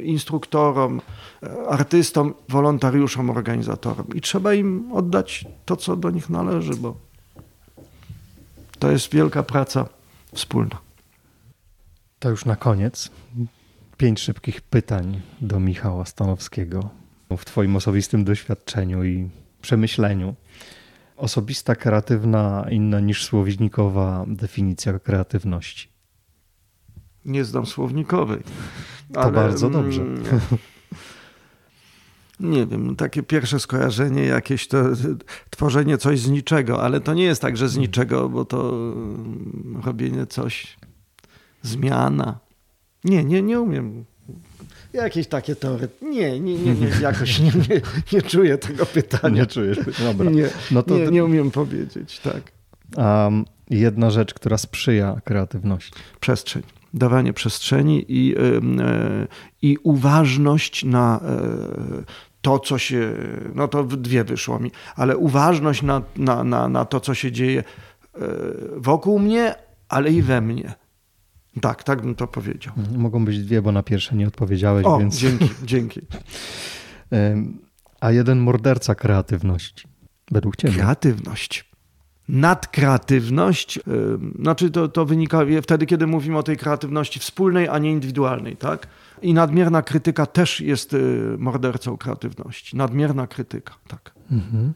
[0.00, 1.00] instruktorom,
[1.42, 4.06] y, artystom, wolontariuszom, organizatorom.
[4.14, 6.96] I trzeba im oddać to, co do nich należy, bo
[8.78, 9.88] to jest wielka praca
[10.32, 10.78] wspólna.
[12.18, 13.10] To już na koniec.
[13.98, 16.90] Pięć szybkich pytań do Michała Stanowskiego.
[17.38, 19.28] W Twoim osobistym doświadczeniu i
[19.62, 20.34] przemyśleniu.
[21.16, 25.88] Osobista, kreatywna, inna niż słownikowa definicja kreatywności.
[27.24, 28.40] Nie znam słownikowej.
[29.12, 30.02] To bardzo dobrze.
[30.02, 30.20] mm,
[32.40, 34.84] Nie wiem, takie pierwsze skojarzenie jakieś to
[35.50, 39.80] tworzenie coś z niczego, ale to nie jest tak, że z niczego, bo to mm,
[39.84, 40.76] robienie coś,
[41.62, 42.38] zmiana.
[43.04, 44.04] Nie, nie, nie umiem.
[44.92, 45.88] Jakieś takie teorie.
[46.02, 47.80] Nie, nie, nie, nie jakoś nie, nie,
[48.12, 49.34] nie czuję tego pytania.
[49.40, 49.78] Nie czujesz?
[49.98, 50.30] Dobra.
[50.30, 52.52] Nie, No to nie, nie umiem powiedzieć, tak.
[52.96, 55.92] um, jedna rzecz, która sprzyja kreatywności.
[56.20, 56.62] przestrzeń.
[56.94, 58.60] Dawanie przestrzeni i, y,
[59.62, 61.20] i uważność na
[62.00, 62.04] y,
[62.42, 63.12] to, co się.
[63.54, 67.60] No to dwie wyszło mi, ale uważność na, na, na, na to, co się dzieje
[67.60, 68.20] y,
[68.76, 69.54] wokół mnie,
[69.88, 70.74] ale i we mnie.
[71.60, 72.74] Tak, tak bym to powiedział.
[72.96, 75.18] Mogą być dwie, bo na pierwsze nie odpowiedziałeś, O, więc.
[75.18, 76.00] dzięki, dzięki.
[78.00, 79.88] A jeden morderca kreatywności.
[80.30, 80.74] Według ciebie.
[80.74, 81.68] Kreatywność.
[82.28, 83.80] Nadkreatywność,
[84.40, 88.88] znaczy to, to wynika wtedy, kiedy mówimy o tej kreatywności wspólnej, a nie indywidualnej, tak?
[89.22, 92.76] I nadmierna krytyka też jest y, mordercą kreatywności.
[92.76, 94.14] Nadmierna krytyka, tak.
[94.30, 94.72] Mhm.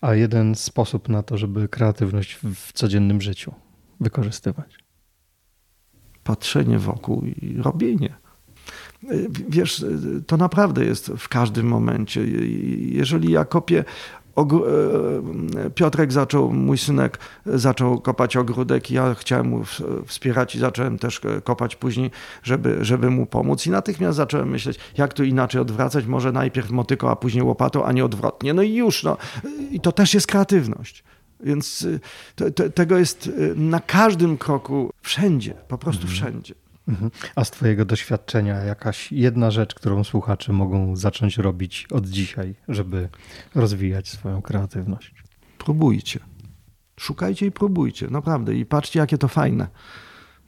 [0.00, 3.54] A jeden sposób na to, żeby kreatywność w codziennym życiu
[4.00, 4.85] wykorzystywać.
[6.26, 8.14] Patrzenie wokół i robienie.
[9.10, 12.20] Y, Wiesz, y, to naprawdę jest w każdym momencie.
[12.20, 12.46] Y,
[12.80, 13.84] Jeżeli ja kopię.
[15.74, 18.90] Piotrek zaczął, mój synek zaczął kopać ogródek.
[18.90, 19.64] Ja chciałem mu
[20.06, 22.10] wspierać i zacząłem też kopać później,
[22.42, 23.66] żeby, żeby mu pomóc.
[23.66, 26.06] I natychmiast zacząłem myśleć, jak to inaczej odwracać.
[26.06, 28.54] Może najpierw motyką, a później łopatą, a nie odwrotnie.
[28.54, 29.02] No i już.
[29.02, 29.16] No.
[29.70, 31.04] I to też jest kreatywność.
[31.46, 32.00] Więc y,
[32.34, 36.54] te, te, tego jest y, na każdym kroku, wszędzie, po prostu wszędzie.
[36.88, 37.10] Mhm.
[37.36, 43.08] A z Twojego doświadczenia jakaś jedna rzecz, którą słuchacze mogą zacząć robić od dzisiaj, żeby
[43.54, 45.14] rozwijać swoją kreatywność?
[45.58, 46.20] Próbujcie.
[47.00, 48.54] Szukajcie i próbujcie, naprawdę.
[48.54, 49.68] I patrzcie, jakie to fajne.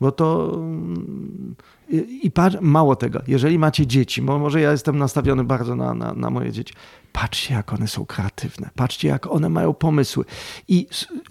[0.01, 0.51] Bo to.
[0.55, 1.55] mm,
[1.89, 6.31] I, mało tego, jeżeli macie dzieci, bo może ja jestem nastawiony bardzo na, na, na
[6.31, 6.75] moje dzieci,
[7.13, 8.71] patrzcie, jak one są kreatywne.
[8.75, 10.25] Patrzcie, jak one mają pomysły.
[10.69, 10.87] I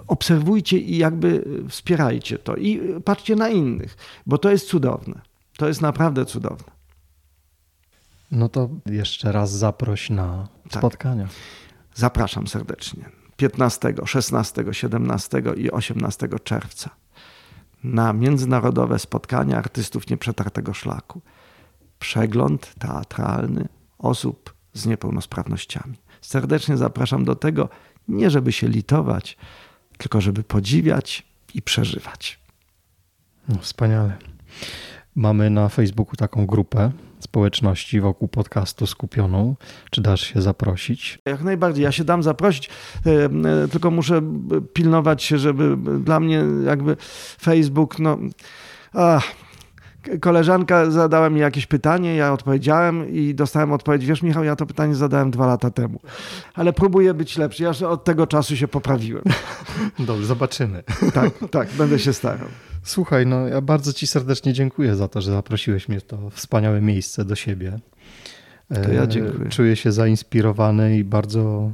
[0.07, 2.55] obserwujcie i jakby wspierajcie to.
[2.55, 5.21] I patrzcie na innych, bo to jest cudowne.
[5.57, 6.77] To jest naprawdę cudowne.
[8.31, 10.81] No to jeszcze raz zaproś na Tak.
[10.81, 11.27] spotkania.
[11.95, 13.09] Zapraszam serdecznie.
[13.37, 16.89] 15, 16, 17 i 18 czerwca
[17.83, 21.21] na międzynarodowe spotkania artystów nieprzetartego szlaku.
[21.99, 23.67] Przegląd teatralny
[23.97, 25.97] osób z niepełnosprawnościami.
[26.21, 27.69] Serdecznie zapraszam do tego,
[28.07, 29.37] nie żeby się litować,
[29.97, 32.39] tylko żeby podziwiać i przeżywać.
[33.49, 34.17] No, wspaniale.
[35.15, 39.55] Mamy na Facebooku taką grupę społeczności wokół podcastu skupioną.
[39.91, 41.19] Czy dasz się zaprosić?
[41.25, 42.69] Jak najbardziej, ja się dam zaprosić,
[43.05, 43.09] e,
[43.63, 46.97] e, tylko muszę b- pilnować się, żeby dla mnie jakby
[47.41, 48.17] Facebook, no.
[48.93, 49.31] Ach,
[50.21, 54.05] koleżanka zadała mi jakieś pytanie, ja odpowiedziałem i dostałem odpowiedź.
[54.05, 55.99] Wiesz, Michał, ja to pytanie zadałem dwa lata temu,
[56.53, 57.63] ale próbuję być lepszy.
[57.63, 59.23] Ja od tego czasu się poprawiłem.
[59.99, 60.83] Dobrze, zobaczymy.
[61.13, 62.47] Tak, tak, będę się starał.
[62.83, 66.81] Słuchaj, no ja bardzo Ci serdecznie dziękuję za to, że zaprosiłeś mnie w to wspaniałe
[66.81, 67.79] miejsce do siebie.
[68.73, 69.49] To ja E, dziękuję.
[69.49, 71.71] Czuję się zainspirowany i bardzo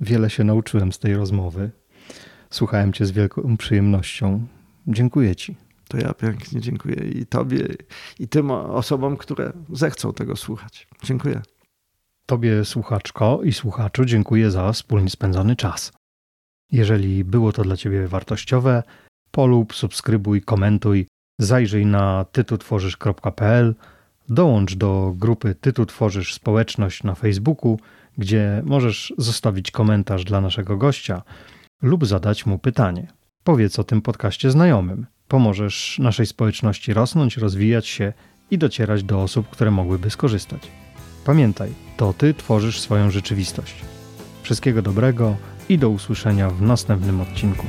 [0.00, 1.70] wiele się nauczyłem z tej rozmowy.
[2.50, 4.46] Słuchałem Cię z wielką przyjemnością.
[4.86, 5.67] Dziękuję Ci.
[5.88, 7.68] To ja pięknie dziękuję i Tobie,
[8.18, 10.88] i tym osobom, które zechcą tego słuchać.
[11.02, 11.42] Dziękuję.
[12.26, 15.92] Tobie, słuchaczko i słuchaczu, dziękuję za wspólnie spędzony czas.
[16.72, 18.82] Jeżeli było to dla Ciebie wartościowe,
[19.30, 21.06] polub, subskrybuj, komentuj,
[21.38, 23.74] zajrzyj na tytutworzysz.pl,
[24.28, 27.78] dołącz do grupy Tytu Tworzysz Społeczność na Facebooku,
[28.18, 31.22] gdzie możesz zostawić komentarz dla naszego gościa
[31.82, 33.06] lub zadać mu pytanie.
[33.44, 35.06] Powiedz o tym podcaście znajomym.
[35.28, 38.12] Pomożesz naszej społeczności rosnąć, rozwijać się
[38.50, 40.62] i docierać do osób, które mogłyby skorzystać.
[41.24, 43.74] Pamiętaj, to Ty tworzysz swoją rzeczywistość.
[44.42, 45.36] Wszystkiego dobrego
[45.68, 47.66] i do usłyszenia w następnym odcinku.